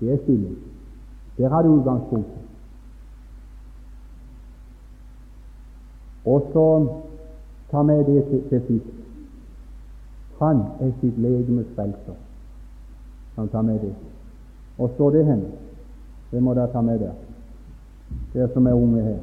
Det 0.00 0.12
er 0.12 0.22
stilling. 0.24 0.71
Der 1.38 1.48
har 1.48 1.62
du 1.62 1.68
utgangspunktet. 1.68 2.42
Og 6.24 6.50
så 6.52 6.66
ta 7.70 7.82
med 7.82 8.04
det 8.04 8.24
til, 8.28 8.42
til 8.48 8.62
sist. 8.66 8.94
Han 10.38 10.62
er 10.80 10.90
sitt 11.00 11.18
legemes 11.18 11.66
frelser. 11.74 12.18
Han 13.36 13.48
tar 13.48 13.62
med 13.62 13.80
det. 13.80 13.94
Og 14.78 14.90
står 14.94 15.10
det 15.10 15.26
hen? 15.26 15.44
Det 16.30 16.42
må 16.42 16.54
dere 16.54 16.72
ta 16.72 16.80
med 16.80 16.98
der, 16.98 17.12
dere 18.32 18.48
som 18.54 18.66
er 18.66 18.72
unge 18.72 19.02
her. 19.02 19.18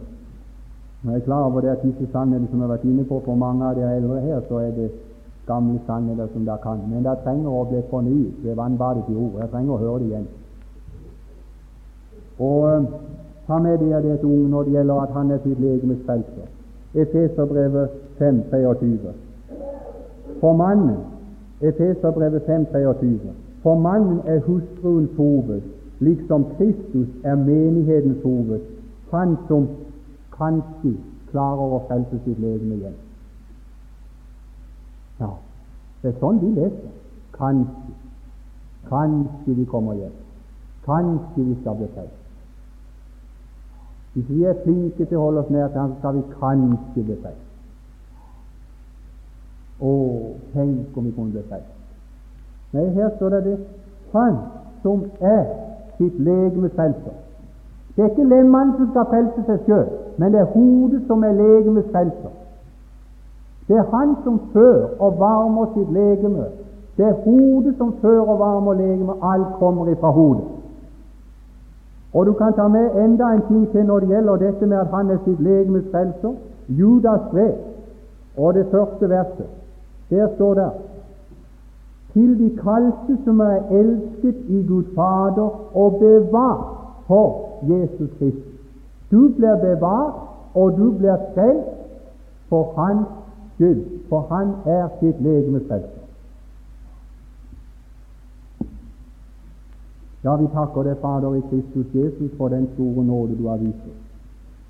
Jeg 1.04 1.16
er 1.16 1.20
klar 1.26 1.44
over 1.44 1.62
det 1.62 1.70
at 1.70 1.84
disse 1.84 2.12
sannhetene 2.12 2.48
som 2.50 2.60
jeg 2.60 2.68
har 2.68 2.76
vært 2.76 2.86
inne 2.86 3.06
på 3.08 3.22
for 3.26 3.36
mange 3.36 3.66
av 3.66 3.76
de 3.76 3.86
eldre 3.88 4.20
her, 4.22 4.42
så 4.50 4.60
er 4.60 4.72
det 4.76 4.90
gamle 5.48 5.80
sannheter 5.88 6.28
som 6.34 6.46
dere 6.46 6.62
kan. 6.64 6.84
Men 6.90 7.04
dere 7.04 7.24
trenger 7.24 7.50
å 7.50 7.64
bli 7.70 7.82
fornyet 7.90 8.44
ved 8.44 8.56
vannbadet 8.60 9.08
i 9.10 9.16
ord. 9.16 9.40
Jeg 9.40 9.52
trenger 9.54 9.74
å 9.74 9.82
høre 9.84 10.00
det 10.04 10.10
igjen. 10.10 10.28
Og 12.40 12.88
Ta 13.50 13.58
med 13.58 13.78
dere 13.78 14.02
det 14.02 14.24
unge 14.24 14.50
når 14.50 14.64
det 14.64 14.72
gjelder 14.72 15.02
at 15.02 15.10
han 15.10 15.32
er 15.32 15.38
sitt 15.44 15.60
legemes 15.60 16.02
frelser. 16.06 16.50
Efeserbrevet 16.94 17.90
5, 18.18 18.44
23. 18.52 19.14
For 20.40 20.54
mannen 20.54 20.98
Efeserbrevet 21.62 22.42
5, 22.46 22.66
23. 22.66 23.20
For 23.64 23.80
mannen 23.80 24.20
er 24.26 24.40
hustruens 24.40 25.10
hoved, 25.18 25.62
liksom 26.00 26.46
Kristus 26.58 27.08
er 27.24 27.36
menighetens 27.36 28.22
hoved, 28.24 28.60
han 29.12 29.38
som 29.48 29.68
kanskje 30.38 30.94
klarer 31.32 31.74
å 31.74 31.82
frelse 31.90 32.22
sitt 32.28 32.38
legeme 32.38 32.78
igjen. 32.78 32.96
Ja, 35.20 35.34
det 36.04 36.14
er 36.14 36.22
sånn 36.22 36.38
de 36.46 36.54
leser. 36.62 36.96
Kanskje. 37.34 37.98
Kanskje 38.94 39.58
vi 39.58 39.66
kommer 39.66 39.98
hjem. 39.98 40.16
Kanskje 40.86 41.50
vi 41.50 41.62
skal 41.64 41.82
bli 41.82 41.92
frelst. 41.98 42.19
Hvis 44.14 44.30
vi 44.30 44.44
er 44.44 44.58
flinke 44.64 45.06
til 45.06 45.18
å 45.18 45.28
holde 45.28 45.44
oss 45.44 45.52
nær 45.54 45.68
til 45.68 45.82
ham, 45.82 45.94
så 45.94 46.00
skal 46.00 46.16
vi 46.18 46.24
kanskje 46.40 47.04
bli 47.06 47.18
frelst. 47.22 47.46
Å, 49.80 49.92
tenk 50.54 50.98
om 50.98 51.06
vi 51.06 51.14
kunne 51.16 51.36
bli 51.36 51.44
frelst. 51.50 51.76
Nei, 52.74 52.88
her 52.98 53.14
står 53.16 53.36
det 53.38 53.44
det 53.46 53.58
Han 54.14 54.38
som 54.82 55.04
er 55.22 55.46
sitt 55.98 56.18
legemes 56.20 56.74
frelser. 56.76 57.16
Det 57.96 58.04
er 58.04 58.12
ikke 58.14 58.26
lemmene 58.32 58.78
som 58.78 58.90
skal 58.90 59.10
frelse 59.12 59.46
seg 59.46 59.66
sjøl, 59.68 59.88
men 60.18 60.34
det 60.34 60.42
er 60.42 60.52
hodet 60.54 61.02
som 61.08 61.24
er 61.24 61.36
legemes 61.38 61.90
frelser. 61.94 62.34
Det 63.68 63.78
er 63.78 63.90
Han 63.94 64.16
som 64.24 64.40
fører 64.54 64.98
og 64.98 65.20
varmer 65.20 65.70
sitt 65.76 65.92
legeme. 65.94 66.48
Det 66.98 67.06
er 67.06 67.20
hodet 67.24 67.76
som 67.78 67.94
fører 68.02 68.26
og 68.26 68.40
varmer 68.40 68.74
legemet. 68.74 69.22
Alt 69.22 69.54
kommer 69.60 69.88
ifra 69.88 70.12
hodet. 70.12 70.59
Og 72.14 72.26
du 72.26 72.34
kan 72.34 72.54
ta 72.54 72.68
med 72.68 72.96
enda 73.06 73.34
en 73.34 73.42
ting 73.48 73.72
til 73.72 73.86
når 73.86 74.00
det 74.00 74.10
gjelder 74.10 74.36
dette 74.36 74.66
med 74.66 74.78
at 74.78 74.88
han 74.94 75.10
er 75.10 75.18
sitt 75.26 75.40
legemes 75.40 75.86
frelser. 75.92 76.34
Judas 76.70 77.22
brev 77.32 77.54
og 78.38 78.54
det 78.54 78.66
første 78.72 79.10
verset. 79.10 79.50
Der 80.10 80.28
står 80.36 80.54
det 80.54 80.70
til 82.14 82.40
de 82.40 82.50
kalte 82.58 83.18
som 83.26 83.40
er 83.40 83.60
elsket 83.72 84.36
i 84.48 84.66
Gud 84.68 84.84
Fader 84.96 85.78
og 85.78 86.00
bevart 86.00 86.66
for 87.08 87.50
Jesus 87.64 88.10
Kristus. 88.18 88.60
Du 89.12 89.30
blir 89.38 89.56
bevart, 89.56 90.14
og 90.56 90.78
du 90.78 90.92
blir 90.98 91.18
frelst 91.34 91.70
for 92.50 92.74
Hans 92.78 93.08
skyld, 93.56 93.86
for 94.10 94.26
Han 94.30 94.48
er 94.66 94.88
sitt 95.00 95.22
legemes 95.22 95.64
frelser. 95.68 95.99
Ja, 100.24 100.34
vi 100.36 100.48
takker 100.52 100.84
deg, 100.84 100.98
Fader 101.00 101.36
i 101.38 101.42
Kristus 101.48 101.94
Jesus, 101.96 102.32
for 102.38 102.52
den 102.52 102.66
store 102.74 103.04
nåde 103.08 103.38
du 103.40 103.46
har 103.48 103.62
vist 103.62 103.86
oss. 103.88 104.02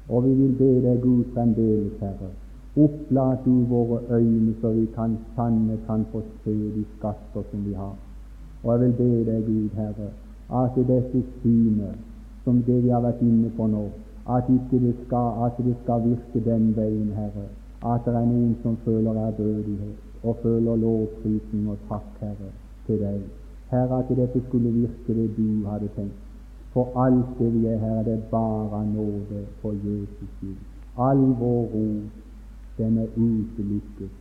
Og 0.10 0.24
vi 0.26 0.34
vil 0.34 0.52
be 0.60 0.70
deg, 0.84 1.00
Gud, 1.02 1.24
fremdeles, 1.34 1.96
Herre, 2.02 2.30
opplat 2.78 3.42
du 3.46 3.56
våre 3.72 3.98
øyne, 4.14 4.54
så 4.62 4.70
vi 4.76 4.86
kan 4.94 5.18
sanne 5.36 5.78
kan 5.88 6.06
få 6.12 6.22
se 6.44 6.54
de 6.54 6.86
skatter 6.98 7.48
som 7.50 7.66
vi 7.66 7.74
har. 7.74 7.96
Og 8.64 8.72
jeg 8.72 8.80
vil 8.84 8.94
be 9.02 9.10
deg, 9.32 9.42
Gud, 9.48 9.74
Herre, 9.80 10.12
at 10.62 10.78
dette 10.92 11.24
synet, 11.42 11.98
som 12.44 12.62
det 12.70 12.84
vi 12.84 12.94
har 12.94 13.02
vært 13.02 13.26
inne 13.26 13.50
på 13.58 13.68
nå, 13.74 13.88
at 14.30 14.54
ikke 14.54 14.86
det 14.86 14.96
skal, 15.08 15.34
at 15.50 15.58
det 15.66 15.76
skal 15.82 16.06
virke 16.06 16.46
den 16.46 16.72
veien, 16.78 17.10
Herre, 17.18 17.50
at 17.96 18.06
det 18.06 18.14
er 18.22 18.32
noen 18.36 18.54
som 18.62 18.78
føler 18.86 19.18
ærbødighet 19.26 20.24
og 20.24 20.42
føler 20.46 20.82
lovprisning 20.86 21.70
og 21.74 21.86
takk, 21.90 22.10
Herre, 22.22 22.56
til 22.86 23.02
deg. 23.02 23.39
Herre, 23.70 24.00
at 24.00 24.10
dette 24.18 24.42
skulle 24.48 24.72
virke 24.74 25.14
det 25.14 25.30
du 25.38 25.66
hadde 25.70 25.90
tenkt. 25.96 26.18
For 26.74 26.90
alt 27.04 27.40
det 27.40 27.54
vi 27.54 27.66
er 27.66 27.78
her, 27.78 28.04
det 28.04 28.14
er 28.14 28.30
bare 28.32 28.86
nåde 28.86 29.46
for 29.62 29.72
Jesus 29.72 30.30
skyld. 30.38 30.58
All 30.98 31.18
vår 31.18 31.64
ro, 31.74 31.86
den 32.78 32.98
er 32.98 33.08
utelukket, 33.16 34.12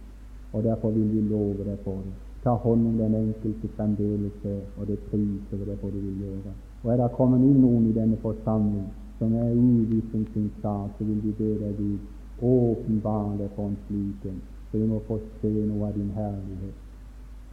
og 0.52 0.64
derfor 0.64 0.90
vil 0.90 1.12
vi 1.14 1.20
love 1.20 1.64
deg 1.64 1.78
for 1.84 2.00
det. 2.06 2.14
Ta 2.44 2.50
hånd 2.50 2.86
om 2.86 2.98
den 2.98 3.14
enkelte 3.14 3.68
fremdeles 3.76 4.44
og 4.78 4.86
det 4.86 4.98
priser 5.10 5.56
vi 5.56 5.70
deg 5.70 5.78
for 5.80 5.90
det 5.90 6.02
vil 6.02 6.18
gjøre. 6.24 6.52
Og 6.82 6.92
er 6.92 6.96
det 6.96 7.10
kommet 7.16 7.44
inn 7.44 7.60
noen 7.60 7.86
i 7.90 7.94
denne 7.96 8.16
forsamling 8.22 8.88
som 9.18 9.34
er 9.34 9.54
uviss 9.54 10.14
om 10.14 10.26
sin 10.32 10.50
sak, 10.62 10.90
så 10.98 11.04
vil 11.04 11.22
vi 11.24 11.32
be 11.38 11.54
deg, 11.62 11.76
Gud, 11.78 11.98
åpenbare 12.42 13.38
deg 13.38 13.56
for 13.56 13.72
en 13.72 13.78
slik 13.86 14.28
en, 14.30 14.42
så 14.70 14.78
vi 14.78 14.86
må 14.92 15.00
få 15.08 15.18
se 15.40 15.54
noe 15.56 15.88
av 15.88 15.96
din 15.96 16.12
herlighet 16.16 16.84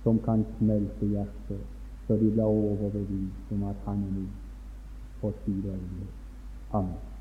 som 0.03 0.19
kan 0.27 0.45
smelte 0.59 1.09
hjertet 1.09 1.74
så 2.07 2.17
de 2.21 2.31
ble 2.31 2.43
overbevist 2.43 3.51
om 3.51 3.63
at 3.71 3.81
han 3.85 4.03
er 4.07 4.13
ny 4.19 4.27
for 5.21 5.33
tid 5.45 5.69
og 5.69 5.75
evighet. 5.75 6.15
Amen. 6.71 7.14